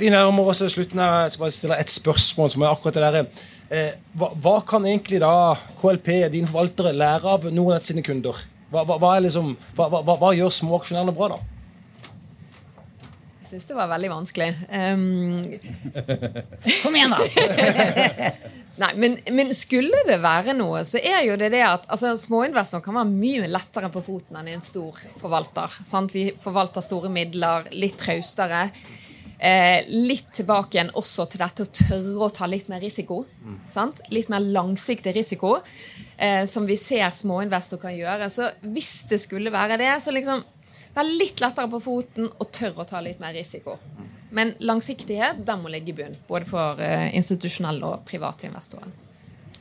Vi 0.00 0.10
nærmer 0.10 0.50
oss 0.50 0.64
slutten 0.72 1.00
her. 1.00 1.22
Jeg 1.26 1.34
skal 1.34 1.44
bare 1.44 1.56
stille 1.56 1.78
et 1.82 1.92
spørsmål 1.92 2.50
som 2.54 2.64
er 2.64 2.72
akkurat 2.72 2.98
det 2.98 3.12
der. 3.14 3.46
Eh, 3.68 3.92
hva, 4.16 4.30
hva, 4.40 4.54
kan 4.64 4.86
egentlig 4.88 5.20
da 5.20 5.52
KLP, 5.76 6.08
dine 6.32 6.48
forvaltere, 6.48 6.94
lære 6.96 7.36
av 7.36 7.46
noen 7.52 7.76
av 7.76 7.84
sine 7.84 8.04
kunder? 8.04 8.38
Hva, 8.72 8.84
hva, 8.88 9.14
liksom, 9.20 9.52
hva 9.76 10.30
gjør 10.36 10.52
småaksjonærene 10.56 11.12
bra, 11.16 11.34
da? 11.34 11.40
Jeg 13.42 13.50
syns 13.50 13.68
det 13.68 13.76
var 13.76 13.90
veldig 13.90 14.08
vanskelig. 14.12 14.48
Um... 14.68 15.44
Kom 16.82 16.96
igjen, 16.96 17.12
da! 17.12 18.32
Nei, 18.78 18.90
men, 19.00 19.16
men, 19.34 19.50
skulle 19.58 20.04
det 20.06 20.20
være 20.22 20.54
noe, 20.54 20.84
så 20.86 21.00
er 21.02 21.24
jo 21.26 21.36
det 21.40 21.50
det 21.50 21.64
at 21.66 21.88
altså, 21.90 22.12
småinvestorer 22.20 22.84
kan 22.84 22.96
være 23.00 23.10
mye 23.10 23.48
lettere 23.50 23.90
på 23.92 24.04
foten 24.06 24.38
enn 24.38 24.52
en 24.52 24.64
stor 24.64 25.00
forvalter. 25.18 25.80
Sant? 25.88 26.14
Vi 26.14 26.28
forvalter 26.40 26.84
store 26.84 27.10
midler, 27.12 27.68
litt 27.74 27.98
traustere. 28.00 28.68
Eh, 29.38 29.84
litt 29.86 30.32
tilbake 30.34 30.74
igjen 30.74 30.90
også 30.98 31.28
til 31.30 31.42
dette 31.44 31.62
å 31.62 31.70
tørre 31.70 32.26
å 32.26 32.30
ta 32.34 32.48
litt 32.50 32.66
mer 32.70 32.82
risiko. 32.82 33.20
Mm. 33.44 33.92
Litt 34.10 34.30
mer 34.32 34.42
langsiktig 34.42 35.14
risiko, 35.14 35.60
eh, 36.16 36.44
som 36.44 36.66
vi 36.66 36.76
ser 36.76 37.10
småinvestorer 37.14 37.82
kan 37.82 37.94
gjøre. 37.94 38.30
Så 38.30 38.50
hvis 38.66 39.06
det 39.10 39.20
skulle 39.22 39.54
være 39.54 39.78
det, 39.78 39.92
så 40.02 40.14
liksom 40.14 40.42
vær 40.94 41.06
litt 41.06 41.40
lettere 41.40 41.70
på 41.70 41.82
foten 41.82 42.26
og 42.28 42.50
tørre 42.50 42.82
å 42.82 42.88
ta 42.88 43.00
litt 43.04 43.20
mer 43.22 43.36
risiko. 43.36 43.78
Men 44.34 44.54
langsiktighet 44.60 45.44
den 45.46 45.62
må 45.62 45.70
ligge 45.72 45.94
i 45.94 45.98
bunn, 46.02 46.16
både 46.28 46.48
for 46.48 46.82
eh, 46.82 47.08
institusjonelle 47.16 47.94
og 47.94 48.02
private 48.08 48.50
investorer. 48.50 48.90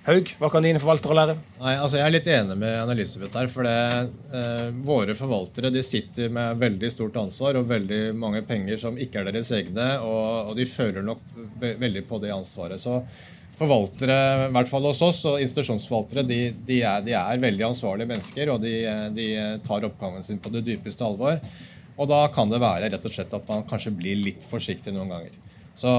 Haug, 0.08 0.30
hva 0.40 0.48
kan 0.48 0.64
dine 0.64 0.80
forvaltere 0.80 1.16
lære? 1.18 1.34
Nei, 1.60 1.74
altså 1.76 1.98
Jeg 2.00 2.08
er 2.08 2.14
litt 2.14 2.28
enig 2.32 2.56
med 2.62 2.76
Anne-Elisabeth 2.80 3.36
her. 3.36 3.50
For 3.52 3.68
det, 3.68 4.12
eh, 4.40 4.70
våre 4.88 5.16
forvaltere 5.20 5.72
de 5.74 5.82
sitter 5.84 6.30
med 6.32 6.62
veldig 6.62 6.92
stort 6.94 7.18
ansvar 7.20 7.60
og 7.60 7.68
veldig 7.68 8.16
mange 8.16 8.40
penger 8.48 8.80
som 8.80 8.96
ikke 8.96 9.20
er 9.20 9.34
deres 9.34 9.52
egne. 9.58 9.88
Og, 10.00 10.54
og 10.54 10.54
de 10.56 10.68
føler 10.70 11.04
nok 11.04 11.26
veldig 11.60 12.06
på 12.08 12.22
det 12.24 12.32
ansvaret. 12.32 12.80
Så 12.80 13.02
forvaltere, 13.60 14.48
i 14.48 14.54
hvert 14.56 14.72
fall 14.72 14.88
hos 14.88 15.04
oss, 15.04 15.20
og 15.28 15.44
institusjonsforvaltere, 15.44 16.24
de, 16.30 16.40
de, 16.56 16.80
er, 16.88 17.04
de 17.04 17.18
er, 17.20 17.44
veldig 17.44 17.68
ansvarlige 17.68 18.12
mennesker. 18.14 18.54
Og 18.54 18.64
de, 18.64 18.78
de 19.18 19.28
tar 19.68 19.90
oppgaven 19.90 20.24
sin 20.24 20.40
på 20.40 20.54
det 20.56 20.64
dypeste 20.70 21.04
alvor. 21.04 21.42
Og 21.98 22.08
da 22.08 22.22
kan 22.32 22.48
det 22.48 22.64
være 22.64 22.94
rett 22.94 23.12
og 23.12 23.12
slett 23.12 23.36
at 23.36 23.52
man 23.52 23.68
kanskje 23.68 23.92
blir 24.00 24.24
litt 24.24 24.48
forsiktig 24.48 24.96
noen 24.96 25.12
ganger. 25.18 25.36
Så 25.78 25.90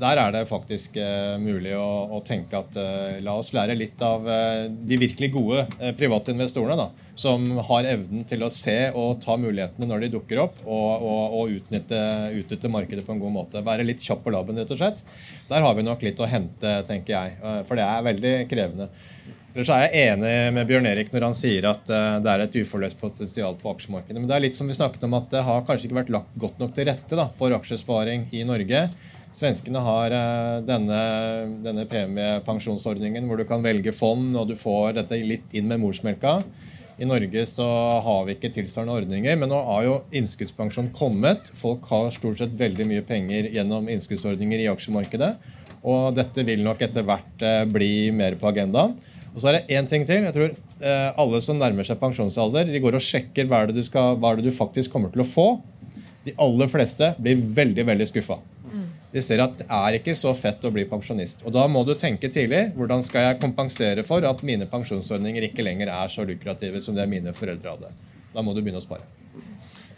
der 0.00 0.16
er 0.22 0.32
det 0.32 0.46
faktisk 0.48 0.94
uh, 0.96 1.36
mulig 1.40 1.74
å, 1.76 1.88
å, 2.16 2.22
tenke 2.24 2.56
at 2.56 2.78
uh, 2.80 3.18
la 3.20 3.34
oss 3.36 3.50
lære 3.52 3.76
litt 3.76 4.00
av 4.00 4.24
uh, 4.24 4.64
de 4.72 4.96
virkelig 4.96 5.28
gode 5.34 5.66
private 5.98 6.32
investorene, 6.32 6.78
da, 6.78 7.10
som 7.18 7.44
har 7.68 7.90
evnen 7.90 8.24
til 8.28 8.46
å 8.46 8.48
se 8.52 8.76
og 8.96 9.18
ta 9.20 9.36
mulighetene 9.36 9.90
når 9.90 10.06
de 10.06 10.10
dukker 10.14 10.40
opp, 10.46 10.62
og, 10.64 11.04
og, 11.04 11.36
og 11.42 11.52
utnytte, 11.58 12.00
utnytte, 12.38 12.72
markedet 12.72 13.04
på 13.04 13.12
en 13.12 13.20
god 13.20 13.34
måte. 13.34 13.64
Være 13.66 13.84
litt 13.84 14.00
kjapp 14.00 14.24
på 14.24 14.32
labben, 14.32 14.56
rett 14.56 14.72
og 14.72 14.80
slett. 14.80 15.04
Der 15.50 15.66
har 15.66 15.76
vi 15.76 15.84
nok 15.84 16.08
litt 16.08 16.24
å 16.24 16.30
hente, 16.30 16.72
tenker 16.88 17.18
jeg. 17.18 17.36
For 17.68 17.76
det 17.76 17.84
er 17.84 18.08
veldig 18.08 18.34
krevende. 18.48 18.88
Ellers 19.52 19.72
er 19.74 19.84
jeg 19.84 20.08
enig 20.12 20.32
med 20.54 20.68
Bjørn 20.70 20.86
Erik 20.86 21.12
når 21.12 21.26
han 21.26 21.36
sier 21.36 21.66
at 21.68 21.88
det 21.88 22.30
er 22.30 22.44
et 22.44 22.58
uforløst 22.62 23.00
potensial 23.00 23.56
på 23.58 23.72
aksjemarkedet. 23.74 24.20
Men 24.20 24.28
det 24.30 24.36
er 24.36 24.44
litt 24.46 24.56
som 24.56 24.70
vi 24.70 24.76
snakket 24.76 25.04
om 25.08 25.18
at 25.18 25.28
det 25.34 25.44
har 25.44 25.64
kanskje 25.66 25.88
ikke 25.88 26.00
vært 26.00 26.12
lagt 26.14 26.40
godt 26.40 26.60
nok 26.62 26.76
til 26.76 26.88
rette 26.88 27.18
da, 27.18 27.28
for 27.36 27.56
aksjesparing 27.58 28.28
i 28.38 28.44
Norge. 28.48 28.86
Svenskene 29.38 29.82
har 29.84 30.14
eh, 30.14 30.56
denne, 30.66 31.02
denne 31.62 31.84
premiepensjonsordningen 31.90 33.28
hvor 33.28 33.38
du 33.38 33.46
kan 33.46 33.62
velge 33.62 33.94
fond, 33.94 34.32
og 34.34 34.48
du 34.50 34.56
får 34.58 34.96
dette 34.98 35.20
litt 35.22 35.54
inn 35.54 35.68
med 35.70 35.82
morsmelka. 35.82 36.40
I 36.98 37.06
Norge 37.06 37.44
så 37.46 37.66
har 38.02 38.24
vi 38.26 38.34
ikke 38.34 38.50
tilsvarende 38.56 38.96
ordninger, 38.98 39.36
men 39.38 39.52
nå 39.52 39.60
har 39.68 39.84
jo 39.86 39.92
innskuddspensjon 40.18 40.90
kommet. 40.96 41.52
Folk 41.54 41.86
har 41.92 42.10
stort 42.10 42.40
sett 42.40 42.56
veldig 42.58 42.88
mye 42.90 43.04
penger 43.06 43.52
gjennom 43.54 43.86
innskuddsordninger 43.92 44.64
i 44.64 44.66
aksjemarkedet. 44.72 45.30
Og 45.86 46.10
dette 46.16 46.42
vil 46.42 46.64
nok 46.66 46.82
etter 46.88 47.06
hvert 47.06 47.46
eh, 47.46 47.62
bli 47.70 48.10
mer 48.10 48.34
på 48.40 48.50
agendaen. 48.50 48.98
Og 49.30 49.38
så 49.38 49.52
er 49.52 49.60
det 49.60 49.78
én 49.78 49.86
ting 49.86 50.02
til. 50.08 50.26
Jeg 50.26 50.34
tror 50.34 50.50
eh, 50.50 51.08
Alle 51.14 51.38
som 51.44 51.62
nærmer 51.62 51.86
seg 51.86 52.00
pensjonsalder, 52.02 52.66
de 52.66 52.82
går 52.82 52.98
og 52.98 53.06
sjekker 53.06 53.46
hva 53.46 53.62
er 53.62 53.70
det 53.70 53.78
du, 53.78 53.86
skal, 53.86 54.18
hva 54.18 54.34
er 54.34 54.42
det 54.42 54.50
du 54.50 54.56
faktisk 54.56 54.90
kommer 54.96 55.14
til 55.14 55.22
å 55.22 55.30
få. 55.30 55.48
De 56.26 56.34
aller 56.42 56.70
fleste 56.74 57.14
blir 57.22 57.38
veldig 57.38 57.86
veldig 57.86 58.10
skuffa. 58.10 58.42
Vi 59.12 59.22
ser 59.24 59.40
at 59.40 59.54
det 59.56 59.66
er 59.72 59.96
ikke 59.96 60.12
så 60.18 60.34
fett 60.36 60.64
å 60.68 60.72
bli 60.72 60.84
pensjonist. 60.88 61.40
Og 61.48 61.54
da 61.56 61.64
må 61.70 61.80
du 61.88 61.94
tenke 61.96 62.28
tidlig 62.32 62.74
hvordan 62.76 63.00
skal 63.06 63.30
jeg 63.30 63.40
kompensere 63.40 64.04
for 64.04 64.24
at 64.28 64.42
mine 64.44 64.68
pensjonsordninger 64.68 65.48
ikke 65.48 65.64
lenger 65.64 65.92
er 65.94 66.12
så 66.12 66.26
lukrative 66.28 66.82
som 66.84 66.96
det 66.98 67.08
mine 67.08 67.32
foreldre 67.36 67.72
hadde. 67.72 67.94
Da 68.34 68.44
må 68.44 68.52
du 68.52 68.60
begynne 68.60 68.82
å 68.82 68.84
spare. 68.84 69.06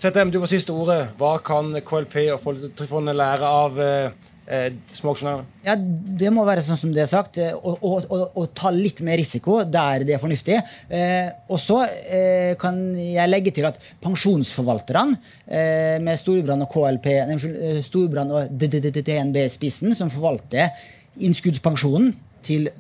ZM, 0.01 0.31
du 0.33 0.39
var 0.41 0.49
siste 0.49 0.73
ordet. 0.73 1.11
Hva 1.19 1.35
kan 1.45 1.75
KLP 1.85 2.15
og 2.37 2.39
Folketrygdfondet 2.41 3.19
lære 3.19 3.49
av 3.65 3.81
eh, 3.83 4.29
småaksjonærene? 4.51 5.45
Ja, 5.65 5.77
Det 5.77 6.31
må 6.35 6.45
være 6.47 6.65
sånn 6.67 6.79
som 6.81 6.93
det 6.95 7.05
er 7.05 7.11
sagt, 7.11 7.39
å 7.39 8.45
ta 8.57 8.73
litt 8.75 9.03
mer 9.07 9.21
risiko 9.21 9.61
der 9.65 10.05
det 10.07 10.17
er 10.17 10.23
fornuftig. 10.23 10.59
Eh, 10.89 11.29
og 11.51 11.61
så 11.63 11.81
eh, 11.87 12.55
kan 12.61 12.81
jeg 12.99 13.31
legge 13.31 13.55
til 13.55 13.69
at 13.69 13.79
pensjonsforvalterne, 14.03 15.21
eh, 15.47 15.99
med 16.03 16.19
Storbrann 16.21 16.65
og 16.67 16.73
KLP, 16.73 17.11
nei, 17.31 17.39
Storbrann 17.87 18.35
og 18.35 18.51
DNB 18.59 19.45
spissen, 19.53 19.95
som 19.95 20.11
forvalter 20.13 20.73
innskuddspensjonen 21.21 22.13
til 22.47 22.71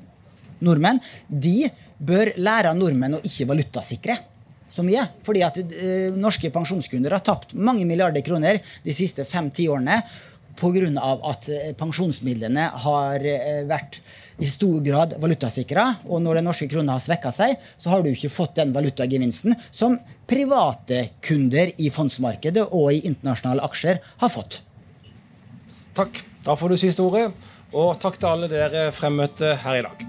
nordmenn, 0.64 1.00
de 1.28 1.70
bør 2.00 2.32
lære 2.40 2.72
av 2.72 2.78
nordmenn 2.78 3.18
å 3.18 3.24
ikke 3.26 3.48
valutasikre 3.50 4.16
så 4.70 4.84
mye. 4.86 5.02
Fordi 5.26 5.42
at 5.44 5.58
ø, 5.60 5.92
norske 6.16 6.50
pensjonskunder 6.54 7.16
har 7.16 7.24
tapt 7.26 7.54
mange 7.58 7.86
milliarder 7.88 8.24
kroner 8.26 8.60
de 8.84 8.94
siste 8.96 9.26
fem-ti 9.28 9.66
årene 9.70 9.98
pga. 10.60 10.90
at 11.30 11.48
eh, 11.48 11.72
pensjonsmidlene 11.76 12.68
har 12.84 13.24
eh, 13.24 13.64
vært 13.68 14.00
i 14.40 14.48
stor 14.48 14.80
grad 14.84 15.16
valutasikra. 15.20 15.86
Og 16.08 16.22
når 16.22 16.40
den 16.40 16.48
norske 16.48 16.68
krona 16.70 16.96
har 16.96 17.04
svekka 17.04 17.32
seg, 17.32 17.56
så 17.76 17.90
har 17.92 18.02
du 18.02 18.10
ikke 18.12 18.32
fått 18.32 18.56
den 18.60 18.72
valutagevinsten 18.76 19.56
som 19.70 19.98
private 20.30 21.10
kunder 21.24 21.72
i 21.76 21.90
fondsmarkedet 21.90 22.68
og 22.70 22.92
i 22.94 23.02
internasjonale 23.08 23.64
aksjer 23.66 24.00
har 24.22 24.32
fått. 24.32 24.62
Takk. 25.96 26.22
Da 26.44 26.56
får 26.56 26.72
du 26.72 26.80
siste 26.80 27.04
ordet. 27.04 27.32
Og 27.76 27.92
takk 28.00 28.16
til 28.18 28.30
alle 28.30 28.48
dere 28.50 28.88
fremmøtte 28.96 29.54
her 29.64 29.82
i 29.82 29.84
dag. 29.84 30.08